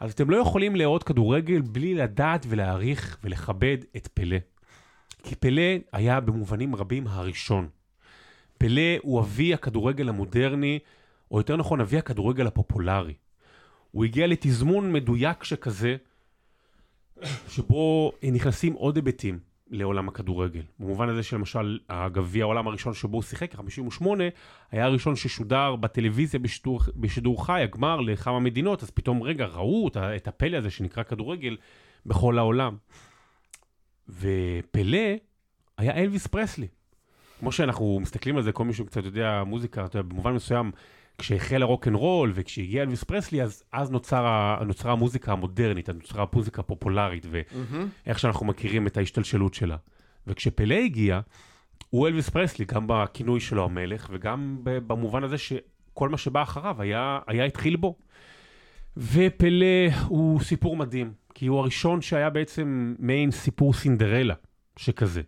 אז 0.00 0.12
אתם 0.12 0.30
לא 0.30 0.36
יכולים 0.36 0.76
לאהוד 0.76 1.04
כדורגל 1.04 1.60
בלי 1.60 1.94
לדעת 1.94 2.46
ולהעריך 2.48 3.18
ולכבד 3.24 3.78
את 3.96 4.08
פלא. 4.14 4.36
כי 5.22 5.34
פלא 5.34 5.62
היה 5.92 6.20
במובנים 6.20 6.74
רבים 6.74 7.06
הראשון. 7.06 7.68
פלא 8.58 8.96
הוא 9.02 9.20
אבי 9.20 9.54
הכדורגל 9.54 10.08
המודרני, 10.08 10.78
או 11.30 11.38
יותר 11.38 11.56
נכון, 11.56 11.80
אבי 11.80 11.98
הכדורגל 11.98 12.46
הפופולרי. 12.46 13.14
הוא 13.90 14.04
הגיע 14.04 14.26
לתזמון 14.26 14.92
מדויק 14.92 15.44
שכזה, 15.44 15.96
שבו 17.48 18.12
נכנסים 18.32 18.72
עוד 18.72 18.96
היבטים 18.96 19.38
לעולם 19.70 20.08
הכדורגל. 20.08 20.62
במובן 20.78 21.08
הזה 21.08 21.22
שלמשל, 21.22 21.78
הגביע 21.88 22.44
העולם 22.44 22.66
הראשון 22.66 22.94
שבו 22.94 23.16
הוא 23.16 23.22
שיחק, 23.22 23.54
58, 23.54 24.24
היה 24.70 24.84
הראשון 24.84 25.16
ששודר 25.16 25.76
בטלוויזיה 25.76 26.40
בשידור, 26.40 26.80
בשידור 26.96 27.46
חי, 27.46 27.60
הגמר 27.62 28.00
לכמה 28.00 28.40
מדינות, 28.40 28.82
אז 28.82 28.90
פתאום, 28.90 29.22
רגע, 29.22 29.46
ראו 29.46 29.88
את 29.88 29.96
ה- 29.96 30.16
את 30.16 30.28
הפלא 30.28 30.56
הזה 30.56 30.70
שנקרא 30.70 31.02
כדורגל 31.02 31.56
בכל 32.06 32.38
העולם. 32.38 32.76
ופלא 34.08 34.98
היה 35.78 35.94
אלוויס 35.94 36.26
פרסלי. 36.26 36.68
כמו 37.40 37.52
שאנחנו 37.52 37.98
מסתכלים 38.02 38.36
על 38.36 38.42
זה, 38.42 38.52
כל 38.52 38.64
מי 38.64 38.72
שקצת 38.74 39.04
יודע 39.04 39.42
מוזיקה, 39.46 39.84
אתה 39.84 39.98
יודע, 39.98 40.08
במובן 40.08 40.32
מסוים, 40.32 40.70
כשהחל 41.20 41.62
הרוקנרול 41.62 42.32
וכשהגיע 42.34 42.82
אלוויס 42.82 43.04
פרסלי, 43.04 43.42
אז, 43.42 43.62
אז 43.72 43.90
נוצר, 43.90 44.26
ה- 44.26 44.58
נוצרה 44.66 44.92
המוזיקה 44.92 45.32
המודרנית, 45.32 45.88
נוצרה 45.90 46.24
המוזיקה 46.32 46.60
הפופולרית, 46.60 47.26
ואיך 47.30 48.18
שאנחנו 48.18 48.46
מכירים 48.46 48.86
את 48.86 48.96
ההשתלשלות 48.96 49.54
שלה. 49.54 49.76
וכשפלא 50.26 50.74
הגיע, 50.74 51.20
הוא 51.90 52.06
אלוויס 52.08 52.28
פרסלי, 52.28 52.64
גם 52.64 52.84
בכינוי 52.86 53.40
שלו 53.40 53.64
המלך, 53.64 54.08
וגם 54.12 54.56
במובן 54.62 55.24
הזה 55.24 55.38
שכל 55.38 56.08
מה 56.08 56.16
שבא 56.16 56.42
אחריו 56.42 56.82
היה, 56.82 57.18
היה 57.26 57.44
התחיל 57.44 57.76
בו. 57.76 57.96
ופלא 58.96 59.66
הוא 60.06 60.40
סיפור 60.40 60.76
מדהים, 60.76 61.12
כי 61.34 61.46
הוא 61.46 61.58
הראשון 61.58 62.02
שהיה 62.02 62.30
בעצם 62.30 62.94
מעין 62.98 63.30
סיפור 63.30 63.72
סינדרלה 63.72 64.34
שכזה. 64.76 65.22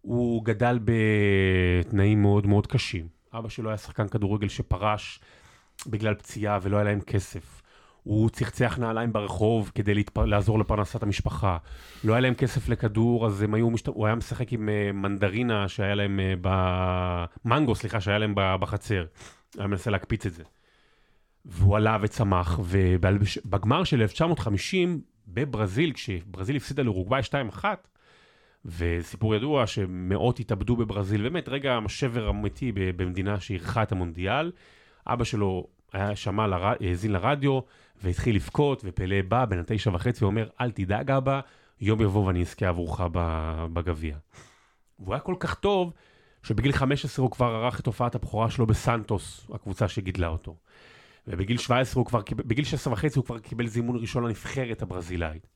הוא 0.00 0.44
גדל 0.44 0.78
בתנאים 0.84 2.22
מאוד 2.22 2.46
מאוד 2.46 2.66
קשים. 2.66 3.15
אבא 3.38 3.48
שלו 3.48 3.70
היה 3.70 3.78
שחקן 3.78 4.08
כדורגל 4.08 4.48
שפרש 4.48 5.20
בגלל 5.86 6.14
פציעה 6.14 6.58
ולא 6.62 6.76
היה 6.76 6.84
להם 6.84 7.00
כסף. 7.00 7.62
הוא 8.02 8.30
צחצח 8.30 8.78
נעליים 8.78 9.12
ברחוב 9.12 9.70
כדי 9.74 9.94
להתפ... 9.94 10.18
לעזור 10.18 10.58
לפרנסת 10.58 11.02
המשפחה. 11.02 11.56
לא 12.04 12.12
היה 12.12 12.20
להם 12.20 12.34
כסף 12.34 12.68
לכדור, 12.68 13.26
אז 13.26 13.42
הם 13.42 13.54
היו 13.54 13.70
משת... 13.70 13.86
הוא 13.86 14.06
היה 14.06 14.14
משחק 14.14 14.52
עם 14.52 14.68
uh, 14.68 14.92
מנדרינה 14.92 15.68
שהיה 15.68 15.94
להם 15.94 16.20
uh, 16.20 16.38
ב... 16.40 16.48
מנגו, 17.44 17.74
סליחה, 17.74 18.00
שהיה 18.00 18.18
להם 18.18 18.34
בחצר. 18.36 19.04
היה 19.58 19.66
מנסה 19.66 19.90
להקפיץ 19.90 20.26
את 20.26 20.34
זה. 20.34 20.42
והוא 21.44 21.76
עלה 21.76 21.98
וצמח, 22.00 22.60
ובגמר 22.64 23.84
של 23.84 24.00
1950 24.02 25.00
בברזיל, 25.28 25.92
כשברזיל 25.92 26.56
הפסידה 26.56 26.82
לאורוגוואי 26.82 27.22
2-1, 27.54 27.64
וסיפור 28.64 29.34
ידוע 29.34 29.66
שמאות 29.66 30.40
התאבדו 30.40 30.76
בברזיל, 30.76 31.22
באמת 31.22 31.48
רגע 31.48 31.78
שבר 31.88 32.30
אמיתי 32.30 32.72
במדינה 32.74 33.40
שאירחה 33.40 33.82
את 33.82 33.92
המונדיאל. 33.92 34.52
אבא 35.06 35.24
שלו 35.24 35.66
היה 35.92 36.16
שמע, 36.16 36.46
לר... 36.46 36.66
האזין 36.66 37.12
לרדיו 37.12 37.60
והתחיל 38.02 38.36
לבכות, 38.36 38.82
ופלא 38.84 39.22
בא 39.28 39.44
בן 39.44 39.58
התשע 39.58 39.90
וחצי 39.94 40.24
ואומר, 40.24 40.48
אל 40.60 40.70
תדאג 40.70 41.10
אבא, 41.10 41.40
יום 41.80 42.00
יבוא 42.00 42.26
ואני 42.26 42.42
אזכה 42.42 42.68
עבורך 42.68 43.00
בגביע. 43.72 44.16
והוא 44.98 45.14
היה 45.14 45.20
כל 45.20 45.34
כך 45.40 45.54
טוב, 45.54 45.92
שבגיל 46.42 46.72
15 46.72 47.22
הוא 47.22 47.30
כבר 47.30 47.46
ערך 47.46 47.80
את 47.80 47.86
הופעת 47.86 48.14
הבכורה 48.14 48.50
שלו 48.50 48.66
בסנטוס, 48.66 49.50
הקבוצה 49.54 49.88
שגידלה 49.88 50.28
אותו. 50.28 50.56
ובגיל 51.28 51.58
17 51.58 52.00
הוא 52.00 52.06
כבר, 52.06 52.20
בגיל 52.36 52.64
16 52.64 52.92
וחצי 52.92 53.18
הוא 53.18 53.24
כבר 53.26 53.38
קיבל 53.38 53.66
זימון 53.66 53.96
ראשון 53.96 54.24
לנבחרת 54.24 54.82
הברזילאית. 54.82 55.46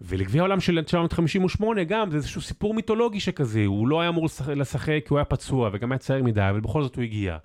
ולגביע 0.00 0.42
העולם 0.42 0.60
של 0.60 0.78
1958 0.78 1.84
גם, 1.84 2.10
זה 2.10 2.16
איזשהו 2.16 2.40
סיפור 2.40 2.74
מיתולוגי 2.74 3.20
שכזה, 3.20 3.64
הוא 3.66 3.88
לא 3.88 4.00
היה 4.00 4.08
אמור 4.08 4.28
לשחק, 4.56 5.00
כי 5.04 5.08
הוא 5.08 5.18
היה 5.18 5.24
פצוע 5.24 5.70
וגם 5.72 5.92
היה 5.92 5.98
צעיר 5.98 6.22
מדי, 6.22 6.48
אבל 6.50 6.60
בכל 6.60 6.82
זאת 6.82 6.96
הוא 6.96 7.04
הגיע. 7.04 7.36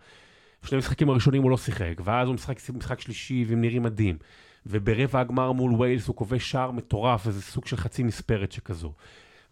שני 0.65 0.75
המשחקים 0.75 1.09
הראשונים 1.09 1.41
הוא 1.41 1.51
לא 1.51 1.57
שיחק, 1.57 1.93
ואז 2.03 2.27
הוא 2.27 2.35
משחק 2.35 2.59
משחק 2.73 2.99
שלישי 2.99 3.45
והם 3.47 3.61
נראים 3.61 3.83
מדהים. 3.83 4.17
וברבע 4.65 5.19
הגמר 5.19 5.51
מול 5.51 5.71
ווילס 5.71 6.07
הוא 6.07 6.15
כובש 6.15 6.51
שער 6.51 6.71
מטורף, 6.71 7.27
איזה 7.27 7.41
סוג 7.41 7.67
של 7.67 7.77
חצי 7.77 8.03
מספרת 8.03 8.51
שכזו. 8.51 8.93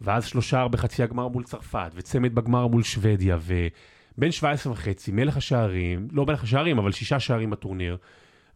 ואז 0.01 0.25
שלושה 0.25 0.67
בחצי 0.67 1.03
הגמר 1.03 1.27
מול 1.27 1.43
צרפת, 1.43 1.91
וצמד 1.95 2.35
בגמר 2.35 2.67
מול 2.67 2.83
שוודיה, 2.83 3.37
ובן 3.41 4.31
17 4.31 4.73
וחצי, 4.73 5.11
מלך 5.11 5.37
השערים, 5.37 6.07
לא 6.11 6.25
מלך 6.25 6.43
השערים, 6.43 6.77
אבל 6.77 6.91
שישה 6.91 7.19
שערים 7.19 7.49
בטורניר, 7.49 7.97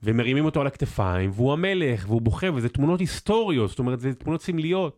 ומרימים 0.04 0.46
אותו 0.46 0.62
על 0.62 0.68
הכתפיים, 0.68 1.32
והוא 1.34 1.54
המלך, 1.54 2.06
והוא 2.08 2.22
בוכה, 2.22 2.48
וזה 2.56 2.70
תמונות 2.70 3.00
היסטוריות, 3.00 3.70
זאת 3.70 3.80
אומרת, 3.80 4.00
זה 4.00 4.14
תמונות 4.14 4.42
סמליות. 4.42 4.98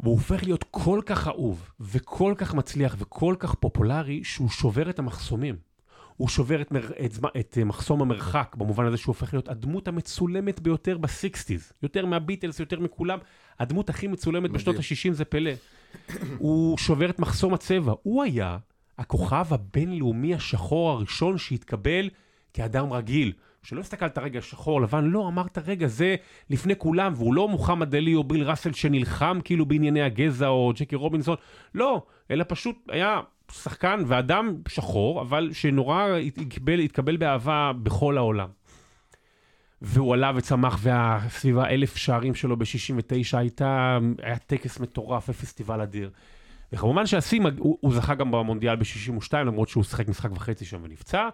והוא 0.00 0.14
הופך 0.14 0.42
להיות 0.42 0.64
כל 0.70 1.00
כך 1.06 1.28
אהוב, 1.28 1.70
וכל 1.80 2.34
כך 2.38 2.54
מצליח, 2.54 2.96
וכל 2.98 3.34
כך 3.38 3.54
פופולרי, 3.54 4.24
שהוא 4.24 4.50
שובר 4.50 4.90
את 4.90 4.98
המחסומים. 4.98 5.56
הוא 6.16 6.28
שובר 6.28 6.60
את, 6.60 6.72
מר... 6.72 6.90
את. 7.04 7.12
את 7.40 7.58
אה, 7.58 7.64
מחסום 7.64 8.02
המרחק, 8.02 8.54
במובן 8.58 8.86
הזה 8.86 8.96
שהוא 8.96 9.14
הופך 9.14 9.34
להיות 9.34 9.48
הדמות 9.48 9.88
המצולמת 9.88 10.60
ביותר 10.60 10.98
בסיקסטיז. 10.98 11.72
יותר 11.82 12.06
מהביטלס, 12.06 12.60
יותר 12.60 12.80
מכולם. 12.80 13.18
הדמות 13.60 13.90
הכי 13.90 14.06
מצולמת 14.06 14.50
מדהים. 14.50 14.54
בשנות 14.54 14.76
ה-60 14.76 15.12
זה 15.12 15.24
פלא. 15.24 15.50
הוא 16.38 16.78
שובר 16.78 17.10
את 17.10 17.18
מחסום 17.18 17.54
הצבע. 17.54 17.92
הוא 18.02 18.22
היה 18.22 18.58
הכוכב 18.98 19.46
הבינלאומי 19.50 20.34
השחור 20.34 20.90
הראשון 20.90 21.38
שהתקבל 21.38 22.10
כאדם 22.52 22.92
רגיל. 22.92 23.32
שלא 23.64 23.80
הסתכלת 23.80 24.18
רגע 24.18 24.42
שחור 24.42 24.80
לבן, 24.80 25.04
לא, 25.04 25.28
אמרת 25.28 25.58
רגע, 25.58 25.86
זה 25.86 26.16
לפני 26.50 26.76
כולם, 26.78 27.12
והוא 27.16 27.34
לא 27.34 27.48
מוחמד 27.48 27.94
עלי 27.94 28.14
או 28.14 28.24
ביל 28.24 28.42
ראסל 28.42 28.72
שנלחם 28.72 29.38
כאילו 29.44 29.66
בענייני 29.66 30.02
הגזע 30.02 30.48
או 30.48 30.72
ג'קי 30.76 30.96
רובינסון, 30.96 31.36
לא, 31.74 32.02
אלא 32.30 32.44
פשוט 32.48 32.76
היה 32.88 33.20
שחקן 33.52 34.02
ואדם 34.06 34.56
שחור, 34.68 35.20
אבל 35.20 35.50
שנורא 35.52 36.16
התקבל, 36.16 36.78
התקבל 36.78 37.16
באהבה 37.16 37.72
בכל 37.82 38.18
העולם. 38.18 38.48
והוא 39.82 40.14
עלה 40.14 40.32
וצמח, 40.36 40.80
וסביב 40.82 41.58
האלף 41.58 41.96
שערים 41.96 42.34
שלו 42.34 42.56
ב-69 42.56 43.36
הייתה, 43.38 43.98
היה 44.22 44.36
טקס 44.38 44.80
מטורף 44.80 45.28
ופסטיבל 45.28 45.80
אדיר. 45.80 46.10
וכמובן 46.72 47.06
שהשיא, 47.06 47.40
הוא, 47.58 47.78
הוא 47.80 47.94
זכה 47.94 48.14
גם 48.14 48.30
במונדיאל 48.30 48.76
ב-62, 48.76 49.36
למרות 49.36 49.68
שהוא 49.68 49.84
שיחק 49.84 50.08
משחק 50.08 50.30
וחצי 50.32 50.64
שם 50.64 50.80
ונפצע. 50.82 51.28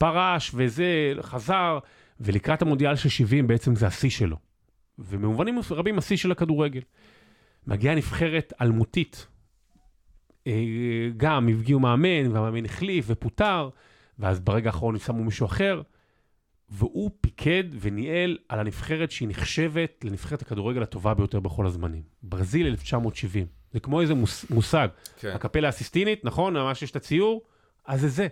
פרש 0.00 0.50
וזה, 0.54 1.12
חזר, 1.20 1.78
ולקראת 2.20 2.62
המונדיאל 2.62 2.96
של 2.96 3.08
70 3.08 3.46
בעצם 3.46 3.76
זה 3.76 3.86
השיא 3.86 4.10
שלו. 4.10 4.36
ובמובנים 4.98 5.58
רבים 5.70 5.98
השיא 5.98 6.16
של 6.16 6.32
הכדורגל. 6.32 6.80
מגיעה 7.66 7.94
נבחרת 7.94 8.52
אלמותית. 8.60 9.26
אה, 10.46 10.52
גם 11.16 11.48
הגיעו 11.48 11.80
מאמן, 11.80 12.32
והמאמן 12.32 12.64
החליף 12.64 13.04
ופוטר, 13.08 13.68
ואז 14.18 14.40
ברגע 14.40 14.70
האחרון 14.70 14.98
שמו 14.98 15.24
מישהו 15.24 15.46
אחר, 15.46 15.82
והוא 16.68 17.10
פיקד 17.20 17.64
וניהל 17.80 18.38
על 18.48 18.58
הנבחרת 18.58 19.10
שהיא 19.10 19.28
נחשבת 19.28 20.04
לנבחרת 20.04 20.42
הכדורגל 20.42 20.82
הטובה 20.82 21.14
ביותר 21.14 21.40
בכל 21.40 21.66
הזמנים. 21.66 22.02
ברזיל 22.22 22.66
1970. 22.66 23.46
זה 23.72 23.80
כמו 23.80 24.00
איזה 24.00 24.14
מוס, 24.14 24.50
מושג. 24.50 24.88
כן. 25.18 25.32
הקפלה 25.34 25.68
הסיסטינית, 25.68 26.24
נכון? 26.24 26.54
ממש 26.54 26.82
יש 26.82 26.90
את 26.90 26.96
הציור? 26.96 27.42
אז 27.86 28.00
זה 28.00 28.08
זה. 28.08 28.28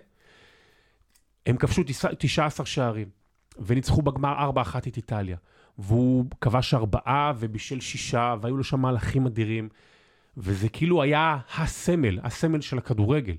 הם 1.45 1.57
כבשו 1.57 1.83
תשע- 1.85 2.13
19 2.17 2.65
שערים, 2.65 3.09
וניצחו 3.59 4.01
בגמר 4.01 4.33
4-1 4.49 4.87
את 4.87 4.97
איטליה. 4.97 5.37
והוא 5.77 6.25
כבש 6.41 6.73
ארבעה 6.73 7.33
ובישל 7.39 7.79
שישה, 7.79 8.35
והיו 8.41 8.57
לו 8.57 8.63
שם 8.63 8.79
מהלכים 8.79 9.25
אדירים. 9.25 9.69
וזה 10.37 10.69
כאילו 10.69 11.01
היה 11.01 11.37
הסמל, 11.57 12.19
הסמל 12.23 12.61
של 12.61 12.77
הכדורגל. 12.77 13.35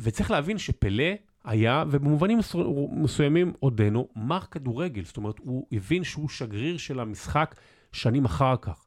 וצריך 0.00 0.30
להבין 0.30 0.58
שפלא 0.58 1.04
היה, 1.44 1.84
ובמובנים 1.90 2.38
מסו- 2.38 2.88
מסוימים 2.92 3.52
עודנו, 3.60 4.08
מר 4.16 4.40
כדורגל. 4.50 5.04
זאת 5.04 5.16
אומרת, 5.16 5.38
הוא 5.38 5.66
הבין 5.72 6.04
שהוא 6.04 6.28
שגריר 6.28 6.76
של 6.76 7.00
המשחק 7.00 7.54
שנים 7.92 8.24
אחר 8.24 8.54
כך. 8.62 8.86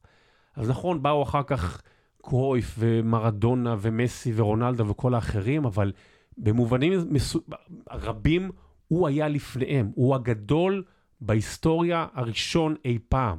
אז 0.56 0.70
נכון, 0.70 1.02
באו 1.02 1.22
אחר 1.22 1.42
כך 1.42 1.82
קרויף 2.22 2.74
ומרדונה 2.78 3.76
ומסי 3.80 4.32
ורונלדו 4.36 4.86
וכל 4.88 5.14
האחרים, 5.14 5.64
אבל 5.64 5.92
במובנים 6.38 6.92
מסו... 7.10 7.40
רבים 7.90 8.50
הוא 8.88 9.08
היה 9.08 9.28
לפניהם. 9.28 9.90
הוא 9.94 10.14
הגדול 10.14 10.84
בהיסטוריה 11.20 12.06
הראשון 12.14 12.74
אי 12.84 12.98
פעם. 13.08 13.38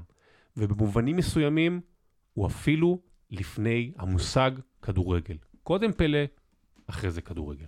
ובמובנים 0.57 1.17
מסוימים 1.17 1.81
הוא 2.33 2.47
אפילו 2.47 2.99
לפני 3.31 3.91
המושג 3.97 4.51
כדורגל. 4.81 5.37
קודם 5.63 5.91
פלא, 5.93 6.19
אחרי 6.87 7.11
זה 7.11 7.21
כדורגל. 7.21 7.65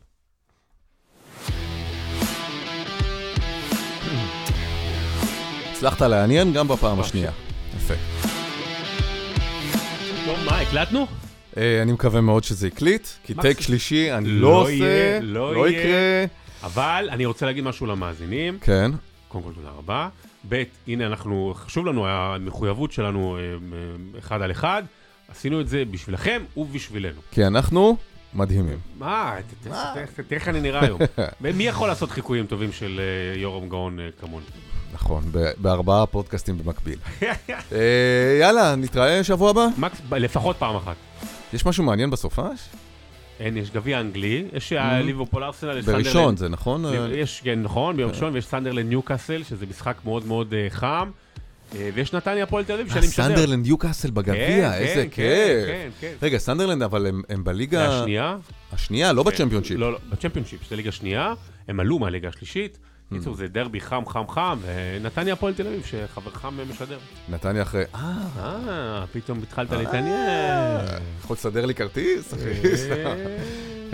הצלחת 5.71 6.01
לעניין 6.01 6.53
גם 6.53 6.67
בפעם 6.67 6.99
השנייה. 6.99 7.31
יפה. 7.75 7.93
טוב, 10.25 10.37
מה, 10.45 10.59
הקלטנו? 10.59 11.05
אה, 11.57 11.81
אני 11.81 11.91
מקווה 11.91 12.21
מאוד 12.21 12.43
שזה 12.43 12.67
הקליט, 12.67 13.07
כי 13.23 13.33
טייק 13.33 13.61
שלישי 13.61 14.13
אני 14.13 14.29
לא 14.29 14.41
לא 14.51 14.61
עושה, 14.61 15.19
לא 15.21 15.55
לא. 15.55 15.69
יקרה. 15.69 16.25
אבל 16.63 17.07
אני 17.11 17.25
רוצה 17.25 17.45
להגיד 17.45 17.63
משהו 17.63 17.85
למאזינים. 17.85 18.57
כן, 18.61 18.91
קודם 19.27 19.43
כל, 19.43 19.51
תודה 19.53 19.69
רבה. 19.77 20.09
ב', 20.49 20.63
הנה 20.87 21.05
אנחנו, 21.05 21.53
חשוב 21.55 21.85
לנו, 21.85 22.07
המחויבות 22.07 22.91
שלנו 22.91 23.37
אה, 23.37 23.41
אה, 23.41 24.19
אחד 24.19 24.41
על 24.41 24.51
אחד. 24.51 24.83
עשינו 25.27 25.61
את 25.61 25.67
זה 25.67 25.83
בשבילכם 25.91 26.41
ובשבילנו. 26.57 27.21
כי 27.31 27.45
אנחנו 27.47 27.97
מדהימים. 28.33 28.77
מה, 28.99 29.35
תראה 29.63 30.03
איך 30.31 30.47
אני 30.47 30.61
נראה 30.61 30.81
היום. 30.85 30.99
מי 31.57 31.63
יכול 31.63 31.87
לעשות 31.87 32.11
חיקויים 32.11 32.45
טובים 32.45 32.71
של 32.71 33.01
יורם 33.35 33.69
גאון 33.69 33.99
כמוני? 34.19 34.45
נכון, 34.93 35.23
בארבעה 35.57 36.05
פודקאסטים 36.05 36.57
במקביל. 36.57 36.99
יאללה, 38.41 38.75
נתראה 38.75 39.23
שבוע 39.23 39.49
הבא. 39.49 39.65
לפחות 40.11 40.55
פעם 40.57 40.75
אחת. 40.75 40.95
יש 41.53 41.65
משהו 41.65 41.83
מעניין 41.83 42.09
בסופש? 42.09 42.59
אין, 43.39 43.57
יש 43.57 43.71
גביע 43.71 43.99
אנגלי, 43.99 44.45
יש 44.53 44.73
ליברפול 45.03 45.43
ארסנל, 45.43 45.77
יש 45.77 45.85
בראשון 45.85 46.03
סנדרלנד. 46.13 46.37
זה 46.37 46.49
נכון? 46.49 46.85
אה, 46.85 47.07
יש, 47.15 47.41
כן, 47.43 47.61
נכון, 47.61 47.97
ביום 47.97 48.09
ראשון, 48.11 48.33
ויש 48.33 48.45
סנדרלנד 48.45 48.89
ניוקאסל, 48.89 49.43
שזה 49.43 49.65
משחק 49.69 49.97
מאוד 50.05 50.25
מאוד 50.25 50.53
אה, 50.53 50.67
חם. 50.69 51.11
אה, 51.75 51.89
ויש 51.93 52.13
נתניה 52.13 52.43
הפועל 52.43 52.63
תל 52.63 52.73
אביב, 52.73 52.89
שאני 52.93 53.07
משדר. 53.07 53.25
סנדרלנד 53.25 53.65
ניוקאסל 53.65 54.11
בגביע, 54.11 54.37
כן, 54.71 54.73
איזה 54.73 55.03
כן, 55.03 55.09
כיף. 55.09 55.65
כן, 55.67 55.89
כן. 55.99 56.13
רגע, 56.21 56.37
סנדרלנד, 56.37 56.81
אבל 56.83 57.07
הם- 57.07 57.21
הם 57.29 57.43
בליגה 57.43 57.99
השנייה. 57.99 58.37
השנייה, 58.73 59.13
לא 59.13 59.23
בצ'מפיונשיפ. 59.23 59.77
לא, 59.79 59.91
לא, 59.91 59.97
בצ'מפיונשיפ, 60.09 60.63
שזה 60.63 60.75
ליגה 60.75 60.91
שנייה, 60.91 61.33
הם 61.67 61.79
עלו 61.79 61.99
מהליגה 61.99 62.29
השלישית. 62.29 62.77
Hmm. 63.13 63.17
קיצור, 63.19 63.35
זה 63.35 63.47
דרבי 63.47 63.81
חם, 63.81 64.03
חם, 64.07 64.27
חם, 64.27 64.57
ונתניה 64.61 65.33
הפועל 65.33 65.53
תל 65.53 65.67
אביב, 65.67 65.83
שחברך 65.85 66.45
משדר. 66.69 66.97
נתניה 67.29 67.61
אחרי... 67.61 67.83
אה, 67.95 68.11
אה, 68.39 69.03
פתאום 69.11 69.39
התחלת 69.43 69.71
להתעניין. 69.71 70.81
יכול 71.23 71.33
לסדר 71.33 71.65
לי 71.65 71.75
כרטיס, 71.75 72.33
אחי. 72.33 72.49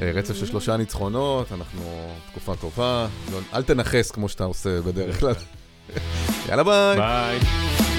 אה, 0.02 0.12
רצף 0.14 0.36
של 0.36 0.46
שלושה 0.46 0.78
ניצחונות, 0.78 1.52
אנחנו 1.52 2.12
תקופה 2.32 2.56
טובה. 2.56 3.08
לא- 3.32 3.40
אל 3.54 3.64
תנכס 3.64 4.12
כמו 4.12 4.30
שאתה 4.30 4.44
עושה 4.44 4.82
בדרך 4.82 5.20
כלל. 5.20 5.34
יאללה 6.50 6.64
ביי. 6.64 6.98
ביי. 6.98 7.99